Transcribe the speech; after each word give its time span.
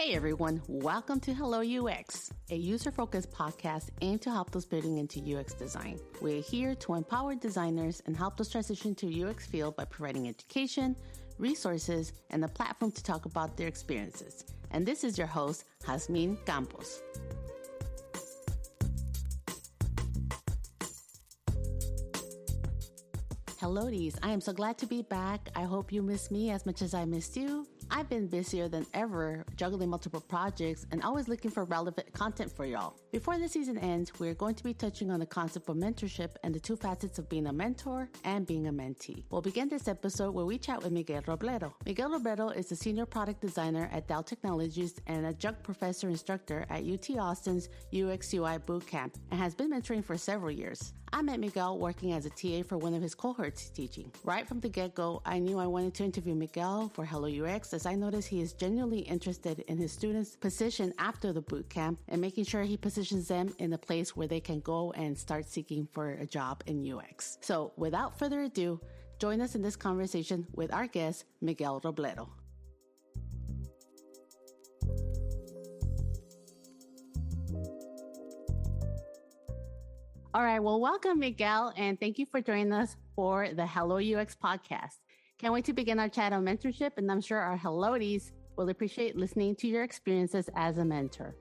Hey 0.00 0.14
everyone, 0.14 0.62
welcome 0.66 1.20
to 1.20 1.34
Hello 1.34 1.60
UX, 1.60 2.32
a 2.50 2.56
user 2.56 2.90
focused 2.90 3.30
podcast 3.30 3.90
aimed 4.00 4.22
to 4.22 4.30
help 4.30 4.50
those 4.50 4.64
building 4.64 4.96
into 4.96 5.20
UX 5.20 5.52
design. 5.52 6.00
We're 6.22 6.40
here 6.40 6.74
to 6.76 6.94
empower 6.94 7.34
designers 7.34 8.00
and 8.06 8.16
help 8.16 8.38
those 8.38 8.48
transition 8.48 8.94
to 8.94 9.24
UX 9.28 9.44
field 9.44 9.76
by 9.76 9.84
providing 9.84 10.26
education, 10.26 10.96
resources, 11.36 12.14
and 12.30 12.42
a 12.42 12.48
platform 12.48 12.92
to 12.92 13.02
talk 13.02 13.26
about 13.26 13.58
their 13.58 13.68
experiences. 13.68 14.46
And 14.70 14.86
this 14.86 15.04
is 15.04 15.18
your 15.18 15.26
host, 15.26 15.64
Jasmine 15.84 16.38
Campos. 16.46 17.02
Hello, 23.58 23.90
I 24.22 24.30
am 24.30 24.40
so 24.40 24.54
glad 24.54 24.78
to 24.78 24.86
be 24.86 25.02
back. 25.02 25.50
I 25.54 25.64
hope 25.64 25.92
you 25.92 26.00
miss 26.00 26.30
me 26.30 26.52
as 26.52 26.64
much 26.64 26.80
as 26.80 26.94
I 26.94 27.04
missed 27.04 27.36
you. 27.36 27.66
I've 27.92 28.08
been 28.08 28.28
busier 28.28 28.68
than 28.68 28.86
ever, 28.94 29.44
juggling 29.56 29.90
multiple 29.90 30.20
projects 30.20 30.86
and 30.92 31.02
always 31.02 31.26
looking 31.28 31.50
for 31.50 31.64
relevant 31.64 32.12
content 32.12 32.54
for 32.54 32.64
y'all. 32.64 32.96
Before 33.10 33.36
the 33.36 33.48
season 33.48 33.76
ends, 33.78 34.12
we're 34.20 34.34
going 34.34 34.54
to 34.54 34.62
be 34.62 34.72
touching 34.72 35.10
on 35.10 35.18
the 35.18 35.26
concept 35.26 35.68
of 35.68 35.76
mentorship 35.76 36.30
and 36.44 36.54
the 36.54 36.60
two 36.60 36.76
facets 36.76 37.18
of 37.18 37.28
being 37.28 37.48
a 37.48 37.52
mentor 37.52 38.08
and 38.24 38.46
being 38.46 38.68
a 38.68 38.72
mentee. 38.72 39.24
We'll 39.30 39.42
begin 39.42 39.68
this 39.68 39.88
episode 39.88 40.32
where 40.34 40.44
we 40.44 40.56
chat 40.56 40.82
with 40.82 40.92
Miguel 40.92 41.22
Robledo. 41.22 41.72
Miguel 41.84 42.10
Robledo 42.10 42.56
is 42.56 42.70
a 42.70 42.76
senior 42.76 43.06
product 43.06 43.40
designer 43.40 43.90
at 43.92 44.06
Dell 44.06 44.22
Technologies 44.22 45.00
and 45.08 45.26
adjunct 45.26 45.64
professor 45.64 46.08
instructor 46.08 46.66
at 46.70 46.84
UT 46.84 47.10
Austin's 47.18 47.68
UX 47.92 48.32
UI 48.32 48.58
Bootcamp 48.58 49.14
and 49.32 49.40
has 49.40 49.54
been 49.54 49.70
mentoring 49.70 50.04
for 50.04 50.16
several 50.16 50.50
years. 50.50 50.92
I 51.12 51.22
met 51.22 51.40
Miguel 51.40 51.76
working 51.78 52.12
as 52.12 52.24
a 52.24 52.30
TA 52.30 52.62
for 52.62 52.78
one 52.78 52.94
of 52.94 53.02
his 53.02 53.14
cohorts 53.16 53.68
teaching. 53.70 54.12
Right 54.22 54.46
from 54.46 54.60
the 54.60 54.68
get 54.68 54.94
go, 54.94 55.20
I 55.24 55.40
knew 55.40 55.58
I 55.58 55.66
wanted 55.66 55.94
to 55.94 56.04
interview 56.04 56.34
Miguel 56.34 56.88
for 56.94 57.04
Hello 57.04 57.28
UX 57.28 57.74
as 57.74 57.84
I 57.84 57.96
noticed 57.96 58.28
he 58.28 58.40
is 58.40 58.52
genuinely 58.52 59.00
interested 59.00 59.60
in 59.66 59.76
his 59.76 59.90
students' 59.90 60.36
position 60.36 60.94
after 60.98 61.32
the 61.32 61.40
boot 61.40 61.68
camp 61.68 61.98
and 62.08 62.20
making 62.20 62.44
sure 62.44 62.62
he 62.62 62.76
positions 62.76 63.26
them 63.26 63.52
in 63.58 63.72
a 63.72 63.78
place 63.78 64.14
where 64.14 64.28
they 64.28 64.40
can 64.40 64.60
go 64.60 64.92
and 64.92 65.18
start 65.18 65.48
seeking 65.48 65.88
for 65.90 66.10
a 66.10 66.26
job 66.26 66.62
in 66.66 66.90
UX. 66.90 67.38
So 67.40 67.72
without 67.76 68.16
further 68.16 68.42
ado, 68.42 68.80
join 69.18 69.40
us 69.40 69.56
in 69.56 69.62
this 69.62 69.76
conversation 69.76 70.46
with 70.54 70.72
our 70.72 70.86
guest, 70.86 71.24
Miguel 71.40 71.80
Robledo. 71.80 72.28
All 80.32 80.44
right. 80.44 80.60
Well, 80.60 80.80
welcome, 80.80 81.18
Miguel, 81.18 81.72
and 81.76 81.98
thank 81.98 82.16
you 82.16 82.24
for 82.24 82.40
joining 82.40 82.72
us 82.72 82.94
for 83.16 83.48
the 83.48 83.66
Hello 83.66 83.96
UX 83.96 84.36
podcast. 84.36 85.00
Can't 85.38 85.52
wait 85.52 85.64
to 85.64 85.72
begin 85.72 85.98
our 85.98 86.08
chat 86.08 86.32
on 86.32 86.44
mentorship, 86.44 86.92
and 86.98 87.10
I'm 87.10 87.20
sure 87.20 87.40
our 87.40 87.58
Helloties 87.58 88.30
will 88.54 88.68
appreciate 88.68 89.16
listening 89.16 89.56
to 89.56 89.66
your 89.66 89.82
experiences 89.82 90.48
as 90.54 90.78
a 90.78 90.84
mentor. 90.84 91.34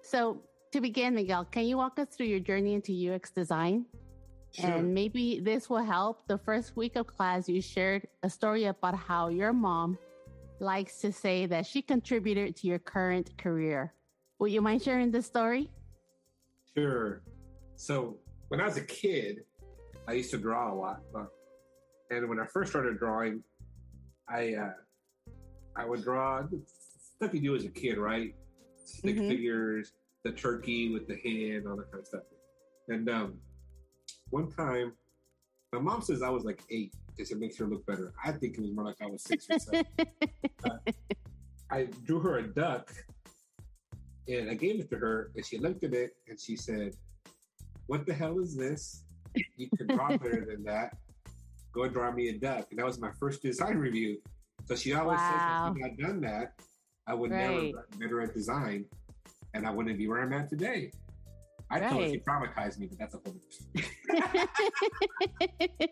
So, 0.00 0.40
to 0.72 0.80
begin, 0.80 1.16
Miguel, 1.16 1.44
can 1.44 1.66
you 1.66 1.76
walk 1.76 1.98
us 1.98 2.08
through 2.08 2.28
your 2.28 2.40
journey 2.40 2.72
into 2.72 3.12
UX 3.12 3.30
design? 3.30 3.84
Sure. 4.52 4.70
And 4.70 4.94
maybe 4.94 5.40
this 5.40 5.68
will 5.68 5.84
help. 5.84 6.26
The 6.28 6.38
first 6.38 6.78
week 6.78 6.96
of 6.96 7.06
class, 7.06 7.46
you 7.46 7.60
shared 7.60 8.08
a 8.22 8.30
story 8.30 8.64
about 8.64 8.94
how 8.94 9.28
your 9.28 9.52
mom 9.52 9.98
likes 10.60 10.96
to 11.00 11.12
say 11.12 11.44
that 11.44 11.66
she 11.66 11.82
contributed 11.82 12.56
to 12.56 12.68
your 12.68 12.78
current 12.78 13.36
career. 13.36 13.92
Would 14.38 14.50
you 14.50 14.62
mind 14.62 14.82
sharing 14.82 15.10
this 15.10 15.26
story? 15.26 15.68
Sure. 16.74 17.20
So 17.78 18.16
when 18.48 18.60
I 18.60 18.64
was 18.64 18.76
a 18.76 18.84
kid, 18.84 19.44
I 20.08 20.12
used 20.14 20.32
to 20.32 20.38
draw 20.38 20.72
a 20.72 20.74
lot. 20.74 21.00
But, 21.12 21.28
and 22.10 22.28
when 22.28 22.40
I 22.40 22.46
first 22.46 22.70
started 22.70 22.98
drawing, 22.98 23.42
I 24.28 24.54
uh, 24.54 24.72
I 25.76 25.84
would 25.86 26.02
draw 26.02 26.42
stuff 27.16 27.32
you 27.32 27.40
do 27.40 27.54
as 27.54 27.64
a 27.64 27.70
kid, 27.70 27.98
right? 27.98 28.34
Stick 28.84 29.14
mm-hmm. 29.14 29.28
figures, 29.28 29.92
the 30.24 30.32
turkey 30.32 30.92
with 30.92 31.06
the 31.06 31.16
hand, 31.16 31.68
all 31.68 31.76
that 31.76 31.90
kind 31.92 32.00
of 32.00 32.06
stuff. 32.06 32.22
And 32.88 33.08
um, 33.08 33.34
one 34.30 34.50
time, 34.50 34.94
my 35.72 35.78
mom 35.78 36.02
says 36.02 36.20
I 36.20 36.30
was 36.30 36.44
like 36.44 36.60
eight 36.70 36.92
because 37.16 37.30
it 37.30 37.38
makes 37.38 37.56
her 37.58 37.66
look 37.66 37.86
better. 37.86 38.12
I 38.24 38.32
think 38.32 38.58
it 38.58 38.60
was 38.60 38.72
more 38.72 38.86
like 38.86 39.00
I 39.00 39.06
was 39.06 39.22
six 39.22 39.46
or 39.48 39.58
seven. 39.60 39.86
uh, 40.64 40.78
I 41.70 41.86
drew 42.04 42.18
her 42.20 42.38
a 42.38 42.42
duck 42.42 42.92
and 44.26 44.50
I 44.50 44.54
gave 44.54 44.80
it 44.80 44.90
to 44.90 44.96
her, 44.96 45.30
and 45.36 45.46
she 45.46 45.58
looked 45.58 45.84
at 45.84 45.94
it 45.94 46.16
and 46.28 46.40
she 46.40 46.56
said, 46.56 46.94
what 47.88 48.06
the 48.06 48.14
hell 48.14 48.38
is 48.38 48.54
this? 48.54 49.02
You 49.56 49.68
can 49.76 49.88
draw 49.88 50.08
better 50.16 50.46
than 50.48 50.62
that. 50.64 50.96
Go 51.72 51.82
and 51.82 51.92
draw 51.92 52.12
me 52.12 52.28
a 52.28 52.34
duck. 52.34 52.68
And 52.70 52.78
that 52.78 52.86
was 52.86 53.00
my 53.00 53.10
first 53.18 53.42
design 53.42 53.76
review. 53.76 54.18
So 54.66 54.76
she 54.76 54.92
always 54.92 55.18
wow. 55.18 55.72
says, 55.74 55.76
if 55.76 55.82
I 55.82 55.88
had 55.88 55.98
done 55.98 56.20
that, 56.20 56.52
I 57.06 57.14
would 57.14 57.30
right. 57.30 57.50
never 57.50 57.60
be 57.60 57.74
better 57.98 58.20
at 58.20 58.34
design 58.34 58.84
and 59.54 59.66
I 59.66 59.70
wouldn't 59.70 59.96
be 59.98 60.06
where 60.06 60.22
I'm 60.22 60.32
at 60.32 60.48
today. 60.48 60.92
I 61.70 61.80
right. 61.80 61.90
told 61.90 62.04
her 62.04 62.10
she 62.10 62.18
traumatized 62.18 62.78
me, 62.78 62.86
but 62.86 62.98
that's 62.98 63.14
a 63.14 63.20
whole 63.24 63.34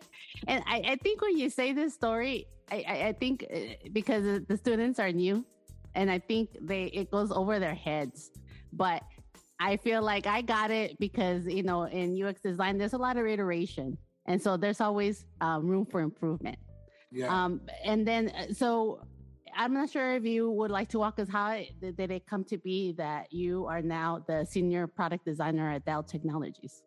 And 0.47 0.63
I, 0.65 0.81
I, 0.85 0.95
think 0.97 1.21
when 1.21 1.37
you 1.37 1.49
say 1.49 1.73
this 1.73 1.93
story, 1.93 2.47
I, 2.71 2.85
I, 2.87 3.07
I 3.07 3.13
think 3.13 3.45
uh, 3.53 3.57
because 3.93 4.41
the 4.47 4.57
students 4.57 4.99
are 4.99 5.11
new 5.11 5.45
and 5.95 6.09
I 6.09 6.19
think 6.19 6.57
they 6.61 6.85
it 6.85 7.11
goes 7.11 7.31
over 7.31 7.59
their 7.59 7.75
heads. 7.75 8.31
But 8.73 9.03
I 9.59 9.77
feel 9.77 10.01
like 10.01 10.27
I 10.27 10.41
got 10.41 10.71
it 10.71 10.97
because, 10.99 11.45
you 11.45 11.63
know, 11.63 11.83
in 11.83 12.21
UX 12.21 12.41
design, 12.41 12.77
there's 12.77 12.93
a 12.93 12.97
lot 12.97 13.17
of 13.17 13.25
iteration. 13.25 13.97
And 14.27 14.41
so 14.41 14.57
there's 14.57 14.81
always 14.81 15.25
um, 15.41 15.67
room 15.67 15.85
for 15.85 16.01
improvement. 16.01 16.57
Yeah. 17.11 17.27
Um, 17.27 17.61
and 17.83 18.07
then, 18.07 18.29
uh, 18.29 18.53
so 18.53 19.01
I'm 19.55 19.73
not 19.73 19.89
sure 19.89 20.15
if 20.15 20.25
you 20.25 20.51
would 20.51 20.69
like 20.69 20.89
to 20.89 20.99
walk 20.99 21.19
us 21.19 21.29
how 21.29 21.57
did, 21.81 21.97
did 21.97 22.11
it 22.11 22.27
come 22.27 22.43
to 22.45 22.57
be 22.57 22.93
that 22.97 23.31
you 23.31 23.65
are 23.65 23.81
now 23.81 24.23
the 24.27 24.45
senior 24.45 24.85
product 24.85 25.25
designer 25.25 25.71
at 25.71 25.85
Dell 25.85 26.03
Technologies? 26.03 26.83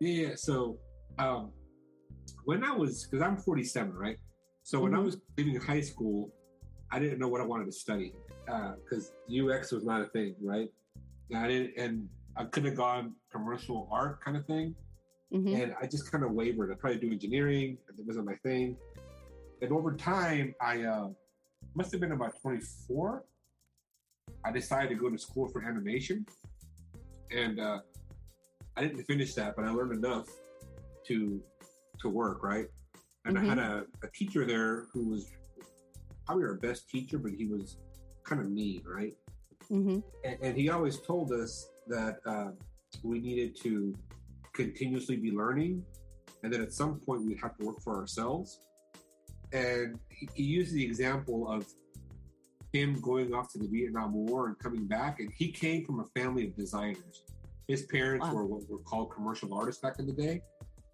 Yeah. 0.00 0.36
So 0.36 0.78
um, 1.18 1.50
when 2.44 2.62
I 2.62 2.72
was, 2.72 3.06
because 3.06 3.22
I'm 3.22 3.36
47, 3.36 3.92
right? 3.94 4.18
So 4.62 4.80
when 4.80 4.92
mm-hmm. 4.92 5.00
I 5.00 5.04
was 5.04 5.16
in 5.38 5.56
high 5.56 5.80
school, 5.80 6.30
I 6.92 6.98
didn't 6.98 7.18
know 7.18 7.28
what 7.28 7.40
I 7.40 7.44
wanted 7.44 7.66
to 7.66 7.72
study 7.72 8.12
because 8.46 9.12
uh, 9.30 9.46
UX 9.46 9.72
was 9.72 9.84
not 9.84 10.00
a 10.00 10.06
thing, 10.06 10.34
right? 10.40 10.68
I 11.34 11.48
didn't, 11.48 11.76
and 11.76 12.08
I 12.36 12.44
could 12.44 12.64
have 12.64 12.76
gone 12.76 13.14
commercial 13.30 13.88
art 13.90 14.22
kind 14.24 14.36
of 14.36 14.46
thing. 14.46 14.74
Mm-hmm. 15.32 15.54
And 15.60 15.74
I 15.80 15.86
just 15.86 16.10
kind 16.10 16.24
of 16.24 16.32
wavered. 16.32 16.70
I 16.72 16.74
tried 16.74 16.94
to 16.94 17.00
do 17.00 17.12
engineering, 17.12 17.76
it 17.88 18.06
wasn't 18.06 18.26
my 18.26 18.36
thing. 18.36 18.76
And 19.60 19.72
over 19.72 19.94
time, 19.94 20.54
I 20.60 20.82
uh, 20.82 21.08
must 21.74 21.92
have 21.92 22.00
been 22.00 22.12
about 22.12 22.40
24. 22.40 23.24
I 24.44 24.52
decided 24.52 24.88
to 24.90 24.94
go 24.94 25.10
to 25.10 25.18
school 25.18 25.48
for 25.48 25.62
animation. 25.62 26.24
And 27.30 27.60
uh, 27.60 27.80
I 28.76 28.82
didn't 28.82 29.04
finish 29.04 29.34
that, 29.34 29.56
but 29.56 29.64
I 29.64 29.70
learned 29.70 30.04
enough 30.04 30.28
to 31.08 31.42
to 32.00 32.08
work, 32.08 32.44
right? 32.44 32.66
And 33.24 33.36
mm-hmm. 33.36 33.46
I 33.46 33.48
had 33.48 33.58
mm-hmm. 33.58 34.04
a, 34.04 34.06
a 34.06 34.10
teacher 34.12 34.46
there 34.46 34.86
who 34.92 35.10
was 35.10 35.26
probably 36.24 36.44
our 36.44 36.54
best 36.54 36.88
teacher, 36.88 37.18
but 37.18 37.32
he 37.32 37.46
was 37.46 37.78
kind 38.22 38.40
of 38.40 38.50
mean, 38.50 38.82
right? 38.86 39.14
Mm-hmm. 39.72 39.98
And, 40.24 40.38
and, 40.42 40.56
he 40.56 40.70
always 40.70 40.98
told 41.00 41.30
us 41.30 41.68
that 41.88 42.20
uh, 42.24 42.52
we 43.02 43.20
needed 43.20 43.54
to 43.62 43.94
continuously 44.54 45.16
be 45.16 45.30
learning 45.30 45.84
and 46.42 46.52
that 46.52 46.60
at 46.60 46.72
some 46.72 47.00
point 47.00 47.26
we'd 47.26 47.38
have 47.40 47.56
to 47.58 47.66
work 47.66 47.80
for 47.82 47.96
ourselves. 47.96 48.60
And 49.52 49.98
he, 50.08 50.28
he 50.34 50.42
used 50.42 50.72
the 50.72 50.84
example 50.84 51.50
of 51.50 51.66
him 52.72 53.00
going 53.00 53.34
off 53.34 53.52
to 53.52 53.58
the 53.58 53.66
Vietnam 53.66 54.14
War 54.14 54.46
and 54.46 54.58
coming 54.58 54.86
back. 54.86 55.20
And 55.20 55.30
he 55.36 55.50
came 55.50 55.84
from 55.84 56.00
a 56.00 56.04
family 56.18 56.46
of 56.46 56.56
designers. 56.56 57.24
His 57.66 57.82
parents 57.82 58.26
wow. 58.26 58.34
were 58.34 58.46
what 58.46 58.68
were 58.68 58.78
called 58.78 59.10
commercial 59.10 59.52
artists 59.52 59.80
back 59.80 59.98
in 59.98 60.06
the 60.06 60.12
day, 60.12 60.40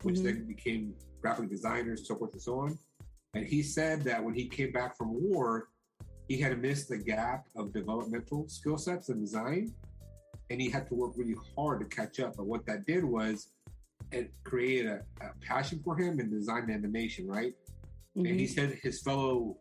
which 0.03 0.17
mm-hmm. 0.17 0.25
then 0.25 0.47
became 0.47 0.95
graphic 1.21 1.49
designers, 1.49 2.07
so 2.07 2.17
forth 2.17 2.33
and 2.33 2.43
so 2.43 2.59
on. 2.61 2.79
And 3.35 3.47
he 3.47 3.63
said 3.63 4.03
that 4.03 4.23
when 4.23 4.35
he 4.35 4.49
came 4.49 4.73
back 4.73 4.97
from 4.97 5.09
war, 5.13 5.69
he 6.29 6.39
had 6.39 6.61
missed 6.61 6.89
the 6.89 6.99
gap 6.99 7.47
of 7.57 7.73
developmental 7.73 8.49
skill 8.49 8.79
sets 8.79 9.09
and 9.09 9.21
design, 9.21 9.75
and 10.51 10.61
he 10.61 10.71
had 10.71 10.89
to 10.89 10.95
work 10.95 11.13
really 11.17 11.37
hard 11.57 11.81
to 11.81 11.87
catch 11.97 12.21
up. 12.21 12.37
But 12.37 12.47
what 12.47 12.67
that 12.67 12.87
did 12.87 13.05
was 13.05 13.49
it 14.13 14.33
created 14.45 14.87
a, 14.87 15.01
a 15.25 15.31
passion 15.41 15.81
for 15.85 15.97
him 15.97 16.21
in 16.21 16.31
design 16.31 16.71
animation, 16.71 17.27
right? 17.27 17.55
Mm-hmm. 18.17 18.27
And 18.27 18.41
he 18.41 18.47
said 18.47 18.79
his 18.83 19.03
fellow 19.03 19.57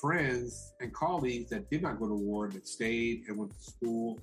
friends 0.00 0.74
and 0.80 0.92
colleagues 0.92 1.50
that 1.50 1.68
did 1.70 1.82
not 1.82 1.98
go 1.98 2.08
to 2.08 2.14
war, 2.14 2.48
that 2.48 2.68
stayed 2.68 3.24
and 3.28 3.36
went 3.36 3.52
to 3.52 3.70
school, 3.70 4.18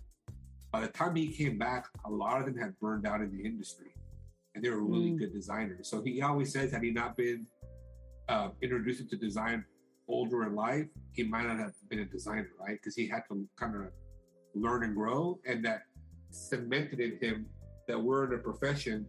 by 0.72 0.82
the 0.82 0.88
time 0.88 1.16
he 1.16 1.28
came 1.28 1.58
back, 1.58 1.86
a 2.06 2.10
lot 2.10 2.40
of 2.40 2.46
them 2.46 2.58
had 2.58 2.78
burned 2.80 3.08
out 3.08 3.22
in 3.22 3.32
the 3.32 3.42
industry 3.44 3.94
and 4.54 4.64
they 4.64 4.70
were 4.70 4.84
really 4.84 5.12
mm. 5.12 5.20
good 5.20 5.34
designers. 5.34 5.90
So 5.90 6.02
he 6.02 6.22
always 6.22 6.52
says, 6.52 6.72
had 6.72 6.84
he 6.84 6.92
not 6.92 7.16
been 7.16 7.46
uh, 8.28 8.50
introduced 8.62 9.10
to 9.10 9.16
design 9.16 9.64
older 10.08 10.44
in 10.44 10.56
life, 10.56 10.88
he 11.14 11.24
might 11.24 11.46
not 11.46 11.58
have 11.60 11.74
been 11.90 12.00
a 12.00 12.06
designer, 12.06 12.52
right? 12.60 12.78
Because 12.80 12.96
he 12.96 13.08
had 13.08 13.24
to 13.30 13.48
kind 13.58 13.76
of 13.76 13.92
learn 14.54 14.84
and 14.84 14.96
grow, 14.96 15.40
and 15.46 15.64
that 15.66 15.84
cemented 16.32 17.00
in 17.00 17.18
him 17.20 17.46
that 17.88 18.02
we're 18.02 18.26
in 18.26 18.40
a 18.40 18.42
profession 18.42 19.06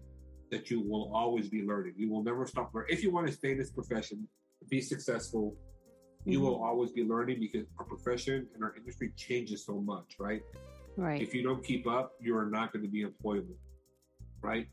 that 0.51 0.71
you 0.71 0.81
will 0.81 1.11
always 1.15 1.49
be 1.49 1.63
learning. 1.63 1.95
You 1.97 2.11
will 2.11 2.23
never 2.23 2.47
stop 2.47 2.73
learning. 2.73 2.93
If 2.93 3.03
you 3.03 3.11
want 3.11 3.27
to 3.27 3.33
stay 3.33 3.53
in 3.53 3.59
this 3.59 3.71
profession, 3.71 4.29
be 4.71 4.81
successful, 4.81 5.57
you 6.25 6.41
will 6.41 6.63
always 6.63 6.91
be 6.91 7.05
learning 7.05 7.39
because 7.41 7.67
our 7.79 7.85
profession 7.85 8.49
and 8.55 8.63
our 8.63 8.75
industry 8.77 9.13
changes 9.17 9.65
so 9.65 9.81
much, 9.81 10.17
right? 10.19 10.43
Right. 10.97 11.21
If 11.21 11.35
you 11.35 11.43
don't 11.43 11.65
keep 11.65 11.87
up, 11.87 12.13
you 12.21 12.37
are 12.37 12.47
not 12.47 12.73
going 12.73 12.83
to 12.85 12.89
be 12.89 13.05
employable, 13.05 13.57
right? 14.43 14.69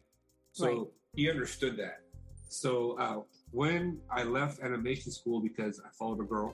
So 0.51 0.65
Right. 0.65 0.87
he 1.15 1.29
understood 1.29 1.77
that. 1.77 2.01
So 2.49 2.97
uh, 2.99 3.21
when 3.53 3.99
I 4.11 4.23
left 4.23 4.59
animation 4.61 5.11
school 5.11 5.39
because 5.41 5.79
I 5.79 5.89
followed 5.97 6.19
a 6.21 6.25
girl, 6.25 6.53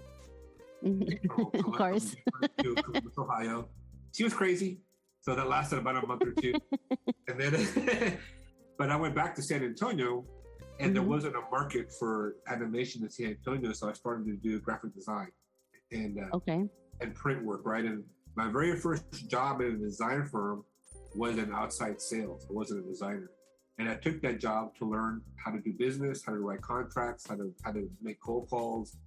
of 0.84 1.64
course. 1.64 2.16
to 2.62 2.76
Columbus, 2.86 3.18
Ohio. 3.18 3.70
She 4.14 4.24
was 4.24 4.34
crazy, 4.34 4.80
so 5.22 5.36
that 5.36 5.48
lasted 5.48 5.80
about 5.80 6.04
a 6.04 6.06
month 6.06 6.24
or 6.26 6.34
two, 6.34 6.60
and 7.28 7.40
then, 7.40 8.20
but 8.78 8.90
I 8.92 8.96
went 8.98 9.16
back 9.16 9.34
to 9.36 9.42
San 9.42 9.64
Antonio, 9.64 10.26
and 10.80 10.96
there 10.96 11.04
Mhm. 11.04 11.08
wasn't 11.08 11.36
a 11.36 11.42
market 11.52 11.92
for 12.00 12.36
animation 12.48 13.04
in 13.04 13.10
San 13.10 13.28
Antonio, 13.28 13.72
so 13.74 13.90
I 13.90 13.94
started 13.94 14.26
to 14.28 14.36
do 14.38 14.60
graphic 14.60 14.94
design 14.94 15.30
and 15.92 16.20
uh, 16.20 16.36
Okay. 16.38 16.64
and 17.02 17.16
print 17.16 17.44
work. 17.44 17.62
Right, 17.66 17.86
and 17.86 18.04
my 18.36 18.52
very 18.52 18.76
first 18.78 19.04
job 19.30 19.62
in 19.62 19.68
a 19.76 19.78
design 19.78 20.26
firm 20.26 20.64
was 21.16 21.38
in 21.38 21.52
outside 21.54 22.02
sales. 22.02 22.46
I 22.50 22.54
wasn't 22.54 22.86
a 22.86 22.88
designer. 22.90 23.32
And 23.80 23.90
I 23.90 23.96
took 23.96 24.22
that 24.22 24.40
job 24.40 24.76
to 24.76 24.86
learn 24.86 25.22
how 25.38 25.52
to 25.52 25.60
do 25.60 25.72
business, 25.72 26.22
how 26.26 26.34
to 26.34 26.40
write 26.40 26.62
contracts, 26.62 27.26
how 27.28 27.38
to 27.38 27.54
how 27.64 27.72
to 27.72 27.90
make 28.02 28.20
cold 28.20 28.50
calls, 28.50 28.98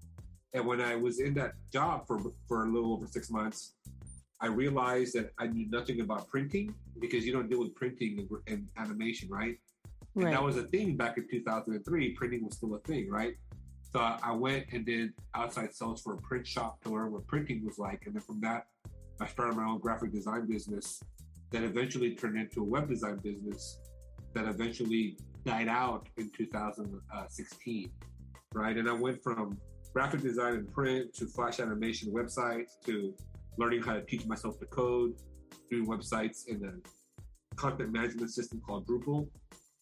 and 0.54 0.66
when 0.66 0.80
I 0.80 0.96
was 0.96 1.20
in 1.20 1.34
that 1.34 1.54
job 1.72 2.06
for 2.06 2.20
for 2.46 2.64
a 2.64 2.68
little 2.68 2.92
over 2.92 3.06
six 3.06 3.30
months, 3.30 3.74
I 4.40 4.46
realized 4.46 5.14
that 5.14 5.32
I 5.38 5.46
knew 5.46 5.68
nothing 5.70 6.00
about 6.00 6.28
printing 6.28 6.74
because 7.00 7.24
you 7.24 7.32
don't 7.32 7.48
deal 7.48 7.60
with 7.60 7.74
printing 7.74 8.18
and, 8.18 8.28
and 8.46 8.68
animation, 8.76 9.28
right? 9.30 9.56
And 10.14 10.24
Right. 10.24 10.32
that 10.32 10.42
was 10.42 10.58
a 10.58 10.64
thing 10.64 10.96
back 10.96 11.16
in 11.16 11.26
2003. 11.26 12.12
Printing 12.12 12.44
was 12.44 12.56
still 12.56 12.74
a 12.74 12.80
thing, 12.80 13.08
right? 13.08 13.34
So 13.92 14.00
I 14.00 14.18
I 14.22 14.32
went 14.32 14.66
and 14.72 14.84
did 14.84 15.12
outside 15.34 15.74
sales 15.74 16.02
for 16.02 16.14
a 16.14 16.18
print 16.18 16.46
shop 16.46 16.82
to 16.82 16.90
learn 16.90 17.12
what 17.12 17.26
printing 17.26 17.64
was 17.64 17.78
like, 17.78 18.04
and 18.06 18.14
then 18.14 18.22
from 18.22 18.40
that, 18.40 18.66
I 19.20 19.26
started 19.26 19.56
my 19.56 19.64
own 19.64 19.80
graphic 19.80 20.12
design 20.12 20.46
business 20.46 21.00
that 21.50 21.62
eventually 21.62 22.14
turned 22.14 22.38
into 22.38 22.60
a 22.60 22.64
web 22.64 22.88
design 22.88 23.18
business 23.18 23.78
that 24.34 24.46
eventually 24.46 25.16
died 25.44 25.68
out 25.68 26.08
in 26.16 26.30
2016, 26.30 27.90
right? 28.54 28.76
And 28.76 28.88
I 28.88 28.92
went 28.92 29.22
from 29.22 29.58
graphic 29.92 30.22
design 30.22 30.54
and 30.54 30.72
print 30.72 31.12
to 31.14 31.26
flash 31.26 31.60
animation 31.60 32.12
websites 32.12 32.80
to 32.86 33.14
learning 33.58 33.82
how 33.82 33.94
to 33.94 34.02
teach 34.02 34.26
myself 34.26 34.58
to 34.60 34.66
code, 34.66 35.14
doing 35.70 35.86
websites 35.86 36.46
in 36.48 36.64
a 36.64 37.54
content 37.56 37.92
management 37.92 38.30
system 38.30 38.60
called 38.66 38.86
Drupal. 38.86 39.28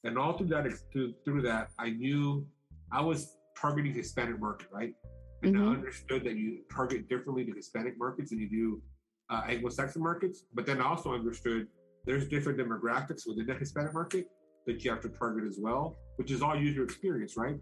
And 0.05 0.19
all 0.19 0.37
through 0.37 0.49
that, 0.49 0.67
through, 0.93 1.15
through 1.25 1.43
that, 1.43 1.71
I 1.79 1.91
knew 1.91 2.47
I 2.91 3.03
was 3.03 3.37
targeting 3.57 3.93
Hispanic 3.93 4.41
market, 4.41 4.69
right? 4.73 4.95
And 5.43 5.57
I 5.57 5.61
Mhm. 5.61 5.77
understood 5.77 6.25
that 6.25 6.37
you 6.37 6.65
target 6.71 7.09
differently 7.09 7.45
to 7.45 7.53
Hispanic 7.53 7.97
markets 7.99 8.31
than 8.31 8.41
you 8.41 8.49
do 8.49 8.83
uh, 9.31 9.43
Anglo-Saxon 9.47 10.03
markets. 10.03 10.45
But 10.53 10.67
then 10.67 10.81
I 10.81 10.87
also 10.87 11.15
understood 11.15 11.69
there's 12.05 12.29
different 12.29 12.59
demographics 12.59 13.29
within 13.29 13.47
the 13.47 13.55
Hispanic 13.55 13.95
market 13.95 14.27
that 14.67 14.85
you 14.85 14.91
have 14.91 15.01
to 15.03 15.09
target 15.09 15.45
as 15.49 15.59
well, 15.59 15.97
which 16.17 16.31
is 16.31 16.43
all 16.43 16.57
user 16.57 16.85
experience, 16.85 17.37
right? 17.37 17.57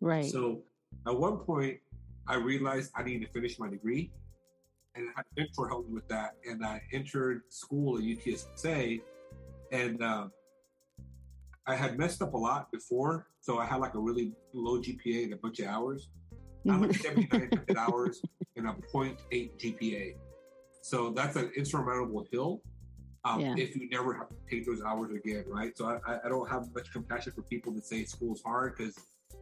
Right. 0.00 0.24
So 0.24 0.62
at 1.06 1.16
one 1.16 1.38
point, 1.38 1.78
I 2.26 2.36
realized 2.36 2.92
I 2.94 3.02
needed 3.02 3.26
to 3.26 3.32
finish 3.32 3.58
my 3.58 3.68
degree, 3.68 4.12
and 4.94 5.06
I 5.08 5.12
had 5.16 5.24
a 5.36 5.40
mentor 5.40 5.68
help 5.68 5.88
me 5.88 5.94
with 5.94 6.08
that. 6.08 6.36
And 6.48 6.64
I 6.64 6.82
entered 6.92 7.42
school 7.48 7.98
at 7.98 8.04
UTSA, 8.04 9.00
and 9.72 10.02
uh, 10.02 10.28
I 11.66 11.74
had 11.74 11.98
messed 11.98 12.22
up 12.22 12.34
a 12.34 12.38
lot 12.38 12.70
before, 12.72 13.26
so 13.40 13.58
I 13.58 13.66
had 13.66 13.80
like 13.80 13.94
a 13.94 13.98
really 13.98 14.32
low 14.52 14.80
GPA 14.80 15.24
and 15.24 15.32
a 15.34 15.36
bunch 15.36 15.60
of 15.60 15.66
hours. 15.66 16.10
I 16.68 16.72
had 16.72 16.80
like 16.80 16.94
7,900 17.02 17.76
hours 17.76 18.22
and 18.56 18.66
a 18.66 18.72
0.8 18.72 19.16
GPA. 19.32 20.16
So 20.82 21.10
that's 21.10 21.36
an 21.36 21.50
insurmountable 21.56 22.26
hill 22.32 22.62
um, 23.24 23.40
Yeah. 23.40 23.54
if 23.56 23.74
you 23.76 23.88
never 23.88 24.14
have 24.14 24.28
to 24.28 24.36
take 24.50 24.66
those 24.66 24.82
hours 24.82 25.10
again, 25.12 25.44
right? 25.48 25.76
So 25.76 25.86
I, 25.86 26.20
I- 26.24 26.28
don't 26.28 26.48
have 26.48 26.72
much 26.74 26.92
compassion 26.92 27.32
for 27.32 27.42
people 27.42 27.72
that 27.72 27.84
say 27.84 28.04
school's 28.04 28.42
hard 28.42 28.76
because 28.76 28.96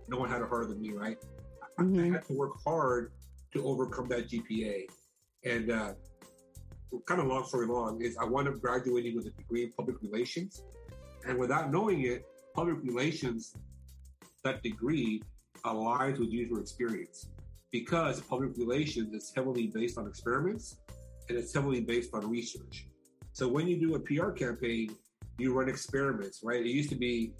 no 0.09 0.19
one 0.19 0.29
had 0.31 0.43
it 0.43 0.49
harder 0.49 0.67
than 0.69 0.81
me, 0.81 0.93
right? 0.93 1.19
I- 1.63 1.83
I, 1.83 1.85
Mhm. 1.85 2.13
had 2.13 2.25
to 2.27 2.33
work 2.33 2.53
hard 2.65 3.13
to 3.53 3.65
overcome 3.65 4.09
that 4.09 4.29
GPA. 4.29 4.87
And 5.45 5.71
uh, 5.71 5.95
kind 7.05 7.21
of 7.21 7.27
long 7.27 7.45
story 7.45 7.67
long 7.67 8.01
is 8.01 8.17
I 8.17 8.25
wound 8.25 8.49
up 8.49 8.61
graduating 8.61 9.15
with 9.17 9.27
a 9.27 9.31
degree 9.31 9.65
in 9.65 9.73
public 9.73 10.01
relations. 10.03 10.63
And 11.27 11.39
without 11.39 11.71
knowing 11.71 12.03
it, 12.03 12.27
public 12.55 12.79
relations, 12.83 13.55
that 14.43 14.63
degree 14.63 15.23
aligns 15.65 16.19
with 16.19 16.31
user 16.31 16.61
experience 16.61 17.29
because 17.73 18.21
public 18.23 18.57
relations 18.57 19.13
is 19.13 19.33
heavily 19.35 19.67
based 19.67 19.99
on 19.99 20.07
experiments 20.07 20.79
and 21.29 21.37
it's 21.37 21.53
heavily 21.53 21.81
based 21.81 22.15
on 22.15 22.29
research. 22.31 22.87
So 23.37 23.47
when 23.47 23.69
you 23.69 23.79
do 23.79 23.97
a 23.97 24.01
PR 24.01 24.31
campaign, 24.31 24.97
you 25.37 25.53
run 25.53 25.69
experiments, 25.69 26.41
right? 26.43 26.65
It 26.65 26.71
used 26.71 26.89
to 26.89 26.97
be, 26.97 27.35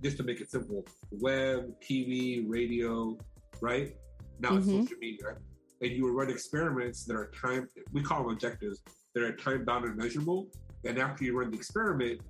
just 0.00 0.16
to 0.18 0.22
make 0.22 0.40
it 0.40 0.48
simple, 0.48 0.86
web, 1.10 1.74
TV, 1.80 2.44
radio, 2.46 3.18
right? 3.60 3.96
Now 4.38 4.54
it's 4.54 4.68
Mhm. 4.68 4.82
social 4.82 4.96
media. 4.98 5.36
And 5.80 5.90
you 5.90 6.04
would 6.04 6.14
run 6.14 6.30
experiments 6.30 7.04
that 7.06 7.16
are 7.16 7.32
time, 7.32 7.68
we 7.92 8.00
call 8.00 8.22
them 8.22 8.30
objectives, 8.30 8.80
that 9.12 9.24
are 9.24 9.34
time 9.34 9.64
bound 9.64 9.84
and 9.86 9.96
measurable. 9.96 10.52
And 10.84 11.00
after 11.00 11.24
you 11.24 11.36
run 11.36 11.50
the 11.50 11.56
experiment 11.56 12.20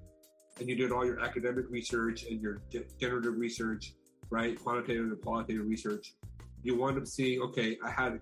and 0.59 0.67
you 0.67 0.75
did 0.75 0.91
all 0.91 1.05
your 1.05 1.21
academic 1.21 1.69
research 1.69 2.25
and 2.25 2.41
your 2.41 2.63
generative 2.99 3.37
research, 3.37 3.95
right? 4.31 4.59
Quantitative 4.59 5.05
and 5.13 5.21
qualitative 5.21 5.67
research, 5.67 6.15
you 6.63 6.75
wind 6.75 6.97
up 6.97 7.07
seeing, 7.07 7.43
okay, 7.43 7.77
I 7.85 7.91
had, 7.91 8.21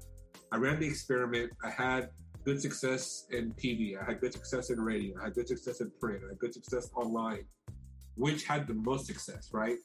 I 0.51 0.57
ran 0.57 0.81
the 0.81 0.89
experiment, 0.89 1.53
I 1.63 1.71
had 1.71 2.11
good 2.45 2.61
success 2.61 3.27
in 3.31 3.53
TV, 3.53 3.97
I 4.01 4.05
had 4.05 4.21
good 4.21 4.33
success 4.33 4.71
in 4.71 4.81
radio, 4.81 5.21
I 5.21 5.25
had 5.25 5.35
good 5.35 5.49
success 5.49 5.81
in 5.81 5.91
print, 6.01 6.23
I 6.25 6.31
had 6.31 6.39
good 6.39 6.55
success 6.55 6.91
online. 6.95 7.45
Which 8.17 8.45
had 8.45 8.67
the 8.67 8.75
most 8.75 9.07
success, 9.07 9.51
right? 9.53 9.79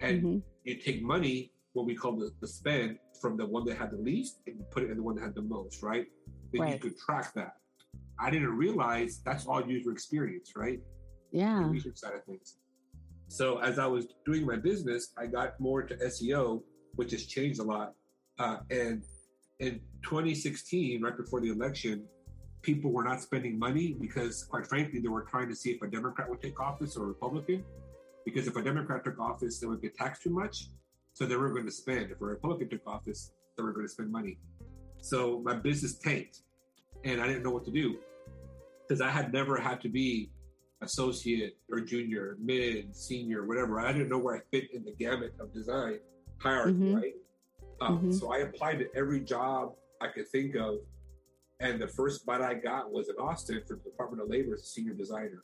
And 0.00 0.22
Mhm. 0.22 0.42
you 0.64 0.74
take 0.80 1.02
money, 1.02 1.52
what 1.72 1.86
we 1.86 1.94
call 1.94 2.16
the, 2.16 2.32
the 2.40 2.48
spend, 2.48 2.98
from 3.20 3.36
the 3.36 3.46
one 3.46 3.64
that 3.66 3.76
had 3.76 3.90
the 3.92 3.98
least 3.98 4.40
and 4.46 4.56
you 4.58 4.64
put 4.70 4.82
it 4.82 4.90
in 4.90 4.96
the 4.96 5.02
one 5.02 5.14
that 5.16 5.22
had 5.22 5.34
the 5.34 5.42
most, 5.42 5.82
right? 5.82 6.06
Then 6.52 6.68
you 6.68 6.78
could 6.78 6.96
track 6.98 7.32
that. 7.34 7.52
I 8.18 8.30
didn't 8.30 8.56
realize 8.56 9.20
that's 9.24 9.46
all 9.46 9.64
user 9.66 9.92
experience, 9.92 10.52
right? 10.56 10.80
the 11.32 11.38
Yeah. 11.38 11.70
research 11.70 11.98
side 11.98 12.14
of 12.14 12.24
things. 12.24 12.58
So 13.28 13.58
as 13.58 13.78
I 13.78 13.86
was 13.86 14.08
doing 14.26 14.44
my 14.44 14.56
business, 14.56 15.12
I 15.16 15.26
got 15.26 15.60
more 15.60 15.82
into 15.82 15.94
SEO, 16.04 16.64
which 16.96 17.12
has 17.12 17.26
changed 17.26 17.60
a 17.60 17.62
lot. 17.62 17.94
Uh, 18.38 18.58
and 18.70 19.04
in 19.60 19.80
2016, 20.02 21.02
right 21.02 21.16
before 21.16 21.40
the 21.40 21.50
election, 21.50 22.04
people 22.62 22.90
were 22.90 23.04
not 23.04 23.22
spending 23.22 23.58
money 23.58 23.96
because, 24.00 24.44
quite 24.44 24.66
frankly, 24.66 25.00
they 25.00 25.08
were 25.08 25.22
trying 25.22 25.48
to 25.48 25.54
see 25.54 25.70
if 25.70 25.82
a 25.82 25.86
Democrat 25.86 26.28
would 26.28 26.42
take 26.42 26.58
office 26.60 26.96
or 26.96 27.04
a 27.04 27.06
Republican. 27.06 27.64
Because 28.24 28.46
if 28.46 28.56
a 28.56 28.62
Democrat 28.62 29.04
took 29.04 29.18
office, 29.18 29.60
they 29.60 29.66
would 29.66 29.80
get 29.80 29.94
taxed 29.94 30.22
too 30.22 30.30
much, 30.30 30.68
so 31.14 31.24
they 31.24 31.36
were 31.36 31.50
going 31.50 31.64
to 31.66 31.72
spend. 31.72 32.10
If 32.10 32.20
a 32.20 32.24
Republican 32.24 32.68
took 32.68 32.86
office, 32.86 33.32
they 33.56 33.62
were 33.62 33.72
going 33.72 33.86
to 33.86 33.92
spend 33.92 34.10
money. 34.10 34.38
So 35.00 35.40
my 35.40 35.54
business 35.54 35.98
tanked, 35.98 36.40
and 37.04 37.20
I 37.20 37.26
didn't 37.26 37.42
know 37.42 37.50
what 37.50 37.64
to 37.66 37.70
do 37.70 37.98
because 38.86 39.00
I 39.00 39.10
had 39.10 39.32
never 39.32 39.56
had 39.58 39.80
to 39.82 39.88
be 39.88 40.30
associate 40.82 41.56
or 41.70 41.80
junior, 41.80 42.36
mid, 42.40 42.94
senior, 42.96 43.46
whatever. 43.46 43.80
I 43.80 43.92
didn't 43.92 44.08
know 44.08 44.18
where 44.18 44.36
I 44.36 44.40
fit 44.50 44.72
in 44.74 44.84
the 44.84 44.92
gamut 44.92 45.34
of 45.38 45.52
design 45.52 45.98
hierarchy, 46.38 46.72
Mhm. 46.72 46.94
right? 46.96 47.14
Um, 47.80 48.00
Mhm. 48.02 48.14
So 48.14 48.32
I 48.32 48.38
applied 48.38 48.78
to 48.80 48.94
every 48.94 49.20
job 49.20 49.74
I 50.00 50.08
could 50.08 50.28
think 50.28 50.54
of, 50.54 50.78
and 51.60 51.80
the 51.80 51.88
first 51.88 52.24
bite 52.26 52.40
I 52.40 52.54
got 52.54 52.90
was 52.92 53.08
in 53.08 53.16
Austin 53.16 53.62
for 53.66 53.76
the 53.76 53.82
Department 53.90 54.22
of 54.22 54.28
Labor 54.28 54.54
as 54.54 54.62
a 54.62 54.66
senior 54.66 54.94
designer, 54.94 55.42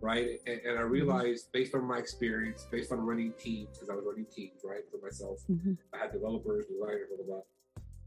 right? 0.00 0.40
And, 0.46 0.60
and 0.60 0.78
I 0.78 0.82
realized, 0.82 1.50
based 1.52 1.74
on 1.74 1.84
my 1.84 1.98
experience, 1.98 2.66
based 2.70 2.92
on 2.92 3.00
running 3.00 3.32
teams, 3.38 3.70
because 3.72 3.88
I 3.90 3.94
was 3.94 4.04
running 4.06 4.26
teams, 4.26 4.60
right, 4.64 4.82
for 4.90 4.98
myself, 4.98 5.40
Mhm. 5.48 5.78
I 5.92 5.98
had 5.98 6.12
developers, 6.12 6.66
designers, 6.66 7.08
blah 7.08 7.16
blah 7.24 7.26
blah. 7.26 7.42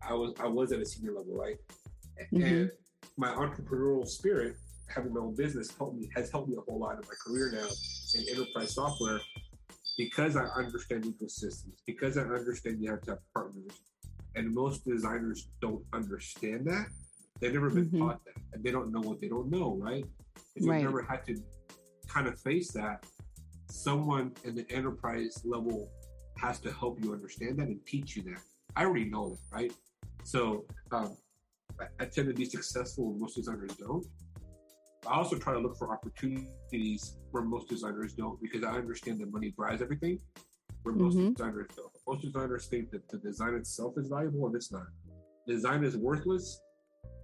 I 0.01 0.13
was 0.13 0.33
I 0.39 0.47
was 0.47 0.71
at 0.71 0.79
a 0.79 0.85
senior 0.85 1.13
level, 1.13 1.33
right? 1.35 1.59
Mhm. 2.31 2.43
And 2.43 2.71
my 3.17 3.29
entrepreneurial 3.33 4.07
spirit, 4.07 4.55
having 4.87 5.13
my 5.13 5.19
own 5.21 5.33
business, 5.35 5.69
helped 5.75 5.95
me 5.97 6.09
has 6.15 6.29
helped 6.31 6.49
me 6.49 6.55
a 6.57 6.61
whole 6.61 6.79
lot 6.79 6.95
in 7.01 7.07
my 7.07 7.15
career 7.25 7.51
now 7.51 7.67
in 8.15 8.29
enterprise 8.29 8.73
software 8.73 9.19
because 9.97 10.35
I 10.35 10.45
understand 10.45 11.03
ecosystems, 11.05 11.79
because 11.85 12.17
I 12.17 12.21
understand 12.21 12.81
you 12.81 12.91
have 12.91 13.01
to 13.03 13.11
have 13.11 13.19
partners, 13.33 13.71
and 14.35 14.53
most 14.53 14.85
designers 14.85 15.49
don't 15.59 15.83
understand 15.93 16.67
that. 16.67 16.87
They've 17.39 17.53
never 17.53 17.69
been 17.69 17.89
Mhm. 17.89 17.99
taught 17.99 18.23
that, 18.25 18.35
and 18.53 18.63
they 18.63 18.71
don't 18.71 18.91
know 18.91 19.01
what 19.01 19.19
they 19.19 19.27
don't 19.27 19.49
know, 19.49 19.75
right? 19.75 20.05
If 20.55 20.63
you've 20.63 20.75
never 20.75 21.01
had 21.01 21.25
to 21.25 21.43
kind 22.07 22.27
of 22.27 22.39
face 22.39 22.71
that, 22.73 23.05
someone 23.69 24.35
in 24.43 24.55
the 24.55 24.69
enterprise 24.71 25.43
level 25.43 25.91
has 26.37 26.59
to 26.61 26.71
help 26.71 27.03
you 27.03 27.13
understand 27.13 27.57
that 27.57 27.67
and 27.67 27.83
teach 27.85 28.15
you 28.15 28.23
that. 28.23 28.41
I 28.75 28.85
already 28.85 29.05
know 29.05 29.29
that, 29.29 29.39
right? 29.51 29.73
So 30.23 30.65
um, 30.91 31.17
I, 31.79 31.85
I 31.99 32.05
tend 32.05 32.27
to 32.27 32.33
be 32.33 32.45
successful 32.45 33.11
when 33.11 33.19
most 33.19 33.35
designers 33.35 33.75
don't. 33.75 34.05
I 35.07 35.15
also 35.15 35.37
try 35.37 35.53
to 35.53 35.59
look 35.59 35.77
for 35.77 35.91
opportunities 35.91 37.17
where 37.31 37.43
most 37.43 37.69
designers 37.69 38.13
don't 38.13 38.41
because 38.41 38.63
I 38.63 38.71
understand 38.75 39.19
that 39.19 39.31
money 39.31 39.51
drives 39.51 39.81
everything, 39.81 40.19
where 40.83 40.93
most 40.93 41.17
Mhm. 41.17 41.35
designers 41.35 41.67
don't. 41.75 41.91
Most 42.07 42.21
designers 42.23 42.67
think 42.67 42.91
that 42.91 43.07
the 43.07 43.17
design 43.17 43.53
itself 43.55 43.97
is 43.97 44.07
valuable 44.07 44.45
and 44.47 44.55
it's 44.55 44.71
not. 44.71 44.87
design 45.47 45.81
is 45.85 45.95
worthless 45.95 46.61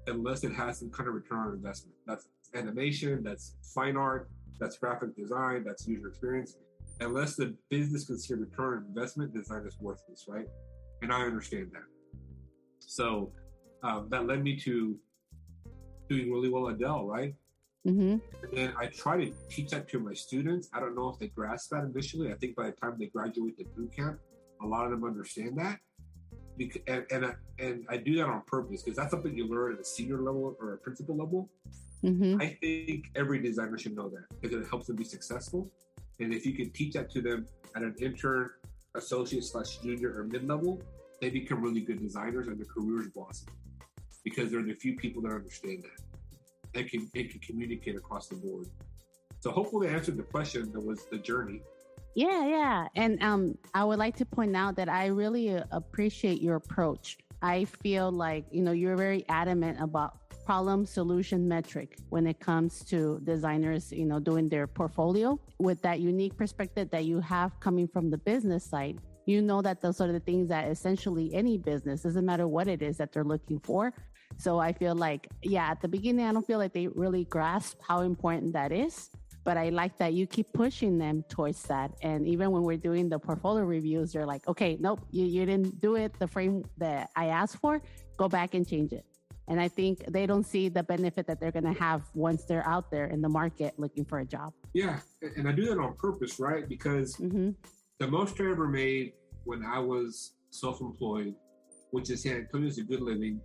unless 0.08 0.46
it 0.46 0.54
has 0.54 0.80
some 0.80 0.90
kind 0.92 1.10
of 1.10 1.14
return 1.16 1.40
on 1.40 1.54
investment. 1.56 1.94
That's 2.06 2.30
animation, 2.54 3.22
that's 3.22 3.58
fine 3.76 3.98
art, 3.98 4.30
that's 4.62 4.78
graphic 4.78 5.14
design, 5.14 5.66
that's 5.66 5.86
user 5.86 6.08
experience. 6.08 6.58
Unless 7.02 7.36
the 7.36 7.54
business 7.70 8.06
can 8.06 8.18
see 8.18 8.34
a 8.34 8.38
return 8.38 8.78
on 8.78 8.86
investment, 8.86 9.34
design 9.34 9.66
is 9.68 9.78
worthless, 9.82 10.26
right? 10.30 10.48
And 11.02 11.12
I 11.12 11.24
understand 11.24 11.74
that. 11.74 11.84
So 12.80 13.34
um, 13.82 14.08
that 14.08 14.26
led 14.26 14.42
me 14.42 14.56
to 14.60 14.98
doing 16.08 16.32
really 16.32 16.50
well 16.50 16.70
at 16.70 16.80
Dell, 16.80 17.06
right? 17.06 17.36
Mm-hmm. 17.88 18.18
And 18.44 18.52
then 18.54 18.74
I 18.78 18.88
try 18.88 19.18
to 19.26 19.34
teach 19.50 19.72
that 19.72 19.90
to 19.90 20.00
my 20.00 20.14
students. 20.14 20.70
I 20.74 20.80
don't 20.80 20.96
know 20.96 21.10
if 21.10 21.20
they 21.20 21.28
grasp 21.28 21.72
that 21.72 21.84
initially. 21.84 22.32
I 22.32 22.36
think 22.36 22.56
by 22.56 22.68
the 22.68 22.72
time 22.72 22.96
they 22.98 23.08
graduate 23.08 23.58
the 23.58 23.66
boot 23.76 23.94
camp, 23.96 24.20
a 24.62 24.66
lot 24.66 24.86
of 24.86 24.92
them 24.92 25.04
understand 25.04 25.58
that. 25.58 25.80
Because, 26.56 26.82
and 26.88 27.06
and 27.12 27.26
I, 27.26 27.34
and 27.60 27.86
I 27.90 27.98
do 27.98 28.16
that 28.18 28.28
on 28.28 28.44
purpose 28.46 28.84
because 28.84 28.96
that's 28.96 29.12
something 29.12 29.36
you 29.36 29.48
learn 29.48 29.74
at 29.74 29.80
a 29.80 29.84
senior 29.84 30.22
level 30.22 30.56
or 30.60 30.74
a 30.74 30.78
principal 30.78 31.18
level. 31.18 31.50
Mm-hmm. 32.04 32.42
I 32.42 32.58
think 32.62 33.06
every 33.16 33.42
designer 33.42 33.78
should 33.78 33.96
know 33.96 34.10
that 34.10 34.26
because 34.42 34.62
it 34.62 34.70
helps 34.70 34.88
them 34.88 34.96
be 34.96 35.04
successful. 35.04 35.70
And 36.20 36.34
if 36.34 36.46
you 36.46 36.54
can 36.54 36.70
teach 36.70 36.94
that 36.94 37.10
to 37.12 37.22
them 37.22 37.48
at 37.76 37.82
an 37.82 37.96
intern, 38.00 38.52
associate 38.96 39.44
slash 39.44 39.78
junior 39.78 40.20
or 40.20 40.26
mid 40.26 40.48
level, 40.48 40.82
they 41.20 41.30
become 41.30 41.62
really 41.62 41.82
good 41.82 42.02
designers 42.02 42.48
and 42.48 42.58
their 42.58 42.66
careers 42.66 43.08
blossom 43.08 43.48
because 44.24 44.52
they're 44.52 44.62
the 44.62 44.74
few 44.74 44.96
people 44.96 45.22
that 45.24 45.32
understand 45.32 45.84
that 45.84 46.13
and 46.76 46.90
can, 46.90 47.10
and 47.16 47.30
can 47.30 47.40
communicate 47.40 47.96
across 47.96 48.28
the 48.28 48.36
board. 48.36 48.68
So 49.40 49.52
hopefully 49.52 49.90
I 49.90 49.94
answered 49.94 50.18
the 50.18 50.24
question 50.24 50.72
that 50.72 50.86
was 50.86 51.06
the 51.12 51.18
journey. 51.18 51.62
Yeah, 52.16 52.46
yeah. 52.48 52.88
And 52.96 53.22
um, 53.24 53.58
I 53.74 53.84
would 53.84 54.00
like 54.00 54.16
to 54.18 54.26
point 54.26 54.56
out 54.56 54.76
that 54.76 54.88
I 54.88 55.08
really 55.08 55.56
uh, 55.56 55.64
appreciate 55.72 56.42
your 56.42 56.56
approach. 56.56 57.18
I 57.42 57.66
feel 57.66 58.12
like, 58.12 58.46
you 58.52 58.62
know, 58.62 58.72
you're 58.72 58.96
very 58.96 59.26
adamant 59.30 59.82
about 59.82 60.18
problem 60.46 60.86
solution 60.86 61.48
metric 61.48 61.98
when 62.10 62.28
it 62.28 62.40
comes 62.40 62.84
to 62.86 63.20
designers, 63.24 63.92
you 63.92 64.06
know, 64.06 64.20
doing 64.20 64.50
their 64.50 64.68
portfolio 64.68 65.40
with 65.60 65.82
that 65.82 66.00
unique 66.00 66.38
perspective 66.38 66.90
that 66.92 67.06
you 67.06 67.20
have 67.22 67.60
coming 67.60 67.88
from 67.88 68.10
the 68.10 68.18
business 68.18 68.64
side. 68.64 69.00
You 69.26 69.42
know 69.42 69.62
that 69.62 69.82
those 69.82 70.02
are 70.02 70.12
the 70.12 70.20
things 70.20 70.50
that 70.50 70.70
essentially 70.70 71.34
any 71.34 71.58
business, 71.58 72.04
doesn't 72.04 72.26
matter 72.26 72.48
what 72.48 72.68
it 72.68 72.82
is 72.82 72.98
that 72.98 73.14
they're 73.14 73.24
looking 73.24 73.60
for, 73.60 73.94
so 74.38 74.60
I 74.60 74.74
feel 74.74 74.96
like, 74.96 75.28
yeah, 75.42 75.70
at 75.70 75.82
the 75.82 75.88
beginning, 75.88 76.26
I 76.26 76.32
don't 76.32 76.46
feel 76.46 76.60
like 76.60 76.74
they 76.74 76.88
really 76.88 77.26
grasp 77.26 77.80
how 77.88 78.02
important 78.02 78.54
that 78.54 78.72
is. 78.72 79.10
But 79.44 79.58
I 79.58 79.70
like 79.70 79.98
that 79.98 80.14
you 80.14 80.26
keep 80.26 80.54
pushing 80.54 80.98
them 80.98 81.24
towards 81.28 81.64
that. 81.64 81.92
And 82.02 82.26
even 82.28 82.52
when 82.52 82.64
we're 82.64 82.78
doing 82.78 83.10
the 83.10 83.20
portfolio 83.20 83.66
reviews, 83.66 84.14
they're 84.14 84.26
like, 84.26 84.48
okay, 84.48 84.78
nope, 84.80 85.02
you, 85.12 85.26
you 85.26 85.46
didn't 85.46 85.82
do 85.82 85.96
it 85.96 86.18
the 86.18 86.28
frame 86.28 86.64
that 86.78 87.10
I 87.16 87.26
asked 87.26 87.58
for. 87.58 87.82
Go 88.16 88.30
back 88.30 88.54
and 88.54 88.66
change 88.66 88.94
it. 88.94 89.06
And 89.50 89.60
I 89.60 89.68
think 89.68 90.06
they 90.10 90.26
don't 90.26 90.46
see 90.46 90.70
the 90.70 90.84
benefit 90.84 91.28
that 91.28 91.42
they're 91.42 91.52
going 91.52 91.66
to 91.66 91.80
have 91.80 92.04
once 92.14 92.46
they're 92.46 92.66
out 92.66 92.90
there 92.90 93.08
in 93.08 93.22
the 93.22 93.28
market 93.28 93.74
looking 93.78 94.06
for 94.06 94.20
a 94.20 94.26
job. 94.26 94.54
Yeah. 94.74 95.00
And 95.36 95.48
I 95.48 95.52
do 95.52 95.66
that 95.66 95.78
on 95.78 95.96
purpose, 95.96 96.40
right? 96.40 96.68
Because 96.68 97.18
mm-hmm. 97.18 97.50
the 98.00 98.08
most 98.08 98.40
I 98.40 98.46
ever 98.50 98.68
made 98.68 99.14
when 99.44 99.66
I 99.66 99.80
was 99.80 100.34
self 100.52 100.80
employed, 100.80 101.36
which 101.92 102.10
is 102.10 102.24
San 102.24 102.38
Antonio's 102.38 102.78
a 102.78 102.84
good 102.84 103.02
living, 103.02 103.42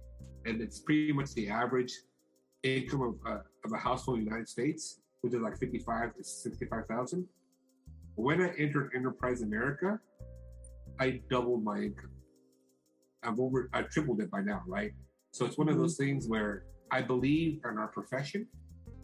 and 0.49 0.63
it's 0.63 0.81
pretty 0.81 1.13
much 1.13 1.35
the 1.35 1.49
average 1.49 1.93
income 2.63 3.03
of, 3.03 3.15
uh, 3.27 3.41
of 3.65 3.73
a 3.73 3.77
household 3.77 4.19
in 4.19 4.25
the 4.25 4.31
United 4.31 4.49
States, 4.49 5.01
which 5.21 5.35
is 5.35 5.41
like 5.41 5.59
55 5.59 6.17
to 6.17 6.25
65,000. 6.25 7.27
When 8.15 8.41
I 8.41 8.49
entered 8.59 8.91
Enterprise 8.97 9.43
America, 9.43 10.01
I 10.99 11.21
doubled 11.31 11.63
my 11.63 11.79
income. 11.79 12.11
I've 13.23 13.39
over, 13.39 13.69
I 13.73 13.83
tripled 13.83 14.21
it 14.21 14.31
by 14.31 14.41
now, 14.41 14.63
right? 14.67 14.93
So 15.33 15.45
it's 15.45 15.59
one 15.59 15.69
of 15.69 15.77
those 15.77 15.95
mm-hmm. 15.95 16.05
things 16.05 16.29
where 16.29 16.65
I 16.91 17.03
believe 17.03 17.61
in 17.71 17.79
our 17.79 17.89
profession, 17.89 18.47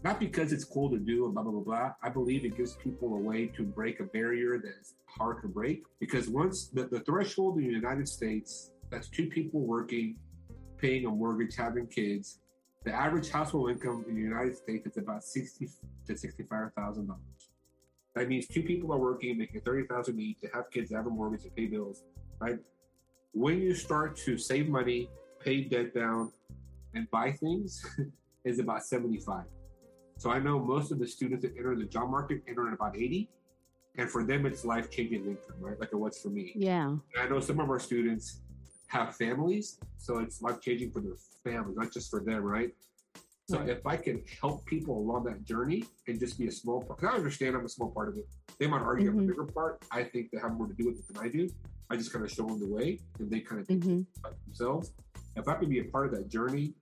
not 0.03 0.19
because 0.19 0.53
it's 0.53 0.65
cool 0.65 0.91
to 0.91 0.99
do 0.99 1.27
and 1.27 1.35
blah, 1.35 1.43
blah, 1.43 1.53
blah, 1.53 1.63
blah. 1.63 1.93
I 2.03 2.09
believe 2.09 2.45
it 2.45 2.57
gives 2.57 2.75
people 2.77 3.15
a 3.15 3.19
way 3.19 3.47
to 3.57 3.63
break 3.63 4.01
a 4.01 4.05
barrier 4.05 4.61
that's 4.63 4.95
hard 5.07 5.43
to 5.43 5.49
break. 5.49 5.83
Because 6.01 6.29
once 6.29 6.69
the, 6.69 6.85
the 6.85 7.01
threshold 7.01 7.59
in 7.59 7.65
the 7.65 7.73
United 7.73 8.09
States, 8.09 8.71
that's 8.91 9.09
two 9.09 9.27
people 9.27 9.61
working 9.61 10.17
paying 10.85 11.07
a 11.07 11.11
mortgage, 11.11 11.57
having 11.57 11.87
kids, 11.87 12.41
the 12.85 12.93
average 12.93 13.31
household 13.31 13.71
income 13.71 14.05
in 14.07 14.15
the 14.15 14.21
United 14.21 14.55
States 14.55 14.87
is 14.87 14.99
about 14.99 15.25
sixty 15.25 15.67
to 16.07 16.15
sixty-five 16.15 16.75
thousand 16.77 17.07
dollars. 17.07 17.43
That 18.15 18.29
means 18.29 18.47
two 18.47 18.63
people 18.63 18.93
are 18.93 18.99
working, 18.99 19.39
making 19.39 19.63
thirty 19.63 19.87
thousand 19.87 20.21
each, 20.21 20.41
to 20.43 20.49
have 20.53 20.71
kids, 20.71 20.93
have 20.93 21.07
a 21.07 21.11
mortgage, 21.11 21.45
and 21.45 21.57
pay 21.57 21.67
bills. 21.67 22.03
Right? 22.39 22.59
When 23.33 23.63
you 23.63 23.75
start 23.75 24.15
to 24.27 24.37
save 24.37 24.69
money, 24.69 25.09
pay 25.41 25.63
debt 25.63 25.95
down, 25.95 26.33
and 26.95 27.11
buy 27.11 27.33
things, 27.33 27.83
is 28.45 28.59
about 28.59 28.85
seventy-five. 28.85 29.47
So 30.19 30.31
I 30.31 30.39
know 30.39 30.59
most 30.59 30.93
of 30.93 30.99
the 30.99 31.07
students 31.07 31.45
that 31.45 31.57
enter 31.57 31.75
the 31.75 31.87
job 31.87 32.11
market 32.11 32.43
enter 32.47 32.69
at 32.69 32.75
about 32.75 32.95
eighty, 32.95 33.31
and 33.97 34.11
for 34.11 34.23
them 34.23 34.45
it's 34.45 34.67
life-changing 34.67 35.25
income, 35.25 35.57
right? 35.61 35.81
Like 35.81 35.93
it 35.93 35.97
was 35.97 36.21
for 36.21 36.29
me. 36.29 36.53
Yeah. 36.55 36.89
And 36.89 37.01
I 37.19 37.27
know 37.27 37.41
some 37.41 37.59
of 37.59 37.71
our 37.71 37.81
students 37.81 38.43
have 38.95 39.17
families, 39.17 39.79
so 39.99 40.19
it's 40.19 40.41
life 40.41 40.61
changing 40.61 40.91
for 40.93 41.01
their 41.01 41.17
families, 41.43 41.77
not 41.77 41.93
just 41.93 42.11
for 42.11 42.21
them, 42.21 42.43
right? 42.43 42.73
So 43.51 43.59
right. 43.59 43.69
if 43.69 43.85
I 43.87 43.97
can 43.97 44.23
help 44.41 44.65
people 44.67 44.97
along 44.97 45.25
that 45.25 45.45
journey 45.45 45.85
and 46.09 46.19
just 46.19 46.39
be 46.39 46.47
a 46.47 46.53
small 46.53 46.81
part, 46.81 47.01
because 47.01 47.15
I 47.15 47.17
understand 47.19 47.57
I'm 47.57 47.67
a 47.67 47.69
small 47.69 47.91
part 47.91 48.09
of 48.09 48.17
it. 48.17 48.27
They 48.59 48.67
might 48.67 48.83
argue 48.83 49.11
mm-hmm. 49.11 49.19
I'm 49.19 49.25
a 49.25 49.29
bigger 49.29 49.45
part. 49.45 49.85
I 49.91 50.05
think 50.05 50.31
they 50.31 50.39
have 50.39 50.53
more 50.53 50.69
to 50.69 50.75
do 50.75 50.87
with 50.87 50.99
it 51.01 51.07
than 51.13 51.19
I 51.23 51.29
do. 51.29 51.51
I 51.91 51.97
just 51.97 52.13
kind 52.13 52.25
of 52.25 52.31
show 52.31 52.47
them 52.47 52.59
the 52.61 52.69
way, 52.69 53.01
and 53.19 53.31
they 53.31 53.41
kind 53.41 53.61
of 53.61 53.67
think 53.67 53.85
mm-hmm. 53.85 54.03
about 54.21 54.37
themselves. 54.47 54.93
If 55.37 55.49
I 55.49 55.55
can 55.57 55.69
be 55.69 55.81
a 55.81 55.85
part 55.85 56.07
of 56.07 56.13
that 56.13 56.29
journey, 56.29 56.73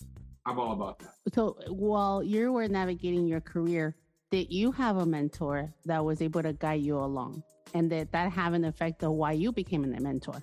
I'm 0.46 0.60
all 0.60 0.72
about 0.72 0.98
that. 1.00 1.14
So 1.34 1.56
while 1.68 2.22
you 2.22 2.52
were 2.52 2.68
navigating 2.68 3.26
your 3.26 3.40
career, 3.40 3.96
did 4.30 4.52
you 4.52 4.70
have 4.72 4.98
a 4.98 5.06
mentor 5.06 5.72
that 5.86 6.04
was 6.04 6.20
able 6.20 6.42
to 6.42 6.52
guide 6.52 6.82
you 6.82 6.98
along, 6.98 7.42
and 7.74 7.88
did 7.88 8.12
that 8.12 8.30
have 8.32 8.52
an 8.52 8.64
effect 8.64 9.02
of 9.02 9.12
why 9.12 9.32
you 9.32 9.50
became 9.50 9.82
a 9.84 10.00
mentor? 10.00 10.42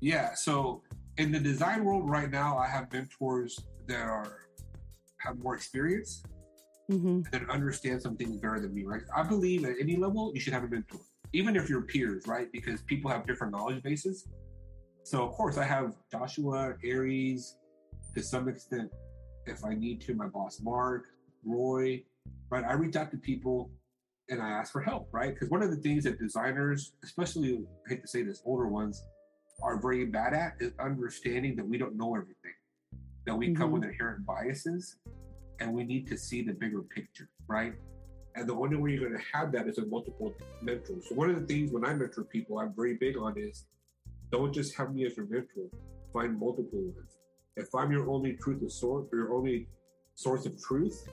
Yeah. 0.00 0.34
So 0.34 0.82
in 1.18 1.30
the 1.30 1.38
design 1.38 1.84
world 1.84 2.08
right 2.08 2.30
now, 2.30 2.56
I 2.56 2.66
have 2.66 2.92
mentors 2.92 3.58
that 3.86 4.06
are 4.06 4.38
have 5.18 5.38
more 5.38 5.54
experience 5.54 6.22
mm-hmm. 6.90 7.20
and 7.34 7.50
understand 7.50 8.00
some 8.00 8.16
things 8.16 8.38
better 8.38 8.60
than 8.60 8.74
me. 8.74 8.84
Right. 8.84 9.02
I 9.14 9.22
believe 9.22 9.64
at 9.64 9.76
any 9.78 9.96
level 9.96 10.32
you 10.34 10.40
should 10.40 10.54
have 10.54 10.64
a 10.64 10.68
mentor, 10.68 11.00
even 11.32 11.56
if 11.56 11.68
you're 11.68 11.82
peers, 11.82 12.26
right? 12.26 12.50
Because 12.52 12.80
people 12.82 13.10
have 13.10 13.26
different 13.26 13.52
knowledge 13.52 13.82
bases. 13.82 14.26
So 15.02 15.22
of 15.22 15.32
course 15.32 15.58
I 15.58 15.64
have 15.64 15.94
Joshua, 16.10 16.74
Aries, 16.84 17.56
to 18.14 18.22
some 18.22 18.48
extent, 18.48 18.90
if 19.46 19.64
I 19.64 19.74
need 19.74 20.00
to, 20.02 20.14
my 20.14 20.26
boss 20.26 20.60
Mark, 20.62 21.06
Roy, 21.44 22.02
right? 22.50 22.64
I 22.64 22.72
reach 22.74 22.96
out 22.96 23.10
to 23.10 23.16
people 23.16 23.70
and 24.28 24.40
I 24.40 24.50
ask 24.50 24.72
for 24.72 24.80
help, 24.80 25.08
right? 25.12 25.34
Because 25.34 25.50
one 25.50 25.62
of 25.62 25.70
the 25.70 25.76
things 25.76 26.04
that 26.04 26.18
designers, 26.18 26.92
especially 27.04 27.64
I 27.86 27.90
hate 27.90 28.02
to 28.02 28.08
say 28.08 28.22
this, 28.22 28.42
older 28.44 28.68
ones, 28.68 29.02
are 29.62 29.80
very 29.80 30.06
bad 30.06 30.34
at 30.34 30.54
is 30.60 30.72
understanding 30.78 31.56
that 31.56 31.66
we 31.66 31.78
don't 31.78 31.96
know 31.96 32.14
everything, 32.14 32.54
that 33.26 33.34
we 33.34 33.48
mm-hmm. 33.48 33.62
come 33.62 33.70
with 33.72 33.84
inherent 33.84 34.24
biases, 34.24 34.96
and 35.60 35.72
we 35.72 35.84
need 35.84 36.06
to 36.08 36.16
see 36.16 36.42
the 36.42 36.52
bigger 36.52 36.82
picture, 36.82 37.28
right? 37.46 37.74
And 38.34 38.48
the 38.48 38.54
only 38.54 38.76
way 38.76 38.92
you're 38.92 39.08
going 39.08 39.20
to 39.20 39.26
have 39.36 39.52
that 39.52 39.66
is 39.66 39.78
a 39.78 39.86
multiple 39.86 40.32
mentor. 40.62 40.96
So 41.08 41.14
one 41.14 41.30
of 41.30 41.40
the 41.40 41.46
things 41.46 41.72
when 41.72 41.84
I 41.84 41.92
mentor 41.92 42.24
people, 42.24 42.58
I'm 42.58 42.72
very 42.74 42.94
big 42.94 43.16
on 43.18 43.36
is 43.36 43.64
don't 44.30 44.52
just 44.52 44.74
have 44.76 44.94
me 44.94 45.04
as 45.04 45.16
your 45.16 45.26
mentor. 45.26 45.68
Find 46.12 46.38
multiple 46.38 46.80
ones. 46.80 47.18
If 47.56 47.74
I'm 47.74 47.90
your 47.90 48.08
only 48.08 48.34
truth 48.34 48.62
of 48.62 48.72
source, 48.72 49.06
or 49.12 49.18
your 49.18 49.34
only 49.34 49.68
source 50.14 50.46
of 50.46 50.60
truth, 50.62 51.08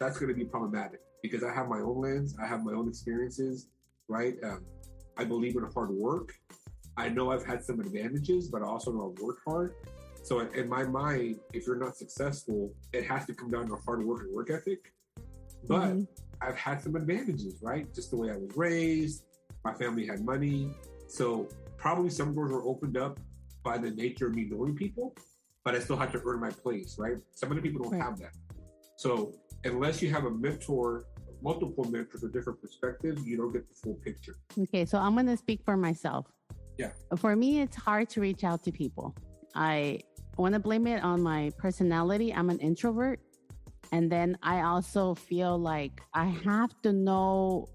that's 0.00 0.18
going 0.18 0.28
to 0.28 0.34
be 0.34 0.44
problematic 0.44 1.00
because 1.22 1.44
I 1.44 1.54
have 1.54 1.68
my 1.68 1.78
own 1.78 2.00
lens, 2.00 2.34
I 2.42 2.46
have 2.46 2.64
my 2.64 2.72
own 2.72 2.88
experiences, 2.88 3.68
right? 4.08 4.34
Um, 4.42 4.64
I 5.16 5.24
believe 5.24 5.56
in 5.56 5.64
hard 5.72 5.90
work. 5.90 6.34
I 6.96 7.08
know 7.08 7.30
I've 7.32 7.44
had 7.44 7.64
some 7.64 7.80
advantages, 7.80 8.48
but 8.48 8.62
I 8.62 8.66
also 8.66 8.92
know 8.92 9.12
I've 9.14 9.22
worked 9.22 9.42
hard. 9.46 9.74
So 10.22 10.40
in 10.40 10.68
my 10.68 10.84
mind, 10.84 11.40
if 11.52 11.66
you're 11.66 11.76
not 11.76 11.96
successful, 11.96 12.72
it 12.92 13.04
has 13.06 13.26
to 13.26 13.34
come 13.34 13.50
down 13.50 13.68
to 13.68 13.76
hard 13.76 14.04
work 14.04 14.20
and 14.22 14.32
work 14.32 14.50
ethic. 14.50 14.92
But 15.66 15.80
mm-hmm. 15.80 16.02
I've 16.40 16.56
had 16.56 16.82
some 16.82 16.94
advantages, 16.96 17.56
right? 17.62 17.92
Just 17.94 18.10
the 18.10 18.16
way 18.16 18.30
I 18.30 18.36
was 18.36 18.50
raised, 18.56 19.24
my 19.64 19.74
family 19.74 20.06
had 20.06 20.24
money. 20.24 20.70
So 21.08 21.48
probably 21.76 22.10
some 22.10 22.34
doors 22.34 22.52
were 22.52 22.62
opened 22.62 22.96
up 22.96 23.18
by 23.62 23.78
the 23.78 23.90
nature 23.90 24.26
of 24.26 24.34
me 24.34 24.46
knowing 24.50 24.74
people, 24.74 25.14
but 25.64 25.74
I 25.74 25.78
still 25.80 25.96
had 25.96 26.12
to 26.12 26.22
earn 26.24 26.40
my 26.40 26.50
place, 26.50 26.96
right? 26.98 27.16
Some 27.34 27.50
of 27.50 27.56
the 27.56 27.62
people 27.62 27.82
don't 27.82 27.92
right. 27.92 28.02
have 28.02 28.18
that. 28.18 28.32
So 28.96 29.32
unless 29.64 30.02
you 30.02 30.10
have 30.10 30.24
a 30.24 30.30
mentor, 30.30 31.06
multiple 31.42 31.84
mentors 31.84 32.22
with 32.22 32.32
different 32.32 32.60
perspectives, 32.60 33.26
you 33.26 33.36
don't 33.36 33.52
get 33.52 33.68
the 33.68 33.74
full 33.74 33.94
picture. 33.94 34.36
Okay, 34.58 34.84
so 34.84 34.98
I'm 34.98 35.14
going 35.14 35.26
to 35.26 35.36
speak 35.36 35.62
for 35.64 35.76
myself. 35.76 36.26
Yeah. 36.78 36.90
For 37.16 37.36
me, 37.36 37.60
it's 37.60 37.76
hard 37.76 38.08
to 38.10 38.20
reach 38.20 38.44
out 38.44 38.62
to 38.64 38.72
people. 38.72 39.14
I 39.54 40.00
want 40.38 40.54
to 40.54 40.60
blame 40.60 40.86
it 40.86 41.02
on 41.04 41.22
my 41.22 41.50
personality. 41.58 42.32
I'm 42.32 42.50
an 42.50 42.58
introvert. 42.58 43.20
And 43.92 44.10
then 44.10 44.38
I 44.42 44.62
also 44.62 45.14
feel 45.14 45.58
like 45.58 46.00
I 46.14 46.24
have 46.26 46.70
to 46.82 46.92
know, 46.92 47.68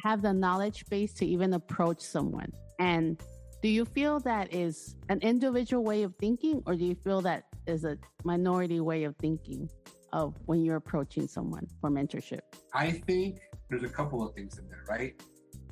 have 0.00 0.22
the 0.22 0.32
knowledge 0.32 0.86
base 0.88 1.12
to 1.14 1.26
even 1.26 1.52
approach 1.54 2.00
someone. 2.00 2.50
And 2.78 3.20
Do 3.60 3.68
you 3.68 3.84
feel 3.84 4.20
that 4.20 4.54
is 4.54 4.94
an 5.08 5.18
individual 5.20 5.82
way 5.82 6.04
of 6.04 6.14
thinking, 6.16 6.62
or 6.64 6.76
do 6.76 6.84
you 6.84 6.94
feel 6.94 7.20
that 7.22 7.44
is 7.66 7.84
a 7.84 7.98
minority 8.22 8.78
way 8.78 9.02
of 9.02 9.16
thinking 9.16 9.68
of 10.12 10.34
when 10.46 10.64
you're 10.64 10.76
approaching 10.76 11.26
someone 11.26 11.66
for 11.80 11.90
mentorship? 11.90 12.40
I 12.72 12.92
think 12.92 13.40
there's 13.68 13.82
a 13.82 13.88
couple 13.88 14.26
of 14.26 14.32
things 14.36 14.58
in 14.58 14.68
there, 14.68 14.84
right? 14.88 15.20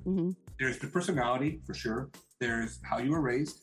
hmm 0.02 0.30
There's 0.58 0.78
the 0.78 0.88
personality 0.88 1.60
for 1.64 1.74
sure. 1.74 2.10
There's 2.40 2.80
how 2.82 2.98
you 2.98 3.10
were 3.12 3.20
raised. 3.20 3.60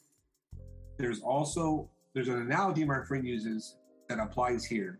There's 0.98 1.22
also 1.22 1.90
there's 2.14 2.28
an 2.28 2.40
analogy 2.42 2.86
my 2.86 3.04
friend 3.04 3.26
uses 3.26 3.78
that 4.10 4.20
applies 4.20 4.66
here, 4.66 5.00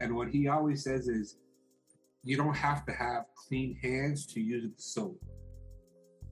and 0.00 0.14
what 0.14 0.28
he 0.28 0.48
always 0.48 0.82
says 0.82 1.08
is, 1.08 1.36
you 2.24 2.36
don't 2.36 2.56
have 2.56 2.84
to 2.86 2.92
have 2.92 3.24
clean 3.34 3.78
hands 3.82 4.26
to 4.26 4.40
use 4.40 4.64
the 4.64 4.82
soap. 4.82 5.20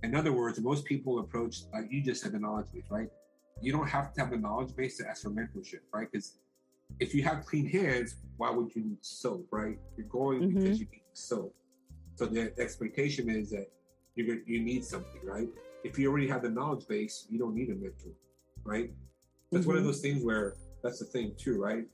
In 0.03 0.15
other 0.15 0.33
words, 0.33 0.61
most 0.61 0.85
people 0.85 1.19
approach 1.21 1.63
like 1.73 1.87
you 1.91 2.03
just 2.03 2.23
said 2.23 2.33
the 2.33 2.39
knowledge 2.39 2.67
base, 2.73 2.85
right? 2.91 3.09
You 3.63 3.73
don't 3.73 3.89
have 3.89 4.13
to 4.15 4.21
have 4.21 4.31
the 4.31 4.37
knowledge 4.37 4.75
base 4.77 4.99
to 4.99 5.09
ask 5.09 5.23
for 5.23 5.31
mentorship, 5.31 5.81
right? 5.93 6.09
Because 6.11 6.39
if 7.01 7.15
you 7.15 7.23
have 7.23 7.47
clean 7.47 7.67
hands, 7.67 8.17
why 8.37 8.51
would 8.51 8.75
you 8.75 8.83
need 8.85 8.99
soap, 9.03 9.47
right? 9.51 9.79
You're 9.97 10.07
going 10.09 10.43
Mhm. 10.43 10.55
because 10.55 10.81
you 10.81 10.87
need 10.91 11.03
soap. 11.13 11.55
So 12.17 12.27
the 12.27 12.53
expectation 12.59 13.31
is 13.31 13.51
that 13.51 13.71
you're 14.15 14.27
gonna, 14.27 14.41
you 14.47 14.61
need 14.63 14.85
something, 14.85 15.21
right? 15.25 15.49
If 15.85 15.99
you 15.99 16.11
already 16.11 16.26
have 16.29 16.43
the 16.43 16.50
knowledge 16.50 16.88
base, 16.88 17.26
you 17.31 17.38
don't 17.38 17.55
need 17.55 17.69
a 17.69 17.75
mentor, 17.75 18.12
right? 18.64 18.91
That's 19.53 19.67
one 19.67 19.76
of 19.76 19.83
Mhm. 19.83 19.87
those 19.87 20.00
things 20.00 20.25
where 20.25 20.55
that's 20.83 20.99
the 20.99 21.05
thing 21.05 21.35
too, 21.37 21.61
right? 21.61 21.87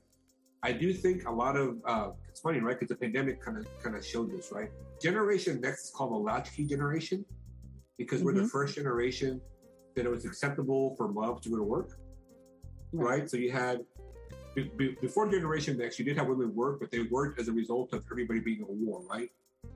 I 0.63 0.71
do 0.71 0.93
think 0.93 1.25
a 1.27 1.31
lot 1.31 1.57
of 1.57 1.81
uh, 1.85 2.11
it's 2.29 2.39
funny, 2.39 2.59
right? 2.59 2.77
Because 2.79 2.89
the 2.89 2.95
pandemic 2.95 3.41
kind 3.41 3.57
of 3.57 3.67
kind 3.83 3.95
of 3.95 4.05
showed 4.05 4.31
this, 4.31 4.51
right? 4.51 4.71
Generation 5.01 5.59
Next 5.59 5.85
is 5.85 5.91
called 5.91 6.11
the 6.13 6.17
latchkey 6.17 6.65
generation 6.65 7.25
because 7.97 8.23
we're 8.23 8.33
the 8.33 8.41
Mhm. 8.41 8.49
first 8.49 8.75
generation 8.75 9.41
that 9.95 10.05
it 10.05 10.09
was 10.09 10.23
acceptable 10.25 10.95
for 10.95 11.09
moms 11.09 11.41
to 11.41 11.49
go 11.49 11.57
to 11.57 11.63
work, 11.63 11.89
right? 12.93 13.29
So 13.29 13.37
you 13.37 13.51
had 13.51 13.85
be- 14.55 14.69
be- 14.77 14.97
before 15.01 15.29
Generation 15.29 15.77
Next, 15.77 15.97
you 15.97 16.03
did 16.03 16.17
have 16.17 16.27
women 16.27 16.53
work, 16.53 16.79
but 16.81 16.91
they 16.91 17.03
worked 17.03 17.39
as 17.39 17.47
a 17.47 17.53
result 17.53 17.93
of 17.93 18.03
everybody 18.11 18.41
being 18.41 18.61
at 18.61 18.69
war, 18.69 19.01
right? 19.09 19.31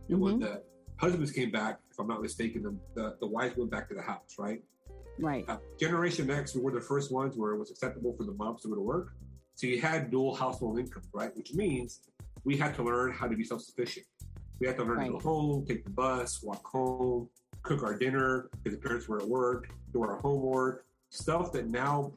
And 0.10 0.20
when 0.20 0.36
Mhm. 0.36 0.42
the 0.42 0.64
husbands 0.98 1.32
came 1.32 1.52
back, 1.52 1.80
if 1.92 2.00
I'm 2.00 2.08
not 2.08 2.22
mistaken, 2.22 2.64
the, 2.64 3.02
the, 3.02 3.18
the 3.20 3.28
wives 3.28 3.58
went 3.58 3.72
back 3.72 3.88
to 3.90 3.96
the 3.96 4.02
house, 4.02 4.36
right? 4.38 4.62
Right. 5.20 5.46
Uh, 5.48 5.58
Generation 5.80 6.30
X, 6.30 6.56
we 6.56 6.62
were 6.62 6.72
the 6.72 6.82
first 6.82 7.12
ones 7.12 7.36
where 7.38 7.54
it 7.54 7.58
was 7.58 7.72
acceptable 7.72 8.14
for 8.18 8.24
the 8.24 8.34
moms 8.34 8.62
to 8.64 8.70
go 8.70 8.76
to 8.76 8.82
work. 8.82 9.14
So 9.56 9.68
you 9.68 9.80
had 9.82 10.12
dual 10.12 10.36
household 10.36 10.80
income, 10.80 11.04
right? 11.14 11.36
Which 11.36 11.54
means 11.54 12.02
we 12.44 12.58
had 12.58 12.76
to 12.76 12.84
learn 12.84 13.14
how 13.14 13.28
to 13.28 13.36
be 13.36 13.44
self 13.44 13.62
sufficient. 13.62 14.06
We 14.60 14.68
had 14.68 14.78
to 14.78 14.84
learn 14.84 15.06
to 15.06 15.12
go 15.12 15.20
home, 15.20 15.66
take 15.66 15.84
the 15.84 15.92
bus, 15.92 16.42
walk 16.44 16.66
home, 16.66 17.30
cook 17.64 17.84
our 17.84 17.98
dinner 17.98 18.50
because 18.64 18.78
the 18.78 18.82
parents 18.82 19.08
were 19.08 19.22
at 19.22 19.28
work, 19.28 19.70
do 19.94 20.04
our 20.04 20.18
homework, 20.18 20.86
stuff 21.10 21.52
that 21.54 21.70
now 21.70 22.14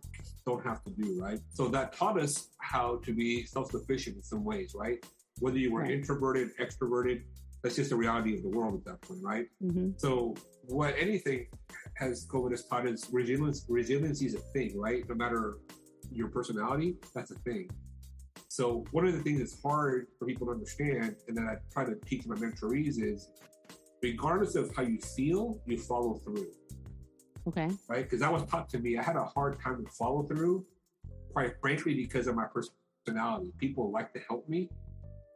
don't 0.47 0.65
have 0.65 0.83
to 0.85 0.91
do, 0.91 1.21
right? 1.21 1.41
So 1.55 1.69
that 1.69 1.93
taught 1.93 2.19
us 2.21 2.49
how 2.59 3.01
to 3.05 3.13
be 3.13 3.45
self 3.45 3.71
sufficient 3.71 4.17
in 4.17 4.23
some 4.23 4.45
ways, 4.45 4.75
right? 4.75 5.05
Whether 5.41 5.59
you 5.59 5.73
were 5.73 5.83
Right. 5.83 5.93
introverted, 5.93 6.57
extroverted, 6.59 7.23
that's 7.63 7.77
just 7.77 7.91
the 7.91 7.97
reality 7.97 8.35
of 8.37 8.43
the 8.43 8.49
world 8.49 8.75
at 8.75 8.85
that 8.85 9.01
point, 9.03 9.21
right? 9.23 9.47
hmm 9.61 9.91
So 9.97 10.35
what 10.67 10.95
anything 10.99 11.47
has 11.97 12.27
COVID 12.27 12.53
has 12.53 12.65
taught 12.67 12.87
is 12.87 13.09
resilience. 13.11 13.65
Resiliency 13.69 14.27
is 14.27 14.35
a 14.35 14.39
thing, 14.55 14.79
right? 14.79 15.09
No 15.09 15.15
matter 15.15 15.59
your 16.13 16.29
personality, 16.29 16.97
that's 17.15 17.31
a 17.31 17.35
thing. 17.37 17.69
So 18.49 18.85
one 18.93 19.07
of 19.07 19.13
the 19.13 19.21
things 19.21 19.39
that's 19.41 19.61
hard 19.63 20.07
for 20.19 20.27
people 20.27 20.47
to 20.47 20.53
understand, 20.53 21.17
and 21.27 21.37
that 21.37 21.45
I 21.45 21.57
try 21.73 21.85
to 21.85 21.97
teach 22.07 22.27
my 22.27 22.37
mentorees 22.37 23.01
is, 23.03 23.29
regardless 24.03 24.55
of 24.55 24.75
how 24.75 24.83
you 24.83 24.99
feel, 25.17 25.61
you 25.67 25.79
follow 25.79 26.15
through, 26.25 26.47
Okay. 27.47 27.69
right? 27.89 28.05
Because 28.05 28.21
that 28.21 28.33
was 28.33 28.45
taught 28.45 28.69
to 28.71 28.79
me. 28.79 28.97
I 28.97 29.03
had 29.03 29.17
a 29.17 29.25
hard 29.25 29.61
time 29.61 29.85
to 29.85 29.91
follow 29.91 30.23
through, 30.23 30.65
quite 31.33 31.55
frankly, 31.61 31.95
because 31.95 32.27
of 32.27 32.37
my 32.37 32.47
personality. 32.47 33.53
People 33.59 33.91
like 33.91 34.13
to 34.13 34.21
help 34.29 34.49
me, 34.49 34.71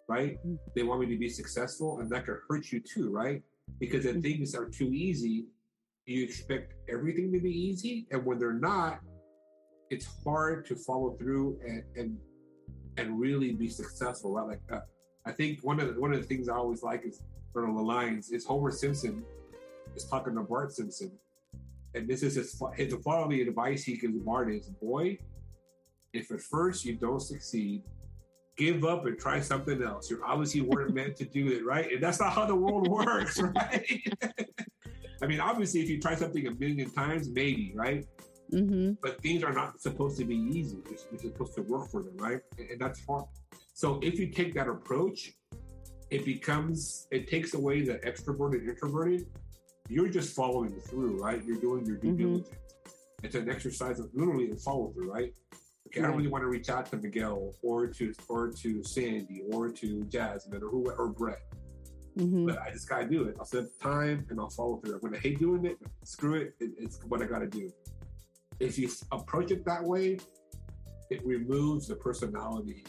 right? 0.08 0.38
Mhm. 0.44 0.58
They 0.74 0.82
want 0.82 1.00
me 1.00 1.06
to 1.06 1.18
be 1.18 1.28
successful, 1.28 2.00
and 2.00 2.10
that 2.10 2.26
could 2.26 2.38
hurt 2.48 2.70
you 2.72 2.80
too, 2.80 3.10
right? 3.10 3.42
Because 3.78 4.04
if 4.04 4.16
Mhm. 4.16 4.22
things 4.22 4.54
are 4.54 4.68
too 4.68 4.92
easy, 4.92 5.46
you 6.06 6.24
expect 6.24 6.74
everything 6.88 7.32
to 7.32 7.40
be 7.40 7.50
easy, 7.50 8.06
and 8.10 8.24
when 8.24 8.38
they're 8.38 8.52
not, 8.52 9.00
it's 9.90 10.06
hard 10.24 10.64
to 10.66 10.74
follow 10.74 11.16
through 11.16 11.58
and 11.66 11.84
and 11.96 12.18
and 12.98 13.18
really 13.18 13.52
be 13.52 13.68
successful, 13.68 14.34
right? 14.34 14.46
Like 14.48 14.62
uh, 14.70 14.80
I 15.24 15.32
think 15.32 15.60
one 15.62 15.80
of 15.80 15.94
the, 15.94 16.00
one 16.00 16.12
of 16.12 16.20
the 16.20 16.26
things 16.26 16.48
I 16.48 16.56
always 16.56 16.82
like 16.82 17.04
is 17.06 17.22
one 17.52 17.68
of 17.68 17.74
the 17.74 17.82
lines 17.82 18.32
is 18.32 18.44
Homer 18.44 18.70
Simpson 18.70 19.24
is 19.96 20.04
talking 20.04 20.34
to 20.34 20.42
Bart 20.42 20.72
Simpson, 20.72 21.18
and 21.94 22.08
this 22.08 22.22
is 22.22 22.34
his 22.34 22.60
his 22.74 22.92
fatherly 23.02 23.40
advice 23.42 23.84
he 23.84 23.96
gives 23.96 24.18
Bart 24.18 24.52
is, 24.52 24.68
boy, 24.68 25.18
if 26.12 26.30
at 26.30 26.40
first 26.40 26.84
you 26.84 26.96
don't 26.96 27.20
succeed, 27.20 27.82
give 28.56 28.84
up 28.84 29.06
and 29.06 29.18
try 29.18 29.40
something 29.40 29.82
else. 29.82 30.10
You 30.10 30.22
obviously 30.24 30.60
weren't 30.60 30.94
meant 30.94 31.16
to 31.16 31.24
do 31.24 31.48
it, 31.48 31.64
right? 31.64 31.90
And 31.92 32.02
that's 32.02 32.20
not 32.20 32.32
how 32.32 32.44
the 32.46 32.54
world 32.54 32.86
works, 32.90 33.40
right? 33.40 34.02
I 35.22 35.26
mean, 35.26 35.40
obviously, 35.40 35.80
if 35.80 35.88
you 35.88 36.00
try 36.00 36.14
something 36.14 36.46
a 36.46 36.50
million 36.52 36.90
times, 36.90 37.28
maybe, 37.30 37.72
right? 37.74 38.04
hmm 38.50 38.92
But 39.02 39.22
things 39.22 39.42
are 39.44 39.52
not 39.52 39.80
supposed 39.80 40.18
to 40.18 40.24
be 40.24 40.36
easy. 40.36 40.78
You're, 40.84 40.98
you're 41.12 41.32
supposed 41.32 41.54
to 41.54 41.62
work 41.62 41.90
for 41.90 42.02
them, 42.02 42.16
right? 42.16 42.40
And, 42.58 42.70
and 42.70 42.80
that's 42.80 43.04
hard. 43.06 43.24
So 43.74 44.00
if 44.02 44.18
you 44.18 44.28
take 44.28 44.54
that 44.54 44.68
approach, 44.68 45.32
it 46.10 46.24
becomes, 46.24 47.06
it 47.10 47.28
takes 47.28 47.54
away 47.54 47.82
the 47.82 47.94
extroverted, 47.98 48.68
introverted. 48.68 49.26
You're 49.88 50.08
just 50.08 50.34
following 50.34 50.78
through, 50.80 51.22
right? 51.22 51.42
You're 51.44 51.60
doing 51.60 51.86
your 51.86 51.96
due 51.96 52.12
Mhm. 52.12 52.18
diligence. 52.18 52.48
It's 53.22 53.34
an 53.36 53.48
exercise 53.48 54.00
of 54.00 54.10
literally 54.12 54.50
a 54.50 54.56
follow 54.56 54.90
through, 54.92 55.10
right? 55.10 55.32
I 55.96 56.00
don't 56.00 56.16
really 56.16 56.28
want 56.28 56.42
to 56.42 56.48
reach 56.48 56.70
out 56.70 56.86
to 56.86 56.96
Miguel 56.96 57.54
or 57.62 57.86
to 57.86 58.14
or 58.28 58.50
to 58.50 58.82
Sandy 58.82 59.42
or 59.52 59.68
to 59.70 60.04
Jasmine 60.04 60.62
or 60.62 60.68
who 60.68 60.90
or 60.90 61.08
Brett, 61.08 61.42
hmm 62.16 62.46
but 62.46 62.58
I 62.60 62.70
just 62.70 62.88
gotta 62.88 63.06
do 63.06 63.24
it. 63.24 63.36
I'll 63.38 63.44
set 63.44 63.64
the 63.64 63.82
time 63.82 64.26
and 64.30 64.40
I'll 64.40 64.50
follow 64.50 64.76
through. 64.76 64.98
When 65.00 65.14
I 65.14 65.18
hate 65.18 65.38
doing 65.38 65.64
it, 65.66 65.78
screw 66.04 66.34
it. 66.34 66.54
it 66.60 66.70
it's 66.78 66.98
what 67.04 67.22
I 67.22 67.26
gotta 67.26 67.46
do. 67.46 67.70
If 68.60 68.78
you 68.78 68.90
approach 69.10 69.50
it 69.50 69.64
that 69.64 69.82
way, 69.82 70.18
it 71.10 71.24
removes 71.26 71.88
the 71.88 71.96
personality 71.96 72.84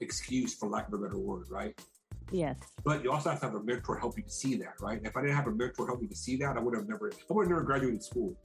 excuse, 0.00 0.54
for 0.54 0.68
lack 0.68 0.88
of 0.88 0.94
a 0.94 0.98
better 0.98 1.18
word, 1.18 1.46
right? 1.50 1.78
Yes. 2.30 2.56
But 2.84 3.02
you 3.02 3.10
also 3.10 3.30
have 3.30 3.40
to 3.40 3.46
have 3.46 3.54
a 3.54 3.62
mentor 3.62 3.98
help 3.98 4.16
you 4.16 4.24
to 4.24 4.30
see 4.30 4.54
that, 4.56 4.74
right? 4.80 5.00
If 5.02 5.16
I 5.16 5.22
didn't 5.22 5.36
have 5.36 5.46
a 5.46 5.52
mentor 5.52 5.86
help 5.86 6.00
me 6.00 6.08
to 6.08 6.16
see 6.16 6.36
that, 6.36 6.56
I 6.56 6.60
would 6.60 6.76
have 6.76 6.88
never, 6.88 7.10
I 7.10 7.32
would 7.32 7.44
have 7.44 7.50
never 7.50 7.62
graduated 7.62 8.02
school. 8.02 8.36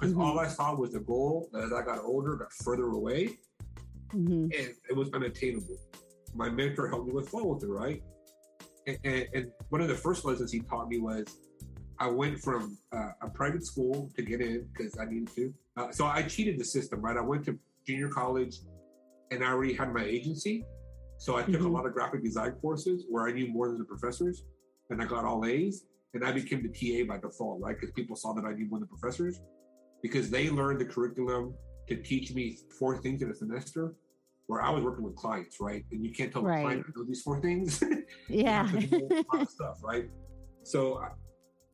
Because 0.00 0.14
Mhm. 0.14 0.20
all 0.20 0.38
I 0.38 0.48
saw 0.48 0.74
was 0.74 0.92
the 0.92 1.00
goal 1.00 1.50
that 1.52 1.64
as 1.64 1.72
I 1.72 1.82
got 1.82 1.98
older, 2.02 2.34
got 2.36 2.52
further 2.52 2.88
away, 2.88 3.38
hmm 4.10 4.44
and 4.44 4.74
it 4.88 4.96
was 4.96 5.10
unattainable. 5.12 5.76
My 6.34 6.48
mentor 6.48 6.88
helped 6.88 7.06
me 7.06 7.12
with 7.12 7.28
follow 7.28 7.58
through, 7.58 7.76
right? 7.76 8.02
And, 8.86 8.98
and, 9.04 9.26
and 9.34 9.52
one 9.68 9.82
of 9.82 9.88
the 9.88 9.94
first 9.94 10.24
lessons 10.24 10.52
he 10.52 10.60
taught 10.60 10.88
me 10.88 10.98
was 10.98 11.26
I 11.98 12.08
went 12.08 12.40
from 12.40 12.78
uh, 12.92 13.10
a 13.20 13.28
private 13.28 13.64
school 13.64 14.10
to 14.16 14.22
get 14.22 14.40
in 14.40 14.66
because 14.72 14.96
I 14.98 15.04
needed 15.04 15.28
to. 15.34 15.54
Uh, 15.76 15.90
so 15.92 16.06
I 16.06 16.22
cheated 16.22 16.58
the 16.58 16.64
system, 16.64 17.02
right? 17.02 17.16
I 17.16 17.20
went 17.20 17.44
to 17.44 17.58
junior 17.86 18.08
college 18.08 18.56
and 19.30 19.44
I 19.44 19.48
already 19.52 19.74
had 19.74 19.92
my 19.92 20.04
agency. 20.04 20.64
So 21.18 21.36
I 21.36 21.42
took 21.42 21.60
a 21.60 21.64
Mhm. 21.64 21.72
lot 21.72 21.84
of 21.84 21.92
graphic 21.92 22.22
design 22.24 22.52
courses 22.52 23.04
where 23.10 23.28
I 23.28 23.32
knew 23.32 23.48
more 23.48 23.68
than 23.68 23.76
the 23.78 23.84
professors 23.84 24.44
and 24.88 25.02
I 25.02 25.04
got 25.04 25.24
all 25.26 25.44
A's 25.44 25.84
and 26.14 26.24
I 26.24 26.32
became 26.32 26.62
the 26.62 26.70
TA 26.70 27.06
by 27.06 27.18
default, 27.18 27.60
right? 27.60 27.76
Because 27.78 27.92
people 27.92 28.16
saw 28.16 28.32
that 28.32 28.44
I 28.46 28.54
knew 28.54 28.66
more 28.66 28.78
than 28.78 28.88
the 28.90 28.96
professors 28.98 29.40
because 30.02 30.30
they 30.30 30.50
learned 30.50 30.80
the 30.80 30.84
curriculum 30.84 31.54
to 31.88 31.96
teach 31.96 32.32
me 32.34 32.58
four 32.78 32.98
things 32.98 33.22
in 33.22 33.30
a 33.30 33.34
semester 33.34 33.94
where 34.46 34.62
I 34.62 34.70
was 34.70 34.82
working 34.82 35.04
with 35.04 35.14
clients, 35.16 35.60
right? 35.60 35.84
And 35.92 36.04
you 36.04 36.12
can't 36.12 36.32
tell 36.32 36.42
Right. 36.42 36.58
the 36.58 36.62
client 36.62 36.86
I 36.88 36.92
know 36.98 37.04
these 37.06 37.22
four 37.22 37.40
things. 37.40 37.82
Yeah. 38.28 38.68
You 38.72 38.80
have 38.80 38.90
to 38.90 38.98
know 38.98 39.08
a 39.10 39.36
lot 39.36 39.42
of 39.42 39.50
stuff, 39.58 39.78
right? 39.82 40.08
So 40.62 41.02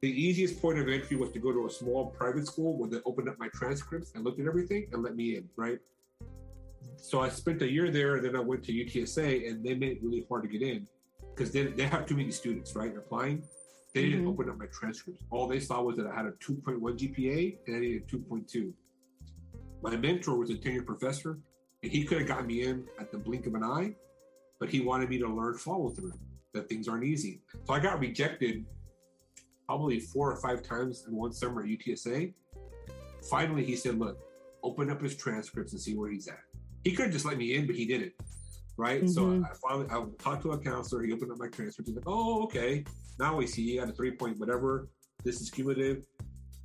the 0.03 0.11
easiest 0.11 0.61
point 0.61 0.79
of 0.79 0.89
entry 0.89 1.17
was 1.17 1.31
to 1.31 1.39
go 1.39 1.53
to 1.53 1.67
a 1.67 1.71
small 1.71 2.07
private 2.11 2.47
school 2.47 2.77
where 2.79 2.91
they 2.91 2.99
opened 3.07 3.29
up 3.29 3.39
my 3.39 3.49
transcripts 3.55 4.13
and 4.15 4.25
looked 4.25 4.41
at 4.41 4.47
everything 4.47 4.89
and 4.93 5.03
let 5.03 5.17
me 5.17 5.37
in, 5.37 5.49
right? 5.57 5.79
So 6.99 7.21
I 7.21 7.29
spent 7.29 7.63
a 7.63 7.71
year 7.71 7.91
there, 7.91 8.17
and 8.17 8.25
then 8.25 8.37
I 8.37 8.41
went 8.41 8.65
to 8.65 8.73
UTSA, 8.73 9.49
and 9.51 9.65
they 9.65 9.75
made 9.75 9.93
it 9.93 10.03
really 10.03 10.25
hard 10.29 10.43
to 10.45 10.49
get 10.49 10.63
in 10.63 10.87
because 11.35 11.51
they, 11.53 11.65
they 11.65 11.85
have 11.85 12.07
too 12.07 12.17
many 12.17 12.31
students, 12.31 12.75
right, 12.75 12.97
applying. 12.97 13.43
They 13.97 14.11
didn't 14.11 14.27
Mhm. 14.27 14.29
open 14.29 14.51
up 14.51 14.59
my 14.59 14.67
transcripts. 14.67 15.25
All 15.31 15.49
they 15.49 15.59
saw 15.59 15.81
was 15.83 15.97
that 15.97 16.07
I 16.07 16.15
had 16.15 16.27
a 16.27 16.33
2.1 16.33 16.99
GPA 16.99 17.59
and 17.67 17.77
I 17.77 17.79
needed 17.79 18.03
a 18.03 18.07
2.2. 18.07 18.75
My 19.81 19.97
mentor 19.97 20.37
was 20.37 20.51
a 20.51 20.55
tenured 20.55 20.85
professor, 20.85 21.39
and 21.83 21.91
he 21.91 22.05
could 22.05 22.19
have 22.19 22.29
gotten 22.29 22.47
me 22.47 22.65
in 22.65 22.87
at 22.99 23.11
the 23.11 23.17
blink 23.17 23.47
of 23.47 23.55
an 23.55 23.65
eye, 23.65 23.97
but 24.59 24.69
he 24.69 24.81
wanted 24.81 25.09
me 25.09 25.17
to 25.19 25.27
learn 25.27 25.57
follow 25.57 25.89
through, 25.89 26.13
that 26.53 26.69
things 26.69 26.89
aren't 26.89 27.05
easy. 27.05 27.41
So 27.65 27.73
I 27.73 27.81
got 27.81 27.99
rejected 27.99 28.67
probably 29.67 29.99
four 29.99 30.31
or 30.31 30.37
five 30.43 30.63
times 30.63 31.07
in 31.09 31.15
one 31.17 31.33
summer 31.33 31.63
at 31.63 31.69
UTSA. 31.69 32.35
Finally, 33.31 33.65
he 33.65 33.77
said, 33.77 33.99
Look, 33.99 34.19
open 34.63 34.91
up 34.91 35.01
his 35.01 35.17
transcripts 35.17 35.73
and 35.73 35.81
see 35.81 35.97
where 35.97 36.11
he's 36.11 36.29
at. 36.29 36.41
He 36.85 36.93
could 36.93 37.07
have 37.07 37.13
just 37.15 37.25
let 37.25 37.39
me 37.39 37.55
in, 37.55 37.67
but 37.67 37.75
he 37.77 37.87
didn't. 37.87 38.13
Right. 38.77 39.09
So 39.09 39.23
Mhm. 39.25 39.45
I 39.51 39.55
finally 39.55 39.87
I 39.91 40.05
talked 40.23 40.43
to 40.43 40.53
a 40.53 40.59
counselor. 40.59 41.03
He 41.03 41.13
opened 41.15 41.33
up 41.33 41.39
my 41.39 41.49
transcripts. 41.49 41.89
He's 41.89 41.97
like, 41.97 42.05
Oh, 42.07 42.43
okay. 42.45 42.85
Now 43.19 43.41
I 43.41 43.45
see 43.45 43.63
you 43.63 43.81
got 43.81 43.89
a 43.89 43.93
three 43.93 44.13
point 44.13 44.39
whatever. 44.39 44.89
This 45.25 45.41
is 45.41 45.51
cumulative. 45.51 46.03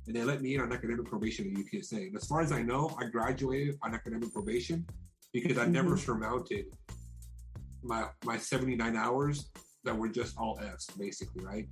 and 0.06 0.14
they 0.16 0.24
let 0.24 0.42
me 0.42 0.54
in 0.54 0.60
on 0.60 0.72
academic 0.72 1.06
probation 1.06 1.46
at 1.46 1.52
UTSA. 1.52 2.08
And 2.08 2.16
as 2.16 2.26
far 2.26 2.40
as 2.40 2.52
I 2.52 2.62
know, 2.62 2.94
I 3.00 3.06
graduated 3.06 3.78
on 3.82 3.94
academic 3.94 4.32
probation 4.32 4.86
because 5.32 5.58
I 5.58 5.62
mm-hmm. 5.62 5.72
never 5.72 5.96
surmounted 5.96 6.66
my 7.82 8.08
my 8.24 8.36
79 8.36 8.96
hours 8.96 9.50
that 9.84 9.96
were 9.96 10.08
just 10.08 10.36
all 10.38 10.60
F's, 10.62 10.86
basically, 10.98 11.44
right? 11.44 11.68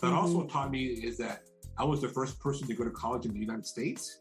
That 0.00 0.08
mm-hmm. 0.08 0.16
also 0.16 0.46
taught 0.46 0.70
me 0.70 0.86
is 0.86 1.16
that 1.18 1.42
I 1.78 1.84
was 1.84 2.00
the 2.00 2.08
first 2.08 2.38
person 2.40 2.66
to 2.68 2.74
go 2.74 2.84
to 2.84 2.90
college 2.90 3.26
in 3.26 3.32
the 3.32 3.40
United 3.40 3.66
States. 3.66 4.20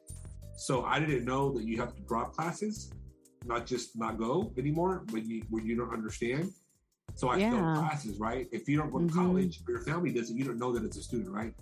So 0.57 0.85
I 0.85 0.99
didn't 0.99 1.25
know 1.25 1.51
that 1.53 1.65
you 1.65 1.77
have 1.77 1.95
to 1.95 2.01
drop 2.03 2.33
classes, 2.33 2.91
not 3.45 3.65
just 3.65 3.97
not 3.97 4.17
go 4.17 4.53
anymore 4.57 5.03
when 5.09 5.29
you 5.29 5.43
when 5.49 5.65
you 5.65 5.75
don't 5.75 5.93
understand. 5.93 6.51
So 7.15 7.30
I 7.30 7.38
yeah. 7.38 7.51
failed 7.51 7.78
classes, 7.78 8.19
right? 8.19 8.47
If 8.51 8.67
you 8.67 8.78
don't 8.78 8.91
go 8.91 8.99
to 8.99 9.06
mm-hmm. 9.06 9.17
college 9.17 9.62
your 9.67 9.80
family 9.80 10.12
doesn't, 10.12 10.38
you 10.38 10.43
don't 10.43 10.60
know 10.60 10.73
that 10.73 10.84
it's 10.84 10.97
a 10.97 11.01
student, 11.01 11.32
right? 11.32 11.54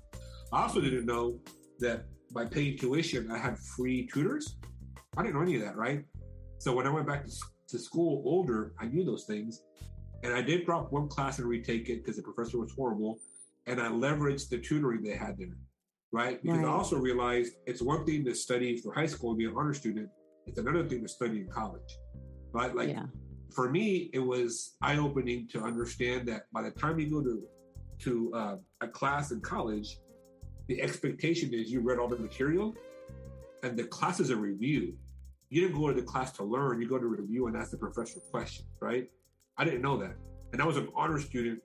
I 0.51 0.63
also 0.63 0.81
didn't 0.81 1.05
know 1.05 1.39
that 1.79 2.05
by 2.31 2.45
paying 2.45 2.77
tuition, 2.77 3.31
I 3.31 3.37
had 3.37 3.57
free 3.59 4.07
tutors. 4.11 4.57
I 5.15 5.21
didn't 5.21 5.35
know 5.35 5.41
any 5.41 5.55
of 5.55 5.61
that, 5.61 5.77
right? 5.77 6.03
So 6.57 6.75
when 6.75 6.87
I 6.87 6.89
went 6.89 7.07
back 7.07 7.25
to, 7.25 7.31
to 7.69 7.79
school 7.79 8.23
older, 8.25 8.73
I 8.79 8.85
knew 8.85 9.05
those 9.05 9.25
things. 9.25 9.61
And 10.23 10.33
I 10.33 10.41
did 10.41 10.65
drop 10.65 10.91
one 10.91 11.07
class 11.07 11.37
and 11.37 11.47
retake 11.47 11.89
it 11.89 12.03
because 12.03 12.15
the 12.17 12.23
professor 12.23 12.57
was 12.57 12.71
horrible. 12.71 13.19
And 13.67 13.79
I 13.79 13.89
leveraged 13.89 14.49
the 14.49 14.57
tutoring 14.57 15.03
they 15.03 15.15
had 15.15 15.37
there, 15.37 15.57
right? 16.11 16.41
Because 16.41 16.59
right. 16.59 16.67
I 16.67 16.71
also 16.71 16.97
realized 16.97 17.53
it's 17.67 17.81
one 17.81 18.05
thing 18.05 18.25
to 18.25 18.33
study 18.33 18.77
for 18.77 18.93
high 18.93 19.05
school 19.05 19.31
and 19.31 19.37
be 19.37 19.45
an 19.45 19.53
honor 19.55 19.73
student. 19.73 20.09
It's 20.47 20.57
another 20.57 20.87
thing 20.87 21.03
to 21.03 21.07
study 21.07 21.41
in 21.41 21.47
college, 21.47 21.97
right? 22.53 22.75
Like 22.75 22.89
yeah 22.89 23.05
for 23.51 23.69
me, 23.69 24.09
it 24.13 24.19
was 24.19 24.75
eye 24.81 24.97
opening 24.97 25.47
to 25.49 25.61
understand 25.61 26.27
that 26.27 26.51
by 26.51 26.61
the 26.61 26.71
time 26.71 26.99
you 26.99 27.09
go 27.09 27.21
to 27.21 27.43
to 27.99 28.33
uh, 28.33 28.55
a 28.81 28.87
class 28.87 29.31
in 29.31 29.39
college, 29.39 29.99
the 30.67 30.81
expectation 30.81 31.53
is 31.53 31.71
you 31.71 31.79
read 31.79 31.99
all 31.99 32.07
the 32.07 32.17
material, 32.17 32.75
and 33.61 33.77
the 33.77 33.83
class 33.85 34.19
is 34.19 34.29
a 34.29 34.35
review. 34.35 34.95
You 35.49 35.61
didn't 35.61 35.79
go 35.79 35.87
to 35.87 35.93
the 35.93 36.05
class 36.05 36.31
to 36.33 36.43
learn; 36.43 36.81
you 36.81 36.87
go 36.87 36.97
to 36.97 37.05
review 37.05 37.47
and 37.47 37.55
ask 37.55 37.71
the 37.71 37.77
professor 37.77 38.19
questions. 38.31 38.67
Right? 38.79 39.09
I 39.57 39.65
didn't 39.65 39.81
know 39.81 39.97
that, 39.97 40.15
and 40.51 40.61
I 40.61 40.65
was 40.65 40.77
an 40.77 40.89
honor 40.95 41.19
student 41.19 41.61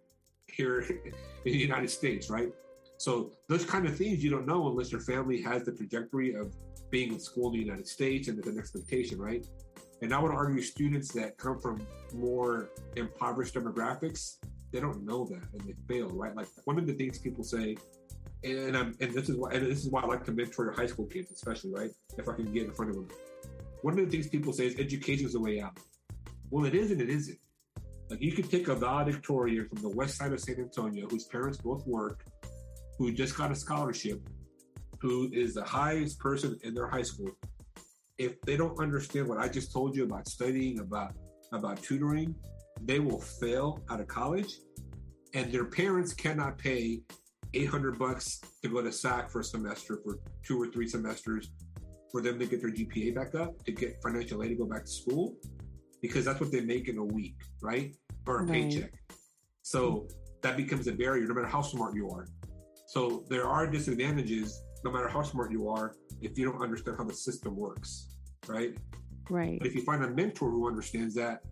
here 0.46 0.80
in 0.80 1.12
the 1.44 1.56
United 1.56 1.90
States. 1.90 2.28
Right? 2.28 2.52
So 2.98 3.30
those 3.48 3.64
kind 3.64 3.86
of 3.86 3.96
things 3.96 4.22
you 4.22 4.30
don't 4.30 4.46
know 4.46 4.68
unless 4.68 4.90
your 4.90 5.00
family 5.00 5.40
has 5.42 5.64
the 5.64 5.72
trajectory 5.72 6.34
of 6.34 6.52
being 6.90 7.12
in 7.12 7.20
school 7.20 7.46
in 7.48 7.52
the 7.52 7.58
United 7.58 7.86
States 7.86 8.28
and 8.28 8.36
there's 8.36 8.52
an 8.52 8.58
expectation, 8.58 9.18
right? 9.18 9.46
And 10.00 10.14
I 10.14 10.18
would 10.20 10.32
argue 10.32 10.62
students 10.62 11.12
that 11.12 11.36
come 11.38 11.58
from 11.58 11.86
more 12.14 12.70
impoverished 12.96 13.54
demographics, 13.54 14.36
they 14.72 14.80
don't 14.80 15.04
know 15.04 15.24
that 15.26 15.42
and 15.52 15.60
they 15.66 15.74
fail, 15.88 16.08
right? 16.10 16.34
Like 16.36 16.48
one 16.64 16.78
of 16.78 16.86
the 16.86 16.92
things 16.92 17.18
people 17.18 17.42
say, 17.42 17.76
and 18.44 18.76
I'm, 18.76 18.96
and 19.00 19.12
this 19.12 19.28
is 19.28 19.36
why 19.36 19.50
and 19.52 19.66
this 19.66 19.84
is 19.84 19.90
why 19.90 20.02
I 20.02 20.06
like 20.06 20.24
to 20.26 20.32
mentor 20.32 20.66
your 20.66 20.74
high 20.74 20.86
school 20.86 21.06
kids, 21.06 21.32
especially, 21.32 21.72
right? 21.72 21.90
If 22.16 22.28
I 22.28 22.34
can 22.34 22.52
get 22.52 22.66
in 22.66 22.72
front 22.72 22.90
of 22.90 22.96
them. 22.96 23.08
One 23.82 23.98
of 23.98 24.04
the 24.04 24.10
things 24.10 24.28
people 24.28 24.52
say 24.52 24.66
is 24.66 24.78
education 24.78 25.26
is 25.26 25.32
the 25.32 25.40
way 25.40 25.60
out. 25.60 25.78
Well, 26.50 26.64
it 26.64 26.74
is 26.74 26.90
and 26.90 27.00
it 27.00 27.08
isn't. 27.08 27.38
Like 28.10 28.22
you 28.22 28.32
could 28.32 28.50
take 28.50 28.68
a 28.68 28.74
valedictorian 28.74 29.68
from 29.68 29.82
the 29.82 29.90
west 29.90 30.16
side 30.16 30.32
of 30.32 30.40
San 30.40 30.56
Antonio 30.56 31.06
whose 31.08 31.24
parents 31.24 31.58
both 31.58 31.86
work, 31.86 32.24
who 32.98 33.12
just 33.12 33.36
got 33.36 33.50
a 33.50 33.54
scholarship, 33.54 34.20
who 35.00 35.28
is 35.32 35.54
the 35.54 35.64
highest 35.64 36.18
person 36.18 36.58
in 36.62 36.74
their 36.74 36.88
high 36.88 37.02
school, 37.02 37.30
if 38.18 38.40
they 38.42 38.56
don't 38.56 38.78
understand 38.80 39.28
what 39.28 39.38
I 39.38 39.48
just 39.48 39.72
told 39.72 39.96
you 39.96 40.04
about 40.04 40.28
studying, 40.28 40.80
about 40.80 41.14
about 41.52 41.82
tutoring, 41.82 42.34
they 42.82 43.00
will 43.00 43.20
fail 43.20 43.80
out 43.90 44.00
of 44.00 44.08
college, 44.08 44.58
and 45.34 45.50
their 45.50 45.64
parents 45.64 46.12
cannot 46.12 46.58
pay 46.58 47.00
800 47.54 47.98
bucks 47.98 48.40
to 48.62 48.68
go 48.68 48.82
to 48.82 48.92
SAC 48.92 49.30
for 49.30 49.40
a 49.40 49.44
semester 49.44 49.98
for 50.04 50.18
two 50.42 50.60
or 50.60 50.66
three 50.66 50.86
semesters 50.86 51.50
for 52.12 52.20
them 52.20 52.38
to 52.38 52.46
get 52.46 52.60
their 52.60 52.70
GPA 52.70 53.14
back 53.14 53.34
up 53.34 53.62
to 53.64 53.72
get 53.72 53.96
financial 54.02 54.42
aid 54.42 54.50
to 54.50 54.54
go 54.54 54.66
back 54.66 54.84
to 54.84 54.90
school 54.90 55.34
because 56.02 56.24
that's 56.24 56.40
what 56.40 56.52
they 56.52 56.60
make 56.60 56.88
in 56.88 56.98
a 56.98 57.04
week, 57.04 57.36
right? 57.62 57.94
Or 58.26 58.40
a 58.40 58.42
right. 58.42 58.70
paycheck. 58.70 58.92
So 59.62 60.08
that 60.42 60.56
becomes 60.56 60.86
a 60.86 60.92
barrier 60.92 61.26
no 61.26 61.34
matter 61.34 61.46
how 61.46 61.62
smart 61.62 61.94
you 61.94 62.10
are. 62.10 62.26
So 62.88 63.24
there 63.28 63.46
are 63.46 63.66
disadvantages 63.66 64.62
no 64.84 64.90
matter 64.90 65.08
how 65.08 65.22
smart 65.22 65.50
you 65.50 65.68
are 65.68 65.94
if 66.20 66.38
you 66.38 66.50
don't 66.50 66.62
understand 66.62 66.96
how 66.98 67.04
the 67.04 67.14
system 67.14 67.56
works, 67.56 68.08
right? 68.46 68.76
Right. 69.30 69.58
But 69.58 69.68
if 69.68 69.74
you 69.74 69.82
find 69.82 70.04
a 70.04 70.10
mentor 70.10 70.50
who 70.50 70.68
understands 70.68 71.14
that, 71.14 71.42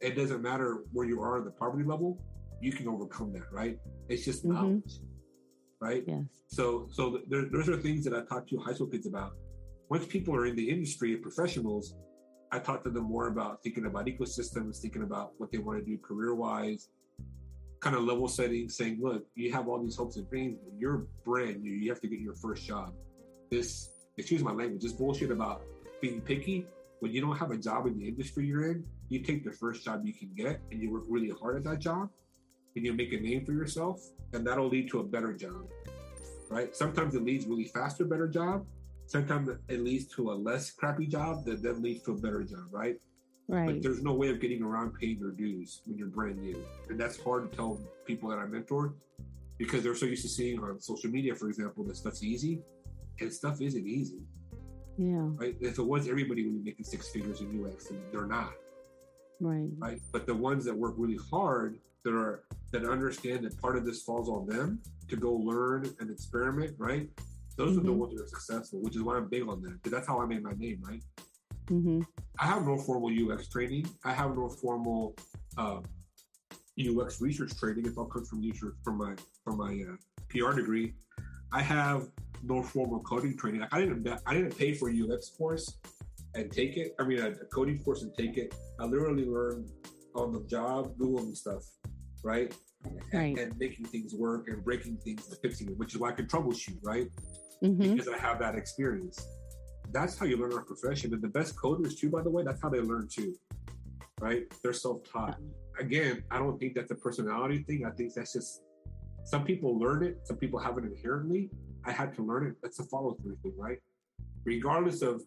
it 0.00 0.16
doesn't 0.16 0.42
matter 0.42 0.84
where 0.92 1.06
you 1.06 1.20
are 1.22 1.38
in 1.38 1.44
the 1.44 1.50
poverty 1.50 1.84
level, 1.84 2.22
you 2.60 2.72
can 2.72 2.88
overcome 2.88 3.32
that, 3.32 3.52
right? 3.52 3.78
It's 4.08 4.24
just 4.24 4.44
mm-hmm. 4.44 4.54
knowledge, 4.54 5.00
right? 5.80 6.04
Yes. 6.06 6.24
So, 6.48 6.88
so 6.90 7.20
there, 7.28 7.46
those 7.50 7.68
are 7.68 7.76
things 7.76 8.04
that 8.04 8.14
I 8.14 8.24
talk 8.24 8.46
to 8.48 8.58
high 8.58 8.74
school 8.74 8.86
kids 8.86 9.06
about. 9.06 9.32
Once 9.88 10.06
people 10.06 10.34
are 10.34 10.46
in 10.46 10.56
the 10.56 10.68
industry 10.68 11.12
and 11.12 11.22
professionals, 11.22 11.94
I 12.52 12.58
talk 12.58 12.84
to 12.84 12.90
them 12.90 13.04
more 13.04 13.28
about 13.28 13.62
thinking 13.62 13.86
about 13.86 14.06
ecosystems, 14.06 14.78
thinking 14.78 15.02
about 15.02 15.32
what 15.38 15.50
they 15.52 15.58
want 15.58 15.78
to 15.78 15.84
do 15.84 15.98
career 15.98 16.34
wise, 16.34 16.88
kind 17.80 17.94
of 17.94 18.02
level 18.02 18.28
setting, 18.28 18.68
saying, 18.68 18.98
look, 19.00 19.26
you 19.34 19.52
have 19.52 19.68
all 19.68 19.82
these 19.82 19.96
hopes 19.96 20.16
and 20.16 20.28
dreams, 20.28 20.58
but 20.64 20.72
you're 20.78 21.06
brand 21.24 21.62
new. 21.62 21.72
You 21.72 21.90
have 21.90 22.00
to 22.00 22.08
get 22.08 22.20
your 22.20 22.34
first 22.34 22.66
job. 22.66 22.94
This 23.50 23.90
excuse 24.18 24.42
my 24.42 24.52
language, 24.52 24.82
this 24.82 24.92
bullshit 24.92 25.30
about 25.30 25.62
being 26.00 26.20
picky. 26.20 26.66
When 27.00 27.12
you 27.12 27.20
don't 27.20 27.36
have 27.36 27.50
a 27.50 27.56
job 27.56 27.86
in 27.86 27.98
the 27.98 28.08
industry 28.08 28.46
you're 28.46 28.70
in, 28.70 28.84
you 29.08 29.20
take 29.20 29.44
the 29.44 29.52
first 29.52 29.84
job 29.84 30.02
you 30.04 30.14
can 30.14 30.30
get 30.34 30.60
and 30.70 30.80
you 30.80 30.90
work 30.90 31.04
really 31.08 31.30
hard 31.30 31.56
at 31.56 31.64
that 31.64 31.78
job 31.78 32.08
and 32.74 32.84
you 32.84 32.92
make 32.92 33.12
a 33.12 33.20
name 33.20 33.44
for 33.44 33.52
yourself, 33.52 34.02
and 34.34 34.46
that'll 34.46 34.68
lead 34.68 34.90
to 34.90 35.00
a 35.00 35.04
better 35.04 35.32
job. 35.32 35.66
Right? 36.50 36.76
Sometimes 36.76 37.14
it 37.14 37.24
leads 37.24 37.46
really 37.46 37.64
fast 37.64 37.98
to 37.98 38.04
a 38.04 38.06
better 38.06 38.28
job. 38.28 38.66
Sometimes 39.06 39.48
it 39.68 39.80
leads 39.80 40.06
to 40.14 40.30
a 40.30 40.34
less 40.34 40.70
crappy 40.70 41.06
job 41.06 41.44
that 41.46 41.62
then 41.62 41.82
leads 41.82 42.02
to 42.04 42.12
a 42.12 42.16
better 42.16 42.42
job, 42.42 42.66
right? 42.70 42.96
Right. 43.48 43.66
But 43.66 43.82
there's 43.82 44.02
no 44.02 44.12
way 44.12 44.28
of 44.28 44.40
getting 44.40 44.62
around 44.62 44.92
paying 45.00 45.18
your 45.18 45.30
dues 45.30 45.82
when 45.86 45.96
you're 45.96 46.08
brand 46.08 46.38
new. 46.38 46.62
And 46.90 46.98
that's 47.00 47.18
hard 47.18 47.50
to 47.50 47.56
tell 47.56 47.80
people 48.04 48.28
that 48.30 48.38
I 48.38 48.46
mentor 48.46 48.94
because 49.58 49.82
they're 49.82 49.94
so 49.94 50.06
used 50.06 50.22
to 50.22 50.28
seeing 50.28 50.60
on 50.60 50.80
social 50.80 51.10
media, 51.10 51.34
for 51.34 51.48
example, 51.48 51.84
that 51.84 51.96
stuff's 51.96 52.22
easy 52.22 52.60
and 53.20 53.32
stuff 53.32 53.60
isn't 53.60 53.86
easy. 53.86 54.20
Yeah. 54.98 55.28
Right. 55.34 55.56
If 55.60 55.78
it 55.78 55.82
was 55.82 56.08
everybody 56.08 56.44
would 56.44 56.64
be 56.64 56.70
making 56.70 56.84
six 56.84 57.08
figures 57.10 57.40
in 57.40 57.64
UX, 57.64 57.90
and 57.90 58.00
they're 58.12 58.26
not. 58.26 58.52
Right. 59.40 59.68
Right. 59.78 60.00
But 60.12 60.26
the 60.26 60.34
ones 60.34 60.64
that 60.64 60.76
work 60.76 60.94
really 60.96 61.18
hard, 61.30 61.78
that 62.06 62.14
are 62.14 62.44
that 62.72 62.84
understand 62.84 63.44
that 63.44 63.60
part 63.60 63.76
of 63.76 63.84
this 63.84 64.02
falls 64.02 64.28
on 64.28 64.46
them 64.46 64.80
to 65.08 65.16
go 65.16 65.32
learn 65.32 65.92
and 65.98 66.10
experiment, 66.10 66.74
right? 66.78 67.08
Those 67.56 67.70
mm-hmm. 67.70 67.80
are 67.80 67.82
the 67.82 67.90
mm-hmm. 67.90 67.98
ones 67.98 68.14
that 68.14 68.24
are 68.24 68.28
successful, 68.28 68.80
which 68.80 68.94
is 68.94 69.02
why 69.02 69.16
I'm 69.16 69.28
big 69.28 69.48
on 69.48 69.60
that 69.62 69.82
because 69.82 69.92
that's 69.92 70.06
how 70.06 70.20
I 70.22 70.26
made 70.26 70.42
my 70.42 70.52
name, 70.52 70.80
right? 70.82 71.02
Mm-hmm. 71.66 72.02
I 72.38 72.46
have 72.46 72.64
no 72.64 72.78
formal 72.78 73.10
UX 73.10 73.48
training. 73.48 73.86
I 74.04 74.12
have 74.12 74.36
no 74.36 74.48
formal 74.48 75.16
uh, 75.58 75.80
UX 76.78 77.20
research 77.20 77.58
training. 77.58 77.86
It 77.86 77.94
all 77.96 78.06
comes 78.06 78.28
from 78.28 78.40
research 78.40 78.74
from 78.84 78.98
my 78.98 79.14
from 79.44 79.58
my 79.58 79.72
uh, 79.72 79.96
PR 80.28 80.54
degree. 80.54 80.94
I 81.52 81.62
have 81.62 82.08
no 82.42 82.62
formal 82.62 83.00
coding 83.00 83.36
training. 83.36 83.62
I 83.70 83.80
didn't 83.80 84.08
I 84.26 84.34
didn't 84.34 84.56
pay 84.56 84.72
for 84.72 84.90
a 84.90 84.92
UX 84.92 85.30
course 85.30 85.78
and 86.34 86.50
take 86.52 86.76
it. 86.76 86.94
I 86.98 87.04
mean, 87.04 87.20
a, 87.20 87.32
coding 87.46 87.78
course 87.82 88.02
and 88.02 88.14
take 88.14 88.36
it. 88.36 88.54
I 88.78 88.84
literally 88.84 89.24
learned 89.24 89.70
on 90.14 90.32
the 90.32 90.40
job, 90.44 90.96
Googling 90.98 91.36
stuff, 91.36 91.64
right? 92.22 92.54
Right. 93.12 93.36
And, 93.36 93.38
and 93.38 93.58
making 93.58 93.86
things 93.86 94.14
work 94.14 94.48
and 94.48 94.64
breaking 94.64 94.98
things 94.98 95.28
and 95.28 95.38
fixing 95.40 95.70
it, 95.70 95.78
which 95.78 95.94
is 95.94 96.00
why 96.00 96.10
I 96.10 96.12
can 96.12 96.26
troubleshoot, 96.26 96.78
right? 96.82 97.08
Mm-hmm. 97.62 97.94
Because 97.94 98.08
I 98.08 98.18
have 98.18 98.38
that 98.40 98.54
experience. 98.54 99.26
That's 99.92 100.18
how 100.18 100.26
you 100.26 100.36
learn 100.36 100.52
our 100.52 100.64
profession. 100.64 101.12
And 101.14 101.22
the 101.22 101.28
best 101.28 101.56
coders, 101.56 101.98
too, 101.98 102.10
by 102.10 102.22
the 102.22 102.30
way, 102.30 102.42
that's 102.42 102.60
how 102.60 102.68
they 102.68 102.80
learn 102.80 103.08
too, 103.12 103.34
right? 104.20 104.42
They're 104.62 104.72
self 104.72 105.02
taught. 105.10 105.38
Again, 105.78 106.22
I 106.30 106.38
don't 106.38 106.58
think 106.58 106.74
that's 106.74 106.90
a 106.90 106.96
personality 106.96 107.64
thing. 107.64 107.84
I 107.86 107.90
think 107.90 108.14
that's 108.14 108.32
just 108.32 108.62
some 109.24 109.44
people 109.44 109.78
learn 109.78 110.04
it, 110.04 110.20
some 110.24 110.36
people 110.36 110.58
have 110.58 110.78
it 110.78 110.84
inherently, 110.84 111.50
I 111.86 111.92
had 111.92 112.14
to 112.16 112.22
learn 112.22 112.46
it. 112.48 112.56
That's 112.62 112.80
a 112.80 112.84
follow 112.84 113.14
through 113.22 113.36
thing, 113.42 113.52
right? 113.56 113.78
Regardless 114.44 115.02
of 115.02 115.22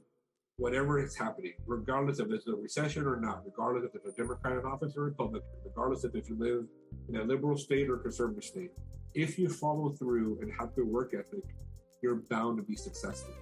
whatever 0.58 1.02
is 1.02 1.15
happening, 1.15 1.54
regardless 1.65 2.19
of 2.19 2.28
if 2.28 2.39
it's 2.39 2.48
a 2.48 2.54
recession 2.54 3.08
or 3.08 3.15
not, 3.19 3.43
regardless 3.45 3.86
if 3.86 3.95
it's 3.95 4.06
a 4.06 4.22
Democrat 4.22 4.58
in 4.58 4.65
office 4.65 4.95
or 4.98 5.04
Republican, 5.06 5.48
regardless 5.63 6.04
of 6.04 6.15
if 6.15 6.30
you 6.30 6.38
live 6.38 6.65
in 7.08 7.15
a 7.15 7.24
liberal 7.24 7.58
state 7.58 7.89
or 7.89 7.98
conservative 7.98 8.43
state, 8.43 8.72
if 9.13 9.39
you 9.39 9.48
follow 9.48 9.89
through 9.89 10.38
and 10.41 10.52
have 10.60 10.76
the 10.76 10.84
work 10.84 11.13
ethic, 11.13 11.43
you're 12.02 12.22
bound 12.30 12.58
to 12.58 12.63
be 12.63 12.76
successful 12.76 13.34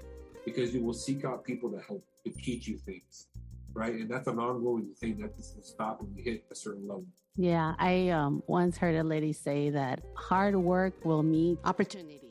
because 0.46 0.74
you 0.74 0.84
will 0.84 0.94
seek 0.94 1.26
out 1.26 1.44
people 1.44 1.72
to 1.72 1.80
help 1.80 2.04
to 2.24 2.32
teach 2.32 2.68
you 2.68 2.78
things, 2.78 3.28
right? 3.74 3.96
And 3.96 4.10
that's 4.10 4.28
an 4.28 4.38
ongoing 4.38 4.94
thing 5.00 5.20
that 5.22 5.36
doesn't 5.36 5.66
stop 5.66 6.02
when 6.02 6.16
you 6.16 6.24
hit 6.24 6.46
a 6.52 6.56
certain 6.56 6.88
level. 6.88 7.06
Yeah, 7.36 7.74
I 7.80 8.10
um, 8.10 8.44
once 8.48 8.78
heard 8.78 8.96
a 8.96 9.04
lady 9.04 9.34
say 9.34 9.72
that 9.72 10.02
hard 10.16 10.56
work 10.56 10.94
will 11.04 11.24
meet 11.24 11.60
opportunity 11.66 12.27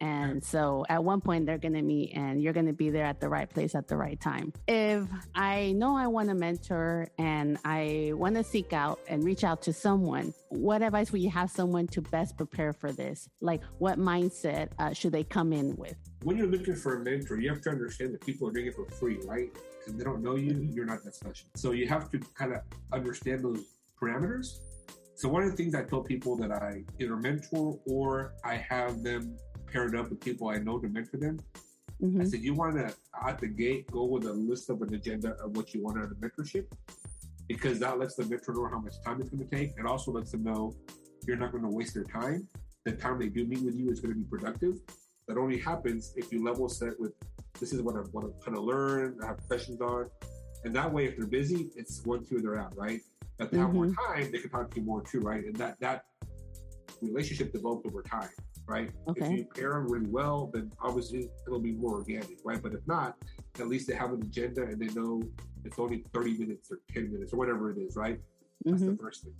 And 0.00 0.42
so 0.42 0.84
at 0.88 1.02
one 1.02 1.20
point 1.20 1.46
they're 1.46 1.58
going 1.58 1.74
to 1.74 1.82
meet 1.82 2.12
and 2.14 2.42
you're 2.42 2.52
going 2.52 2.66
to 2.66 2.72
be 2.72 2.90
there 2.90 3.04
at 3.04 3.20
the 3.20 3.28
right 3.28 3.48
place 3.48 3.74
at 3.74 3.88
the 3.88 3.96
right 3.96 4.20
time. 4.20 4.52
If 4.66 5.04
I 5.34 5.72
know 5.72 5.96
I 5.96 6.06
want 6.06 6.28
to 6.28 6.34
mentor 6.34 7.08
and 7.18 7.58
I 7.64 8.12
want 8.14 8.36
to 8.36 8.44
seek 8.44 8.72
out 8.72 9.00
and 9.08 9.24
reach 9.24 9.44
out 9.44 9.62
to 9.62 9.72
someone, 9.72 10.32
what 10.50 10.82
advice 10.82 11.12
would 11.12 11.20
you 11.20 11.30
have 11.30 11.50
someone 11.50 11.86
to 11.88 12.00
best 12.00 12.36
prepare 12.36 12.72
for 12.72 12.92
this? 12.92 13.28
Like 13.40 13.62
what 13.78 13.98
mindset 13.98 14.68
uh, 14.78 14.92
should 14.92 15.12
they 15.12 15.24
come 15.24 15.52
in 15.52 15.76
with? 15.76 15.96
When 16.22 16.36
you're 16.36 16.46
looking 16.46 16.74
for 16.74 16.96
a 16.96 17.00
mentor, 17.00 17.40
you 17.40 17.48
have 17.48 17.62
to 17.62 17.70
understand 17.70 18.14
that 18.14 18.24
people 18.24 18.48
are 18.48 18.52
doing 18.52 18.66
it 18.66 18.74
for 18.74 18.86
free, 18.86 19.18
right? 19.24 19.48
Because 19.78 19.98
they 19.98 20.04
don't 20.04 20.22
know 20.22 20.36
you, 20.36 20.68
you're 20.72 20.86
not 20.86 21.04
that 21.04 21.14
special. 21.14 21.48
So 21.54 21.72
you 21.72 21.88
have 21.88 22.10
to 22.10 22.18
kind 22.34 22.52
of 22.52 22.60
understand 22.92 23.44
those 23.44 23.64
parameters. 24.00 24.58
So 25.14 25.28
one 25.28 25.42
of 25.42 25.50
the 25.50 25.56
things 25.56 25.74
I 25.74 25.82
tell 25.82 26.02
people 26.02 26.36
that 26.36 26.52
I 26.52 26.84
either 27.00 27.16
mentor 27.16 27.76
or 27.86 28.34
I 28.44 28.54
have 28.54 29.02
them 29.02 29.36
paired 29.72 29.96
up 29.96 30.10
with 30.10 30.20
people 30.20 30.48
I 30.48 30.58
know 30.58 30.78
to 30.78 30.88
mentor 30.88 31.18
them. 31.18 31.38
Mm-hmm. 32.02 32.20
I 32.20 32.24
said, 32.24 32.40
you 32.40 32.54
want 32.54 32.76
to, 32.76 32.94
at 33.26 33.38
the 33.38 33.48
gate, 33.48 33.90
go 33.90 34.04
with 34.04 34.24
a 34.24 34.32
list 34.32 34.70
of 34.70 34.82
an 34.82 34.94
agenda 34.94 35.32
of 35.42 35.56
what 35.56 35.74
you 35.74 35.82
want 35.82 35.98
out 35.98 36.04
of 36.04 36.16
mentorship, 36.18 36.66
because 37.48 37.78
that 37.80 37.98
lets 37.98 38.14
the 38.14 38.24
mentor 38.24 38.54
know 38.54 38.68
how 38.70 38.78
much 38.78 38.94
time 39.04 39.20
it's 39.20 39.30
going 39.30 39.46
to 39.46 39.56
take. 39.56 39.76
and 39.78 39.86
also 39.86 40.12
lets 40.12 40.30
them 40.30 40.44
know 40.44 40.74
you're 41.26 41.36
not 41.36 41.50
going 41.50 41.64
to 41.64 41.70
waste 41.70 41.94
their 41.94 42.04
time. 42.04 42.46
The 42.84 42.92
time 42.92 43.18
they 43.18 43.28
do 43.28 43.44
meet 43.44 43.62
with 43.62 43.74
you 43.74 43.90
is 43.90 44.00
going 44.00 44.14
to 44.14 44.18
be 44.18 44.26
productive. 44.28 44.76
That 45.26 45.36
only 45.36 45.58
happens 45.58 46.14
if 46.16 46.32
you 46.32 46.44
level 46.44 46.68
set 46.68 46.98
with 46.98 47.12
this 47.60 47.72
is 47.72 47.82
what 47.82 47.96
I 47.96 48.00
want 48.12 48.26
to 48.28 48.44
kind 48.44 48.56
of 48.56 48.62
learn, 48.62 49.18
I 49.22 49.26
have 49.26 49.46
questions 49.48 49.80
on. 49.80 50.08
And 50.64 50.74
that 50.76 50.92
way, 50.92 51.06
if 51.06 51.16
they're 51.16 51.26
busy, 51.26 51.70
it's 51.76 52.04
one, 52.04 52.24
two, 52.24 52.40
they're 52.40 52.58
out, 52.58 52.76
right? 52.76 53.00
If 53.40 53.50
they 53.50 53.58
have 53.58 53.68
mm-hmm. 53.68 53.76
more 53.76 53.94
time, 54.14 54.30
they 54.30 54.38
can 54.38 54.50
talk 54.50 54.70
to 54.70 54.80
you 54.80 54.86
more 54.86 55.02
too, 55.02 55.20
right? 55.20 55.44
And 55.44 55.56
that 55.56 55.78
that 55.80 56.04
relationship 57.00 57.52
develops 57.52 57.86
over 57.86 58.02
time 58.02 58.28
right? 58.68 58.90
Okay. 59.08 59.24
If 59.24 59.32
you 59.32 59.44
pair 59.54 59.72
them 59.72 59.90
really 59.90 60.06
well, 60.06 60.50
then 60.52 60.70
obviously 60.80 61.30
it'll 61.46 61.58
be 61.58 61.72
more 61.72 61.94
organic, 61.94 62.38
right? 62.44 62.62
But 62.62 62.74
if 62.74 62.86
not, 62.86 63.16
at 63.58 63.66
least 63.66 63.88
they 63.88 63.94
have 63.94 64.12
an 64.12 64.22
agenda 64.22 64.62
and 64.62 64.78
they 64.78 64.92
know 64.94 65.22
it's 65.64 65.78
only 65.78 66.04
30 66.12 66.38
minutes 66.38 66.70
or 66.70 66.80
10 66.92 67.10
minutes 67.10 67.32
or 67.32 67.38
whatever 67.38 67.70
it 67.70 67.78
is, 67.78 67.96
right? 67.96 68.20
That's 68.64 68.82
mm-hmm. 68.82 68.92
the 68.92 68.96
first 69.02 69.24
thing. 69.24 69.32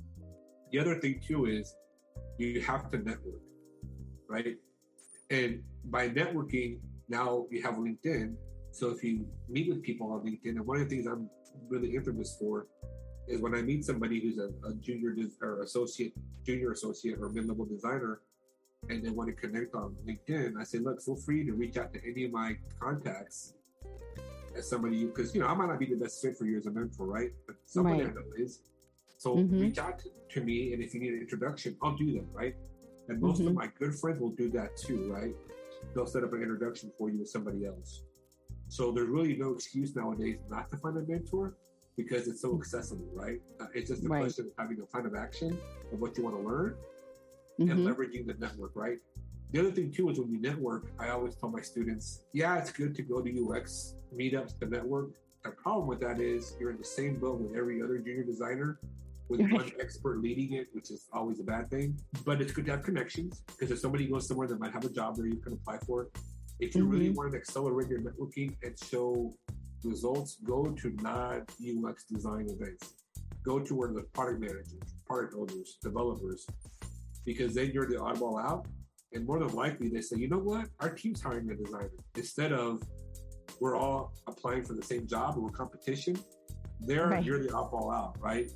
The 0.72 0.78
other 0.78 0.98
thing 0.98 1.20
too 1.24 1.44
is 1.44 1.74
you 2.38 2.62
have 2.62 2.90
to 2.90 2.98
network, 2.98 3.42
right? 4.28 4.56
And 5.30 5.62
by 5.84 6.08
networking, 6.08 6.78
now 7.08 7.46
you 7.50 7.62
have 7.62 7.74
LinkedIn. 7.74 8.34
So 8.70 8.90
if 8.90 9.04
you 9.04 9.26
meet 9.48 9.68
with 9.68 9.82
people 9.82 10.10
on 10.12 10.20
LinkedIn, 10.20 10.56
and 10.56 10.66
one 10.66 10.80
of 10.80 10.88
the 10.88 10.94
things 10.94 11.06
I'm 11.06 11.28
really 11.68 11.94
infamous 11.94 12.36
for 12.38 12.66
is 13.26 13.40
when 13.42 13.54
I 13.54 13.60
meet 13.60 13.84
somebody 13.84 14.20
who's 14.20 14.38
a, 14.38 14.48
a 14.66 14.74
junior 14.74 15.14
or 15.42 15.62
associate, 15.62 16.14
junior 16.46 16.72
associate 16.72 17.18
or 17.20 17.28
mid-level 17.28 17.66
designer, 17.66 18.20
and 18.88 19.04
they 19.04 19.10
want 19.10 19.28
to 19.28 19.34
connect 19.34 19.74
on 19.74 19.94
LinkedIn, 20.06 20.54
I 20.58 20.64
say, 20.64 20.78
look, 20.78 21.02
feel 21.02 21.16
free 21.16 21.44
to 21.44 21.52
reach 21.52 21.76
out 21.76 21.92
to 21.94 22.00
any 22.08 22.24
of 22.24 22.32
my 22.32 22.56
contacts 22.80 23.54
as 24.56 24.68
somebody 24.68 25.04
because 25.04 25.34
you 25.34 25.40
know 25.40 25.46
I 25.46 25.54
might 25.54 25.68
not 25.68 25.78
be 25.78 25.86
the 25.86 25.96
best 25.96 26.20
fit 26.20 26.36
for 26.36 26.44
you 26.44 26.58
as 26.58 26.66
a 26.66 26.70
mentor, 26.70 27.06
right? 27.06 27.30
But 27.46 27.56
somebody 27.64 28.02
right. 28.02 28.10
I 28.10 28.14
know 28.14 28.22
is. 28.36 28.60
So 29.18 29.36
mm-hmm. 29.36 29.60
reach 29.60 29.78
out 29.78 30.00
to, 30.30 30.40
me, 30.40 30.72
and 30.72 30.82
if 30.82 30.94
you 30.94 31.00
need 31.00 31.12
an 31.12 31.20
introduction, 31.20 31.76
I'll 31.82 31.96
do 31.96 32.12
that, 32.12 32.26
right? 32.32 32.54
And 33.08 33.20
most 33.20 33.38
mm-hmm. 33.38 33.48
of 33.48 33.54
my 33.54 33.68
good 33.78 33.94
friends 33.94 34.20
will 34.20 34.30
do 34.30 34.48
that 34.50 34.76
too, 34.76 35.12
right? 35.12 35.34
They'll 35.94 36.06
set 36.06 36.22
up 36.22 36.32
an 36.34 36.42
introduction 36.42 36.92
for 36.96 37.10
you 37.10 37.18
with 37.18 37.28
somebody 37.28 37.66
else. 37.66 38.04
So 38.68 38.92
there's 38.92 39.08
really 39.08 39.36
no 39.36 39.54
excuse 39.54 39.96
nowadays 39.96 40.38
not 40.48 40.70
to 40.70 40.76
find 40.76 40.96
a 40.98 41.02
mentor 41.02 41.56
because 41.96 42.28
it's 42.28 42.42
so 42.42 42.54
accessible, 42.56 43.08
right? 43.12 43.40
Uh, 43.60 43.66
it's 43.74 43.90
just 43.90 44.04
a 44.04 44.08
right. 44.08 44.20
question 44.20 44.46
of 44.46 44.52
having 44.56 44.80
a 44.80 44.86
plan 44.86 45.04
of 45.06 45.16
action 45.16 45.58
of 45.92 45.98
what 45.98 46.16
you 46.16 46.22
want 46.22 46.36
to 46.36 46.42
learn 46.42 46.76
mm-hmm. 47.58 47.70
and 47.70 47.86
leveraging 47.86 48.26
the 48.26 48.34
network, 48.34 48.72
right? 48.74 48.98
The 49.52 49.60
other 49.60 49.70
thing 49.70 49.90
too 49.90 50.10
is 50.10 50.18
when 50.18 50.30
you 50.30 50.40
network, 50.40 50.90
I 50.98 51.08
always 51.08 51.34
tell 51.34 51.48
my 51.50 51.62
students, 51.62 52.24
yeah, 52.34 52.58
it's 52.58 52.70
good 52.70 52.94
to 52.96 53.02
go 53.02 53.22
to 53.22 53.48
UX 53.48 53.94
meetups 54.14 54.58
to 54.60 54.66
network. 54.66 55.10
The 55.44 55.50
problem 55.50 55.86
with 55.86 56.00
that 56.00 56.20
is 56.20 56.54
you're 56.60 56.70
in 56.70 56.78
the 56.78 56.84
same 56.84 57.16
boat 57.16 57.40
with 57.40 57.56
every 57.56 57.82
other 57.82 57.98
junior 57.98 58.24
designer 58.24 58.78
with 59.28 59.40
one 59.50 59.70
expert 59.80 60.20
leading 60.20 60.54
it, 60.54 60.68
which 60.72 60.90
is 60.90 61.06
always 61.12 61.40
a 61.40 61.44
bad 61.44 61.70
thing. 61.70 61.98
But 62.24 62.40
it's 62.40 62.52
good 62.52 62.66
to 62.66 62.72
have 62.72 62.82
connections 62.82 63.42
because 63.46 63.70
if 63.70 63.78
somebody 63.78 64.06
goes 64.06 64.26
somewhere 64.26 64.48
that 64.48 64.58
might 64.58 64.72
have 64.72 64.84
a 64.84 64.90
job 64.90 65.16
there, 65.16 65.26
you 65.26 65.36
can 65.36 65.54
apply 65.54 65.78
for 65.86 66.02
it. 66.02 66.18
If 66.60 66.74
you 66.74 66.82
mm-hmm. 66.82 66.90
really 66.90 67.10
want 67.10 67.32
to 67.32 67.38
accelerate 67.38 67.88
your 67.88 68.00
networking 68.00 68.56
and 68.62 68.76
show 68.78 69.32
results, 69.84 70.38
go 70.44 70.64
to 70.64 70.96
non 71.00 71.46
UX 71.60 72.04
design 72.04 72.48
events. 72.50 72.94
Go 73.44 73.60
to 73.60 73.74
where 73.74 73.92
the 73.92 74.02
product 74.12 74.40
managers, 74.40 74.94
product 75.06 75.34
owners, 75.38 75.78
developers, 75.82 76.46
because 77.28 77.54
then 77.54 77.70
you're 77.74 77.84
the 77.84 77.96
oddball 77.96 78.42
out. 78.42 78.66
And 79.12 79.26
more 79.26 79.38
than 79.38 79.54
likely, 79.54 79.88
they 79.90 80.00
say, 80.00 80.16
you 80.16 80.28
know 80.28 80.38
what? 80.38 80.66
Our 80.80 80.88
team's 80.94 81.20
hiring 81.20 81.50
a 81.50 81.54
designer 81.54 81.90
instead 82.16 82.52
of 82.52 82.82
we're 83.60 83.76
all 83.76 84.14
applying 84.26 84.64
for 84.64 84.72
the 84.72 84.82
same 84.82 85.06
job 85.06 85.36
or 85.36 85.42
we're 85.42 85.50
competition. 85.50 86.18
There, 86.80 87.08
right. 87.08 87.22
you're 87.22 87.42
the 87.42 87.48
oddball 87.48 87.94
out, 87.94 88.16
right? 88.18 88.50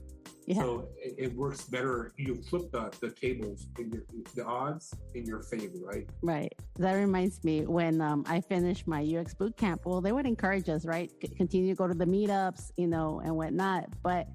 Yeah. 0.46 0.56
So 0.56 0.88
it, 0.96 1.14
it, 1.18 1.36
works 1.36 1.64
better. 1.64 2.14
You 2.16 2.42
flip 2.48 2.72
the, 2.72 2.90
the 3.00 3.10
tables, 3.10 3.66
in 3.78 3.92
your, 3.92 4.02
the 4.34 4.44
odds 4.44 4.94
in 5.14 5.26
your 5.26 5.42
favor, 5.42 5.78
right? 5.82 6.08
Right. 6.22 6.52
That 6.78 6.94
reminds 6.94 7.44
me 7.44 7.66
when 7.66 8.00
um, 8.00 8.24
I 8.26 8.40
finished 8.40 8.86
my 8.86 9.02
UX 9.02 9.34
boot 9.34 9.56
camp. 9.56 9.82
Well, 9.84 10.00
they 10.00 10.12
would 10.12 10.26
encourage 10.26 10.68
us, 10.68 10.86
right? 10.86 11.12
C- 11.20 11.28
continue 11.28 11.74
to 11.74 11.76
go 11.76 11.86
to 11.86 11.94
the 11.94 12.06
meetups, 12.06 12.72
you 12.76 12.86
know, 12.86 13.20
and 13.22 13.36
whatnot. 13.36 13.90
But 14.02 14.28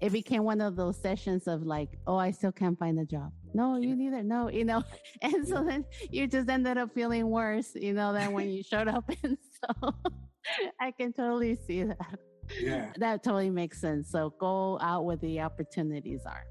it 0.00 0.12
became 0.12 0.44
one 0.44 0.60
of 0.60 0.76
those 0.76 0.96
sessions 0.96 1.48
of 1.48 1.62
like, 1.64 1.98
oh, 2.06 2.16
I 2.16 2.30
still 2.30 2.52
can't 2.52 2.78
find 2.78 2.98
a 3.00 3.04
job. 3.04 3.32
No, 3.54 3.76
you 3.76 3.96
neither. 3.96 4.22
No, 4.22 4.48
you 4.48 4.64
know, 4.64 4.84
and 5.22 5.46
so 5.46 5.64
then 5.64 5.84
you 6.10 6.26
just 6.26 6.48
ended 6.48 6.78
up 6.78 6.92
feeling 6.94 7.28
worse, 7.28 7.74
you 7.74 7.92
know, 7.92 8.12
than 8.12 8.32
when 8.32 8.48
you 8.48 8.62
showed 8.62 8.88
up. 8.88 9.10
And 9.22 9.36
so 9.82 9.94
I 10.80 10.92
can 10.92 11.12
totally 11.12 11.56
see 11.56 11.82
that. 11.82 12.18
Yeah. 12.60 12.92
That 12.98 13.22
totally 13.24 13.50
makes 13.50 13.80
sense. 13.80 14.10
So 14.10 14.34
go 14.38 14.78
out 14.80 15.04
where 15.04 15.16
the 15.16 15.40
opportunities 15.40 16.24
are. 16.24 16.44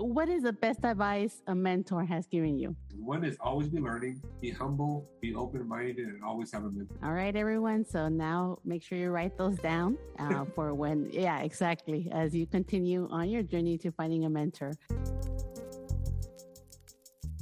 What 0.00 0.30
is 0.30 0.44
the 0.44 0.54
best 0.54 0.82
advice 0.82 1.42
a 1.46 1.54
mentor 1.54 2.06
has 2.06 2.26
given 2.26 2.58
you? 2.58 2.74
One 2.96 3.22
is 3.22 3.36
always 3.38 3.68
be 3.68 3.80
learning, 3.80 4.22
be 4.40 4.48
humble, 4.50 5.06
be 5.20 5.34
open 5.34 5.68
minded, 5.68 6.08
and 6.08 6.24
always 6.24 6.50
have 6.52 6.64
a 6.64 6.70
mentor. 6.70 6.96
All 7.04 7.12
right, 7.12 7.36
everyone. 7.36 7.84
So 7.84 8.08
now 8.08 8.60
make 8.64 8.82
sure 8.82 8.96
you 8.96 9.10
write 9.10 9.36
those 9.36 9.58
down 9.58 9.98
uh, 10.18 10.46
for 10.54 10.72
when, 10.72 11.10
yeah, 11.12 11.40
exactly, 11.40 12.08
as 12.12 12.34
you 12.34 12.46
continue 12.46 13.08
on 13.10 13.28
your 13.28 13.42
journey 13.42 13.76
to 13.76 13.92
finding 13.92 14.24
a 14.24 14.30
mentor. 14.30 14.72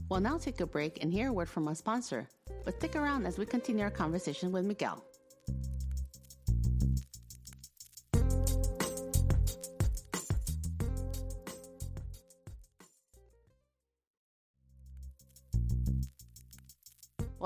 We'll 0.09 0.21
now 0.21 0.37
take 0.37 0.61
a 0.61 0.67
break 0.67 1.01
and 1.01 1.13
hear 1.13 1.29
a 1.29 1.33
word 1.33 1.49
from 1.49 1.69
our 1.69 1.77
sponsor, 1.77 2.27
but 2.65 2.75
stick 2.75 2.97
around 2.97 3.25
as 3.25 3.39
we 3.39 3.47
continue 3.47 3.85
our 3.85 3.91
conversation 3.91 4.51
with 4.51 4.65
Miguel. 4.65 5.05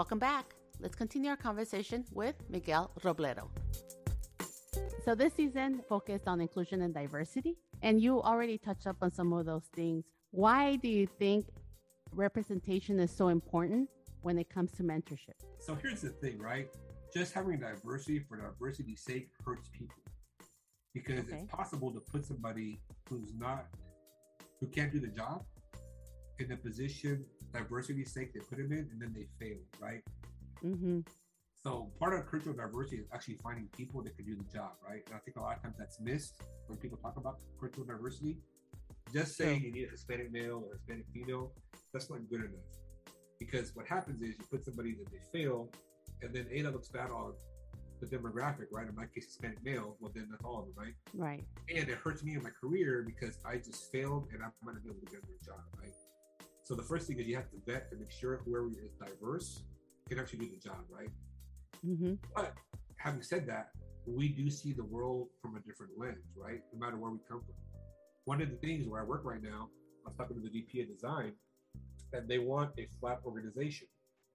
Welcome 0.03 0.19
back. 0.19 0.57
Let's 0.81 0.97
continue 0.97 1.31
our 1.31 1.37
conversation 1.37 2.05
with 2.11 2.35
Miguel 2.51 2.91
Robledo. 3.05 3.49
So, 5.05 5.15
this 5.15 5.33
season 5.35 5.81
focused 5.89 6.27
on 6.27 6.41
inclusion 6.41 6.83
and 6.83 6.93
diversity, 6.93 7.57
and 7.83 8.01
you 8.01 8.21
already 8.21 8.59
touched 8.59 8.89
up 8.89 8.97
on 9.01 9.13
some 9.13 9.33
of 9.33 9.47
those 9.47 9.63
things. 9.77 10.03
Why 10.33 10.75
do 10.75 10.89
you 10.89 11.07
think 11.07 11.47
representation 12.13 12.99
is 12.99 13.13
so 13.13 13.29
important 13.29 13.89
when 14.23 14.39
it 14.39 14.51
comes 14.51 14.73
to 14.73 14.83
mentorship? 14.83 15.39
So, 15.61 15.77
here's 15.77 16.01
the 16.01 16.09
thing, 16.09 16.37
right? 16.37 16.69
Just 17.15 17.33
having 17.33 17.61
diversity 17.61 18.19
for 18.29 18.39
diversity's 18.39 19.03
sake 19.03 19.29
hurts 19.47 19.69
people 19.69 20.03
because 20.95 21.21
okay. 21.21 21.43
it's 21.45 21.55
possible 21.55 21.93
to 21.93 22.01
put 22.01 22.27
somebody 22.27 22.81
who's 23.09 23.33
not, 23.39 23.67
who 24.59 24.67
can't 24.67 24.91
do 24.91 24.99
the 24.99 25.07
job 25.07 25.45
in 26.41 26.51
a 26.51 26.57
position 26.57 27.25
diversity's 27.53 28.13
sake 28.13 28.33
they 28.33 28.41
put 28.41 28.59
them 28.59 28.73
in 28.73 28.89
and 28.91 29.01
then 29.01 29.15
they 29.15 29.27
fail, 29.39 29.59
right? 29.81 30.03
Mm-hmm. 30.65 31.01
So 31.63 31.93
part 31.99 32.15
of 32.15 32.27
curriculum 32.27 32.59
diversity 32.59 32.97
is 32.97 33.07
actually 33.13 33.37
finding 33.37 33.69
people 33.77 34.03
that 34.03 34.17
can 34.17 34.25
do 34.25 34.35
the 34.35 34.45
job, 34.53 34.73
right? 34.89 35.03
And 35.07 35.15
I 35.15 35.19
think 35.19 35.37
a 35.37 35.41
lot 35.41 35.57
of 35.57 35.63
times 35.63 35.77
that's 35.79 36.01
missed 36.01 36.43
when 36.67 36.79
people 36.79 36.99
talk 36.99 37.17
about 37.17 37.39
curriculum 37.59 37.89
diversity. 37.89 38.39
Just 39.13 39.37
saying 39.37 39.63
you 39.63 39.73
need 39.73 39.89
a 39.89 39.91
Hispanic 39.91 40.33
male 40.33 40.65
or 40.67 40.75
Hispanic 40.75 41.07
female, 41.13 41.53
that's 41.93 42.11
not 42.11 42.19
good 42.29 42.41
enough. 42.41 42.67
Because 43.39 43.77
what 43.77 43.87
happens 43.87 44.23
is 44.23 44.31
you 44.31 44.45
put 44.51 44.65
somebody 44.65 44.95
that 44.95 45.11
they 45.11 45.39
fail, 45.39 45.69
and 46.23 46.35
then 46.35 46.47
A, 46.51 46.63
that 46.63 46.73
looks 46.73 46.89
bad 46.89 47.11
on 47.11 47.33
the 48.01 48.07
demographic, 48.07 48.67
right? 48.73 48.89
In 48.89 48.95
my 48.97 49.07
case, 49.07 49.27
Hispanic 49.27 49.63
male, 49.65 49.97
well, 50.01 50.11
then 50.15 50.29
that's 50.31 50.45
all 50.45 50.61
of 50.61 50.67
them, 50.67 50.75
right? 50.77 50.95
Right. 51.15 51.45
And 51.75 51.89
it 51.89 51.99
hurts 51.99 52.25
me 52.25 52.35
in 52.35 52.43
my 52.43 52.51
career 52.61 53.05
because 53.07 53.39
I 53.45 53.57
just 53.57 53.93
failed 53.93 54.29
and 54.33 54.43
I'm 54.43 54.53
going 54.65 54.77
to 54.77 54.83
be 54.83 54.91
able 54.91 55.01
to 55.01 55.07
get 55.07 55.21
a 55.23 55.45
job, 55.45 55.61
right? 55.79 55.93
So 56.65 56.75
the 56.75 56.83
first 56.83 57.07
thing 57.07 57.19
is 57.19 57.27
you 57.27 57.37
have 57.37 57.51
to 57.51 57.57
vet 57.67 57.91
to 57.91 57.97
make 57.97 58.11
sure 58.11 58.41
whoever 58.45 58.69
is 58.69 58.93
diverse 59.01 59.65
can 60.09 60.19
actually 60.19 60.41
do 60.41 60.51
the 60.51 60.69
job, 60.69 60.85
right? 60.91 61.11
Mm-hmm. 61.87 62.15
But 62.35 62.55
having 62.97 63.23
said 63.23 63.47
that, 63.49 63.71
we 64.07 64.29
do 64.29 64.51
see 64.51 64.73
the 64.73 64.85
world 64.85 65.29
from 65.41 65.57
a 65.57 65.61
different 65.61 65.93
lens, 65.97 66.25
right? 66.37 66.61
No 66.73 66.85
matter 66.85 66.97
where 66.97 67.11
we 67.11 67.19
come 67.29 67.41
from. 67.41 67.55
One 68.25 68.41
of 68.41 68.51
the 68.51 68.57
things 68.57 68.87
where 68.89 69.01
I 69.01 69.05
work 69.05 69.23
right 69.25 69.43
now, 69.43 69.69
I 70.05 70.09
was 70.09 70.17
talking 70.17 70.37
to 70.37 70.43
the 70.43 70.51
VP 70.51 70.83
of 70.83 70.89
design, 70.89 71.33
that 72.13 72.29
they 72.29 72.39
want 72.39 72.71
a 72.79 72.87
flat 73.01 73.21
organization. 73.25 73.89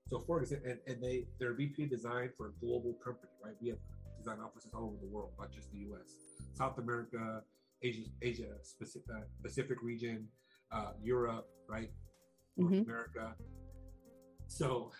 So 0.07 0.23
for 0.25 0.41
example, 0.41 0.71
and, 0.71 0.79
and 0.87 1.03
they 1.03 1.27
they're 1.39 1.53
VP 1.53 1.83
of 1.83 1.89
design 1.89 2.29
for 2.35 2.47
a 2.47 2.51
global 2.59 2.95
company, 3.03 3.31
right? 3.43 3.55
We 3.61 3.69
have 3.69 3.77
design 4.17 4.39
offices 4.43 4.71
all 4.73 4.85
over 4.85 4.97
the 5.01 5.07
world, 5.07 5.31
not 5.39 5.51
just 5.51 5.71
the 5.71 5.79
U.S., 5.79 6.15
South 6.53 6.77
America, 6.77 7.43
Asia, 7.81 8.01
Asia 8.21 8.47
Pacific, 8.79 9.07
uh, 9.13 9.21
Pacific 9.43 9.77
region, 9.81 10.27
uh, 10.71 10.91
Europe, 11.01 11.47
right, 11.69 11.91
North 12.57 12.73
Mhm. 12.73 12.85
America. 12.85 13.35
So 14.47 14.91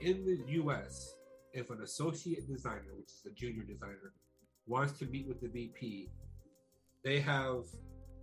in 0.00 0.24
the 0.24 0.36
U.S., 0.54 1.16
if 1.52 1.70
an 1.70 1.82
associate 1.82 2.46
designer, 2.48 2.94
which 2.96 3.12
is 3.12 3.24
a 3.26 3.30
junior 3.30 3.62
designer, 3.62 4.12
wants 4.66 4.98
to 4.98 5.06
meet 5.06 5.26
with 5.28 5.40
the 5.40 5.48
VP, 5.48 6.10
they 7.02 7.20
have 7.20 7.66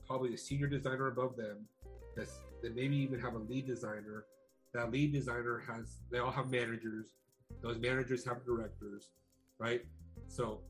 probably 0.06 0.34
a 0.34 0.38
senior 0.38 0.68
designer 0.68 1.08
above 1.08 1.36
them. 1.36 1.68
That's 2.16 2.42
they 2.62 2.70
maybe 2.70 2.98
even 2.98 3.20
have 3.20 3.36
a 3.36 3.40
lead 3.40 3.66
designer. 3.68 4.26
That 4.74 4.92
lead 4.92 5.14
designer 5.14 5.60
has 5.60 6.00
they 6.12 6.20
all 6.20 6.32
have 6.32 6.50
managers. 6.50 7.14
Those 7.62 7.78
managers 7.80 8.24
have 8.26 8.44
directors, 8.46 9.12
right? 9.60 9.86
So 10.28 10.62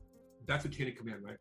that's 0.46 0.64
a 0.64 0.68
chain 0.68 0.88
of 0.88 0.96
command, 0.96 1.24
right? 1.24 1.38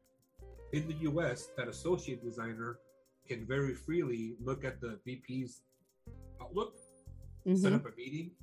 In 0.71 0.87
the 0.87 0.95
US, 1.09 1.49
that 1.57 1.67
associate 1.67 2.23
designer 2.23 2.79
can 3.27 3.45
very 3.45 3.73
freely 3.73 4.35
look 4.39 4.63
at 4.63 4.79
the 4.81 4.99
VP's 5.05 5.61
outlook, 6.51 6.75
set 7.55 7.71
Mhm. 7.71 7.75
up 7.75 7.85
a 7.85 7.95
meeting, 7.95 8.35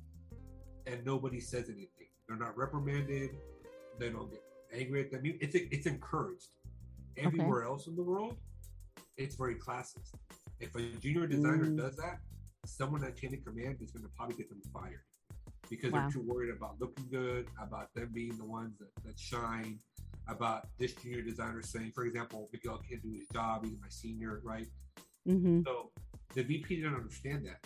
and 0.85 1.05
nobody 1.05 1.39
says 1.39 1.69
anything. 1.69 2.07
They're 2.27 2.37
not 2.37 2.57
reprimanded. 2.57 3.37
They 3.99 4.09
don't 4.09 4.29
get 4.31 4.43
angry 4.71 5.01
at 5.01 5.11
them. 5.11 5.21
It's 5.25 5.55
it's 5.55 5.85
encouraged. 5.87 6.49
Everywhere 7.17 7.63
else 7.63 7.87
in 7.87 7.95
the 7.95 8.03
world, 8.03 8.37
it's 9.17 9.35
very 9.35 9.55
classist. 9.55 10.13
If 10.59 10.75
a 10.75 10.91
junior 10.99 11.27
designer 11.27 11.65
Mm. 11.65 11.77
does 11.77 11.95
that, 11.97 12.21
someone 12.65 13.03
at 13.03 13.15
chain 13.15 13.33
of 13.33 13.43
command 13.43 13.81
is 13.81 13.91
going 13.91 14.03
to 14.03 14.09
probably 14.15 14.35
get 14.35 14.49
them 14.49 14.61
fired 14.73 15.03
because 15.69 15.91
Wow. 15.91 16.01
they're 16.01 16.11
too 16.11 16.21
worried 16.27 16.49
about 16.51 16.79
looking 16.79 17.07
good, 17.09 17.49
about 17.59 17.93
them 17.93 18.11
being 18.13 18.35
the 18.37 18.45
ones 18.45 18.77
that, 18.79 18.93
that 19.03 19.17
shine, 19.19 19.81
about 20.27 20.67
this 20.77 20.93
junior 20.95 21.21
designer 21.21 21.61
saying, 21.61 21.91
for 21.91 22.05
example, 22.05 22.49
Miguel 22.53 22.77
can't 22.79 23.01
do 23.01 23.11
his 23.11 23.27
job, 23.29 23.65
he's 23.65 23.79
my 23.79 23.89
senior, 23.89 24.39
right? 24.43 24.67
Mhm. 25.27 25.63
So 25.65 25.91
the 26.35 26.43
VP 26.43 26.75
didn't 26.77 26.95
understand 26.95 27.45
that. 27.47 27.65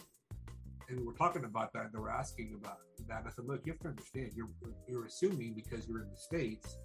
And 0.89 0.99
we 0.99 1.05
were 1.05 1.13
talking 1.13 1.45
about 1.45 1.73
that, 1.73 1.91
they 1.93 1.99
were 1.99 2.11
asking 2.11 2.55
about 2.61 2.77
that. 3.07 3.23
I 3.25 3.29
said, 3.29 3.45
look, 3.45 3.61
you 3.65 3.73
have 3.73 3.79
to 3.81 3.87
understand, 3.89 4.31
you're 4.35 4.49
you're 4.87 5.05
assuming 5.05 5.53
because 5.55 5.87
you're 5.87 6.01
in 6.01 6.09
the 6.09 6.17
States 6.17 6.77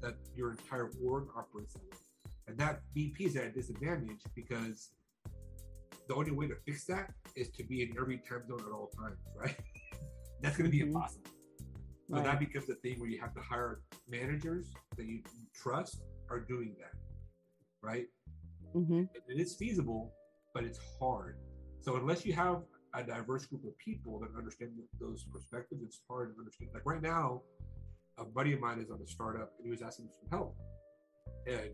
that 0.00 0.14
your 0.34 0.50
entire 0.52 0.90
org 1.04 1.28
operates 1.36 1.74
that 1.74 1.82
way. 1.90 1.98
And 2.48 2.58
that 2.58 2.80
VP 2.94 3.24
is 3.24 3.36
at 3.36 3.44
a 3.46 3.50
disadvantage 3.52 4.20
because 4.34 4.90
the 6.08 6.14
only 6.14 6.32
way 6.32 6.46
to 6.48 6.56
fix 6.66 6.84
that 6.86 7.12
is 7.36 7.48
to 7.50 7.64
be 7.64 7.82
in 7.82 7.94
every 7.98 8.18
time 8.18 8.42
zone 8.46 8.60
at 8.66 8.72
all 8.72 8.90
times, 8.98 9.18
right? 9.36 9.56
That's 10.42 10.56
going 10.56 10.70
to 10.70 10.76
be 10.76 10.82
Mhm. 10.82 10.88
impossible. 10.88 11.30
So 12.10 12.16
Right. 12.16 12.24
that 12.24 12.38
becomes 12.38 12.66
the 12.66 12.74
thing 12.76 13.00
where 13.00 13.08
you 13.08 13.18
have 13.20 13.32
to 13.34 13.40
hire 13.40 13.80
managers 14.08 14.74
that 14.96 15.06
you 15.06 15.22
trust 15.54 16.02
are 16.28 16.40
doing 16.40 16.76
that, 16.78 16.92
right? 17.82 18.06
Mhm. 18.74 19.08
it 19.14 19.40
is 19.40 19.54
feasible, 19.56 20.12
but 20.52 20.64
it's 20.64 20.78
hard. 20.98 21.38
So 21.80 21.96
unless 21.96 22.26
you 22.26 22.32
have 22.34 22.62
a 22.94 23.02
diverse 23.02 23.46
group 23.46 23.64
of 23.64 23.76
people 23.78 24.18
that 24.20 24.30
understand 24.36 24.70
those 25.00 25.24
perspectives, 25.24 25.82
it's 25.82 26.00
hard 26.08 26.34
to 26.34 26.38
understand. 26.38 26.70
Like 26.72 26.86
right 26.86 27.02
now, 27.02 27.42
a 28.18 28.24
buddy 28.24 28.52
of 28.52 28.60
mine 28.60 28.78
is 28.78 28.90
on 28.90 29.00
a 29.02 29.06
startup 29.06 29.52
and 29.58 29.64
he 29.64 29.70
was 29.70 29.82
asking 29.82 30.06
for 30.06 30.12
some 30.20 30.38
help. 30.38 30.56
And 31.46 31.70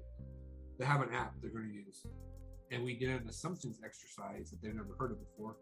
they 0.79 0.85
have 0.87 1.03
an 1.03 1.13
app 1.15 1.35
they're 1.43 1.51
going 1.51 1.69
to 1.69 1.75
use. 1.75 2.07
And 2.71 2.83
we 2.85 2.95
did 2.95 3.11
an 3.11 3.29
assumptions 3.29 3.81
exercise 3.85 4.51
that 4.51 4.63
they've 4.63 4.75
never 4.75 4.95
heard 4.99 5.11
of 5.11 5.19
before. 5.21 5.57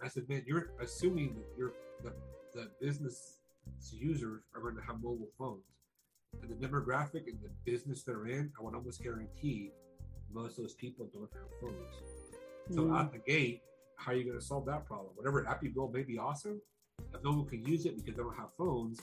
And 0.00 0.06
I 0.06 0.08
said, 0.08 0.28
man, 0.28 0.42
you're 0.46 0.70
assuming 0.80 1.34
that 1.34 1.46
you're 1.56 1.72
the, 2.02 2.12
the 2.54 2.68
business 2.80 3.38
users 3.92 4.42
are 4.54 4.60
going 4.60 4.74
to 4.76 4.82
have 4.82 4.96
mobile 4.96 5.28
phones. 5.38 5.62
And 6.40 6.50
the 6.50 6.66
demographic 6.66 7.28
and 7.28 7.38
the 7.42 7.50
business 7.70 8.02
they're 8.02 8.26
in, 8.26 8.50
I 8.58 8.62
would 8.64 8.74
almost 8.74 9.02
guarantee 9.02 9.70
most 10.32 10.58
of 10.58 10.64
those 10.64 10.74
people 10.74 11.08
don't 11.12 11.30
have 11.34 11.48
phones. 11.60 11.94
So 12.70 12.82
Mm. 12.82 12.98
out 12.98 13.12
the 13.12 13.18
gate, 13.18 13.62
how 14.04 14.12
are 14.12 14.14
you 14.14 14.24
going 14.24 14.38
to 14.38 14.44
solve 14.44 14.66
that 14.66 14.84
problem? 14.86 15.10
Whatever 15.14 15.46
app 15.48 15.62
you 15.62 15.70
build 15.70 15.94
may 15.94 16.02
be 16.02 16.18
awesome. 16.18 16.60
If 17.14 17.22
no 17.24 17.30
one 17.30 17.46
can 17.46 17.64
use 17.64 17.86
it 17.86 17.96
because 17.96 18.14
they 18.16 18.22
don't 18.22 18.36
have 18.36 18.52
phones, 18.56 19.00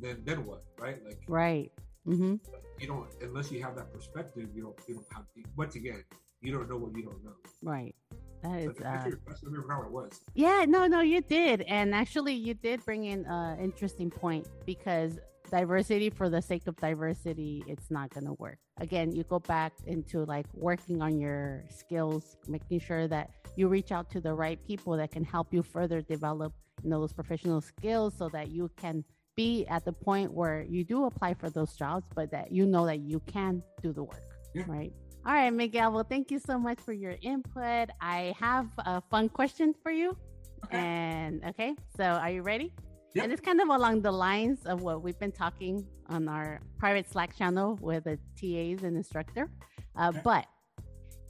then 0.00 0.22
then 0.24 0.44
what, 0.44 0.64
right? 0.78 0.98
Like 1.04 1.20
Right. 1.28 1.70
Mm-hmm. 2.06 2.36
you 2.78 2.86
don't 2.86 3.06
unless 3.22 3.50
you 3.52 3.62
have 3.62 3.76
that 3.76 3.92
perspective, 3.92 4.48
you 4.54 4.62
don't 4.62 4.78
you 4.88 4.94
don't 4.94 5.06
have 5.12 5.24
once 5.56 5.74
again, 5.74 6.04
you 6.40 6.52
don't 6.52 6.68
know 6.70 6.76
what 6.76 6.96
you 6.96 7.02
don't 7.02 7.22
know. 7.24 7.36
Right. 7.62 7.94
That 8.42 8.62
So 8.62 8.70
uh, 8.84 9.02
question, 9.26 9.48
I 9.52 9.60
forgot 9.62 9.78
what 9.78 9.86
it 9.86 9.92
was. 9.92 10.20
Yeah, 10.34 10.64
no, 10.68 10.86
no, 10.86 11.00
you 11.00 11.20
did. 11.20 11.62
And 11.62 11.94
actually, 11.94 12.34
you 12.34 12.54
did 12.54 12.84
bring 12.84 13.04
in 13.04 13.26
an 13.26 13.58
interesting 13.58 14.10
point 14.10 14.46
because 14.64 15.18
diversity 15.50 16.10
for 16.10 16.28
the 16.28 16.40
sake 16.40 16.66
of 16.66 16.76
diversity, 16.76 17.62
it's 17.66 17.90
not 17.90 18.10
going 18.10 18.26
to 18.26 18.34
work. 18.34 18.58
Again, 18.80 19.12
you 19.12 19.24
go 19.24 19.38
back 19.40 19.72
into 19.86 20.24
like 20.24 20.46
working 20.54 21.02
on 21.02 21.18
your 21.18 21.64
skills, 21.70 22.36
making 22.46 22.80
sure 22.80 23.08
that 23.08 23.30
you 23.56 23.68
reach 23.68 23.90
out 23.92 24.10
to 24.10 24.20
the 24.20 24.32
right 24.32 24.58
people 24.66 24.96
that 24.96 25.10
can 25.10 25.24
help 25.24 25.52
you 25.52 25.62
further 25.62 26.00
develop, 26.00 26.52
you 26.82 26.90
know, 26.90 27.00
those 27.00 27.12
professional 27.12 27.60
skills 27.60 28.14
so 28.16 28.28
that 28.28 28.48
you 28.50 28.70
can 28.76 29.04
be 29.36 29.66
at 29.66 29.84
the 29.84 29.92
point 29.92 30.32
where 30.32 30.62
you 30.68 30.84
do 30.84 31.04
apply 31.06 31.34
for 31.34 31.48
those 31.50 31.74
jobs, 31.76 32.06
but 32.14 32.30
that 32.30 32.50
you 32.52 32.66
know 32.66 32.86
that 32.86 33.00
you 33.00 33.20
can 33.26 33.62
do 33.82 33.92
the 33.92 34.02
work, 34.02 34.22
Yeah. 34.54 34.64
right? 34.66 34.92
All 35.26 35.32
right, 35.34 35.50
Miguel. 35.50 35.92
Well, 35.92 36.04
thank 36.04 36.30
you 36.30 36.38
so 36.38 36.58
much 36.58 36.80
for 36.80 36.92
your 36.92 37.16
input. 37.22 37.90
I 38.00 38.34
have 38.38 38.66
a 38.78 39.00
fun 39.10 39.28
question 39.28 39.74
for 39.82 39.92
you. 39.92 40.16
Okay. 40.64 40.78
And 40.78 41.44
okay, 41.44 41.74
so 41.96 42.04
are 42.04 42.30
you 42.30 42.42
ready? 42.42 42.72
Yep. 43.14 43.24
And 43.24 43.32
it's 43.32 43.40
kind 43.40 43.60
of 43.60 43.68
along 43.68 44.02
the 44.02 44.12
lines 44.12 44.66
of 44.66 44.82
what 44.82 45.02
we've 45.02 45.18
been 45.18 45.32
talking 45.32 45.86
on 46.08 46.28
our 46.28 46.60
private 46.78 47.10
Slack 47.10 47.36
channel 47.36 47.78
with 47.80 48.04
the 48.04 48.18
TAs 48.36 48.84
and 48.84 48.96
instructor. 48.96 49.50
Uh, 49.96 50.08
Okay. 50.08 50.20
But 50.24 50.46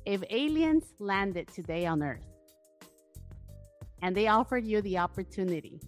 if 0.05 0.23
aliens 0.31 0.85
landed 0.99 1.49
today 1.49 1.87
on 1.87 2.03
Earth 2.03 2.27
and 4.03 4.17
they 4.17 4.27
offered 4.29 4.65
you 4.65 4.81
the 4.83 4.99
opportunity 4.99 5.81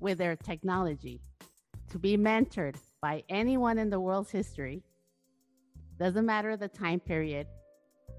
with 0.00 0.18
their 0.18 0.36
technology 0.36 1.20
to 1.90 1.98
be 1.98 2.16
mentored 2.16 2.76
by 3.00 3.22
anyone 3.28 3.78
in 3.78 3.90
the 3.90 4.00
world's 4.00 4.30
history, 4.30 4.82
doesn't 5.98 6.26
matter 6.26 6.56
the 6.56 6.68
time 6.68 7.00
period, 7.00 7.46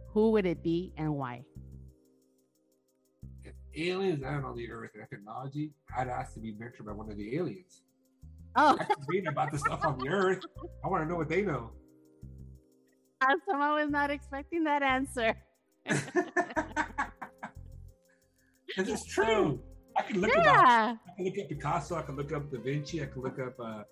who 0.10 0.32
would 0.32 0.45
it 0.45 0.63
be 0.63 0.93
and 0.98 1.13
why? 1.13 1.43
Aliens 3.78 4.22
landed 4.22 4.46
on 4.46 4.56
the 4.56 4.72
earth 4.72 4.92
and 4.96 5.08
technology, 5.10 5.72
I'd 5.98 6.08
ask 6.08 6.34
to 6.36 6.40
be 6.40 6.54
mentored 6.54 6.86
by 6.86 6.94
one 6.94 7.10
of 7.10 7.18
the 7.18 7.36
aliens. 7.36 7.84
Oh, 8.56 8.78
I 8.80 8.84
can 8.86 8.96
read 9.08 9.28
about 9.28 9.52
the 9.52 9.60
stuff 9.60 9.84
on 9.84 9.98
the 10.00 10.08
earth. 10.08 10.44
I 10.84 10.88
want 10.88 11.04
to 11.04 11.10
know 11.10 11.18
what 11.18 11.28
they 11.28 11.42
know. 11.42 11.72
someone 13.50 13.74
was 13.74 13.90
not 13.90 14.12
expecting 14.12 14.64
that 14.64 14.82
answer. 14.82 15.36
This 18.78 18.90
is 18.90 19.06
true. 19.06 19.60
I 19.98 20.02
can 20.02 20.20
look 20.20 20.32
about 20.34 20.46
Yeah, 20.46 20.96
I 21.08 21.16
can 21.16 21.26
look 21.26 21.40
up 21.40 21.50
Picasso. 21.50 21.96
I 21.96 22.02
can 22.02 22.16
look 22.16 22.34
up 22.34 22.52
Da 22.52 22.60
Vinci. 22.60 23.02
I 23.02 23.06
can 23.06 23.22
look 23.22 23.40
up 23.40 23.58
uh, 23.60 23.84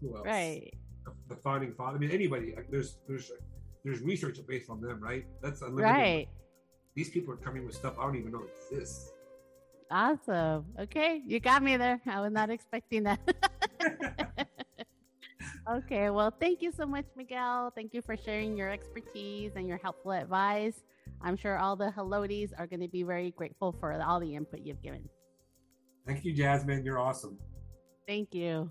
who 0.00 0.16
else? 0.16 0.26
right. 0.26 0.72
The, 1.04 1.34
the 1.34 1.40
founding 1.42 1.74
father. 1.74 1.96
I 1.96 2.00
mean, 2.00 2.10
anybody. 2.10 2.54
Like, 2.56 2.70
there's 2.70 2.96
there's 3.06 3.30
there's 3.84 4.00
research 4.00 4.38
based 4.48 4.70
on 4.70 4.80
them, 4.80 5.00
right? 5.02 5.26
That's 5.42 5.60
unlimited. 5.60 5.90
Right. 5.90 6.28
These 6.94 7.10
people 7.10 7.32
are 7.32 7.38
coming 7.38 7.64
with 7.64 7.74
stuff 7.74 7.94
I 7.98 8.04
don't 8.04 8.16
even 8.16 8.32
know 8.32 8.42
exists. 8.70 9.12
Awesome. 9.90 10.66
Okay, 10.80 11.22
you 11.26 11.40
got 11.40 11.62
me 11.62 11.76
there. 11.76 12.00
I 12.06 12.20
was 12.20 12.32
not 12.32 12.50
expecting 12.50 13.02
that. 13.04 13.20
okay, 15.70 16.10
well, 16.10 16.32
thank 16.40 16.62
you 16.62 16.72
so 16.72 16.86
much, 16.86 17.04
Miguel. 17.16 17.72
Thank 17.74 17.92
you 17.92 18.00
for 18.02 18.16
sharing 18.16 18.56
your 18.56 18.70
expertise 18.70 19.52
and 19.54 19.68
your 19.68 19.78
helpful 19.78 20.12
advice. 20.12 20.82
I'm 21.20 21.36
sure 21.36 21.58
all 21.58 21.76
the 21.76 21.90
helloties 21.90 22.50
are 22.58 22.66
going 22.66 22.80
to 22.80 22.88
be 22.88 23.02
very 23.02 23.30
grateful 23.32 23.72
for 23.78 23.92
all 24.02 24.18
the 24.18 24.34
input 24.34 24.60
you've 24.64 24.82
given. 24.82 25.08
Thank 26.06 26.24
you, 26.24 26.32
Jasmine. 26.32 26.84
You're 26.84 26.98
awesome. 26.98 27.38
Thank 28.06 28.34
you. 28.34 28.70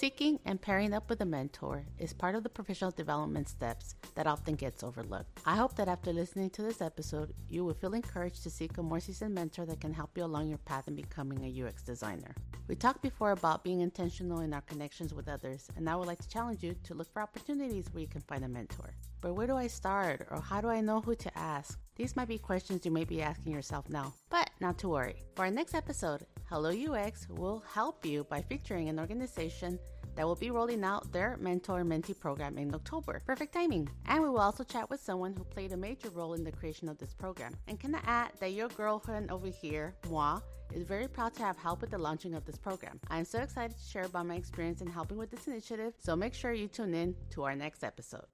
Seeking 0.00 0.40
and 0.46 0.58
pairing 0.58 0.94
up 0.94 1.10
with 1.10 1.20
a 1.20 1.26
mentor 1.26 1.84
is 1.98 2.14
part 2.14 2.34
of 2.34 2.42
the 2.42 2.48
professional 2.48 2.90
development 2.90 3.50
steps 3.50 3.96
that 4.14 4.26
often 4.26 4.54
gets 4.54 4.82
overlooked. 4.82 5.40
I 5.44 5.56
hope 5.56 5.76
that 5.76 5.88
after 5.88 6.10
listening 6.10 6.48
to 6.50 6.62
this 6.62 6.80
episode, 6.80 7.34
you 7.50 7.66
will 7.66 7.74
feel 7.74 7.92
encouraged 7.92 8.42
to 8.44 8.50
seek 8.50 8.78
a 8.78 8.82
more 8.82 8.98
seasoned 8.98 9.34
mentor 9.34 9.66
that 9.66 9.82
can 9.82 9.92
help 9.92 10.16
you 10.16 10.24
along 10.24 10.48
your 10.48 10.56
path 10.56 10.88
in 10.88 10.96
becoming 10.96 11.44
a 11.44 11.66
UX 11.66 11.82
designer. 11.82 12.34
We 12.66 12.76
talked 12.76 13.02
before 13.02 13.32
about 13.32 13.62
being 13.62 13.82
intentional 13.82 14.40
in 14.40 14.54
our 14.54 14.62
connections 14.62 15.12
with 15.12 15.28
others, 15.28 15.68
and 15.76 15.86
I 15.86 15.96
would 15.96 16.06
like 16.06 16.22
to 16.22 16.28
challenge 16.30 16.62
you 16.62 16.74
to 16.84 16.94
look 16.94 17.12
for 17.12 17.20
opportunities 17.20 17.90
where 17.92 18.00
you 18.00 18.08
can 18.08 18.22
find 18.22 18.42
a 18.42 18.48
mentor. 18.48 18.94
But 19.20 19.34
where 19.34 19.46
do 19.46 19.56
I 19.58 19.66
start, 19.66 20.26
or 20.30 20.40
how 20.40 20.62
do 20.62 20.68
I 20.68 20.80
know 20.80 21.02
who 21.02 21.14
to 21.14 21.38
ask? 21.38 21.78
These 22.00 22.16
might 22.16 22.28
be 22.28 22.38
questions 22.38 22.86
you 22.86 22.90
may 22.90 23.04
be 23.04 23.20
asking 23.20 23.52
yourself 23.52 23.90
now, 23.90 24.14
but 24.30 24.48
not 24.58 24.78
to 24.78 24.88
worry. 24.88 25.22
For 25.36 25.44
our 25.44 25.50
next 25.50 25.74
episode, 25.74 26.24
Hello 26.48 26.70
UX 26.70 27.28
will 27.28 27.62
help 27.74 28.06
you 28.06 28.24
by 28.24 28.40
featuring 28.40 28.88
an 28.88 28.98
organization 28.98 29.78
that 30.16 30.26
will 30.26 30.34
be 30.34 30.50
rolling 30.50 30.82
out 30.82 31.12
their 31.12 31.36
mentor 31.36 31.84
mentee 31.84 32.18
program 32.18 32.56
in 32.56 32.74
October. 32.74 33.20
Perfect 33.26 33.52
timing. 33.52 33.86
And 34.06 34.22
we 34.22 34.30
will 34.30 34.40
also 34.40 34.64
chat 34.64 34.88
with 34.88 35.02
someone 35.02 35.34
who 35.36 35.44
played 35.44 35.72
a 35.72 35.76
major 35.76 36.08
role 36.08 36.32
in 36.32 36.42
the 36.42 36.50
creation 36.50 36.88
of 36.88 36.96
this 36.96 37.12
program. 37.12 37.54
And 37.68 37.78
can 37.78 37.94
I 37.94 38.00
add 38.06 38.30
that 38.40 38.54
your 38.54 38.68
girlfriend 38.68 39.30
over 39.30 39.48
here, 39.48 39.94
moi, 40.08 40.40
is 40.72 40.84
very 40.84 41.06
proud 41.06 41.34
to 41.34 41.42
have 41.42 41.58
helped 41.58 41.82
with 41.82 41.90
the 41.90 41.98
launching 41.98 42.32
of 42.32 42.46
this 42.46 42.56
program. 42.56 42.98
I 43.10 43.18
am 43.18 43.26
so 43.26 43.40
excited 43.40 43.76
to 43.76 43.84
share 43.84 44.04
about 44.04 44.24
my 44.24 44.36
experience 44.36 44.80
in 44.80 44.86
helping 44.86 45.18
with 45.18 45.30
this 45.30 45.48
initiative, 45.48 45.92
so 45.98 46.16
make 46.16 46.32
sure 46.32 46.54
you 46.54 46.66
tune 46.66 46.94
in 46.94 47.14
to 47.32 47.42
our 47.42 47.54
next 47.54 47.84
episode. 47.84 48.24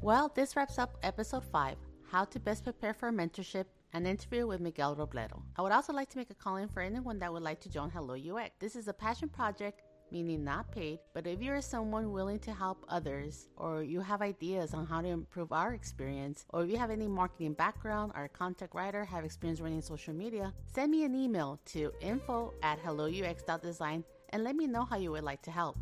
Well, 0.00 0.30
this 0.36 0.54
wraps 0.54 0.78
up 0.78 0.96
episode 1.02 1.44
5 1.44 1.76
How 2.10 2.24
to 2.24 2.40
Best 2.40 2.64
Prepare 2.64 2.94
for 2.94 3.08
a 3.08 3.12
Mentorship 3.12 3.66
an 3.92 4.06
interview 4.06 4.46
with 4.46 4.60
Miguel 4.60 4.96
Robledo. 4.96 5.42
I 5.56 5.62
would 5.62 5.72
also 5.72 5.92
like 5.92 6.08
to 6.10 6.18
make 6.18 6.30
a 6.30 6.34
call 6.34 6.56
in 6.56 6.68
for 6.68 6.80
anyone 6.80 7.18
that 7.18 7.30
would 7.30 7.42
like 7.42 7.60
to 7.60 7.68
join 7.68 7.90
Hello 7.90 8.14
UX. 8.14 8.50
This 8.58 8.76
is 8.76 8.88
a 8.88 8.94
passion 8.94 9.28
project 9.28 9.82
meaning 10.10 10.42
not 10.42 10.72
paid. 10.72 10.98
But 11.12 11.26
if 11.26 11.42
you're 11.42 11.60
someone 11.60 12.12
willing 12.12 12.38
to 12.40 12.52
help 12.52 12.82
others, 12.88 13.48
or 13.56 13.82
you 13.82 14.00
have 14.00 14.22
ideas 14.22 14.72
on 14.72 14.86
how 14.86 15.02
to 15.02 15.08
improve 15.08 15.52
our 15.52 15.74
experience, 15.74 16.46
or 16.48 16.64
if 16.64 16.70
you 16.70 16.78
have 16.78 16.90
any 16.90 17.06
marketing 17.06 17.52
background 17.52 18.12
or 18.14 18.24
a 18.24 18.28
content 18.30 18.70
writer, 18.74 19.04
have 19.04 19.26
experience 19.26 19.60
running 19.60 19.82
social 19.82 20.14
media, 20.14 20.54
send 20.72 20.90
me 20.90 21.04
an 21.04 21.14
email 21.14 21.60
to 21.66 21.92
info 22.00 22.54
at 22.62 22.82
helloux.design 22.82 24.02
and 24.30 24.44
let 24.44 24.56
me 24.56 24.66
know 24.66 24.84
how 24.84 24.96
you 24.96 25.10
would 25.10 25.24
like 25.24 25.42
to 25.42 25.50
help. 25.50 25.76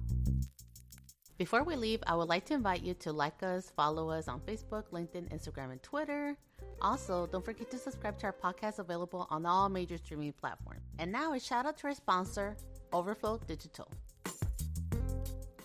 Before 1.38 1.64
we 1.64 1.76
leave, 1.76 2.02
I 2.06 2.14
would 2.14 2.30
like 2.30 2.46
to 2.46 2.54
invite 2.54 2.82
you 2.82 2.94
to 2.94 3.12
like 3.12 3.42
us, 3.42 3.70
follow 3.76 4.08
us 4.08 4.26
on 4.26 4.40
Facebook, 4.40 4.84
LinkedIn, 4.90 5.28
Instagram, 5.28 5.70
and 5.70 5.82
Twitter. 5.82 6.34
Also, 6.80 7.26
don't 7.26 7.44
forget 7.44 7.70
to 7.72 7.76
subscribe 7.76 8.18
to 8.20 8.26
our 8.26 8.32
podcast 8.32 8.78
available 8.78 9.26
on 9.28 9.44
all 9.44 9.68
major 9.68 9.98
streaming 9.98 10.32
platforms. 10.32 10.80
And 10.98 11.12
now 11.12 11.34
a 11.34 11.40
shout 11.40 11.66
out 11.66 11.76
to 11.78 11.88
our 11.88 11.94
sponsor, 11.94 12.56
Overflow 12.90 13.38
Digital. 13.46 13.90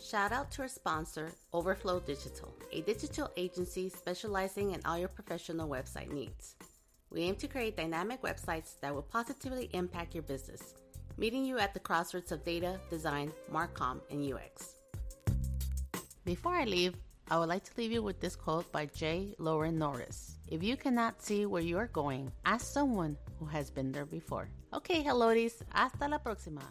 Shout 0.04 0.34
out 0.34 0.52
to 0.52 0.64
our 0.64 0.68
sponsor, 0.68 1.32
Overflow 1.54 2.02
Digital, 2.02 2.54
a 2.74 2.82
digital 2.82 3.32
agency 3.38 3.88
specializing 3.88 4.74
in 4.74 4.82
all 4.84 4.98
your 4.98 5.08
professional 5.08 5.70
website 5.70 6.12
needs. 6.12 6.58
We 7.12 7.22
aim 7.22 7.36
to 7.36 7.48
create 7.48 7.78
dynamic 7.78 8.22
websites 8.22 8.78
that 8.82 8.94
will 8.94 9.04
positively 9.04 9.70
impact 9.72 10.16
your 10.16 10.24
business, 10.24 10.74
meeting 11.18 11.46
you 11.46 11.60
at 11.60 11.74
the 11.74 11.80
crossroads 11.80 12.34
of 12.34 12.44
data, 12.44 12.78
design, 12.90 13.32
marcom, 13.50 14.02
and 14.10 14.34
UX. 14.34 14.81
Before 16.24 16.54
I 16.54 16.66
leave, 16.66 16.94
I 17.32 17.40
would 17.40 17.50
like 17.50 17.64
to 17.64 17.72
leave 17.78 17.92
you 17.92 18.04
with 18.04 18.20
this 18.20 18.36
quote 18.36 18.72
by 18.72 18.86
J. 18.86 19.34
Loren 19.40 19.80
Norris. 19.80 20.38
If 20.48 20.62
you 20.62 20.78
cannot 20.78 21.20
see 21.24 21.48
where 21.48 21.64
you 21.64 21.80
are 21.80 21.88
going, 21.88 22.32
ask 22.46 22.68
someone 22.68 23.18
who 23.40 23.46
has 23.46 23.72
been 23.72 23.92
there 23.92 24.06
before. 24.06 24.48
Okay, 24.72 25.04
helloties, 25.04 25.64
hasta 25.74 26.08
la 26.08 26.20
próxima. 26.20 26.62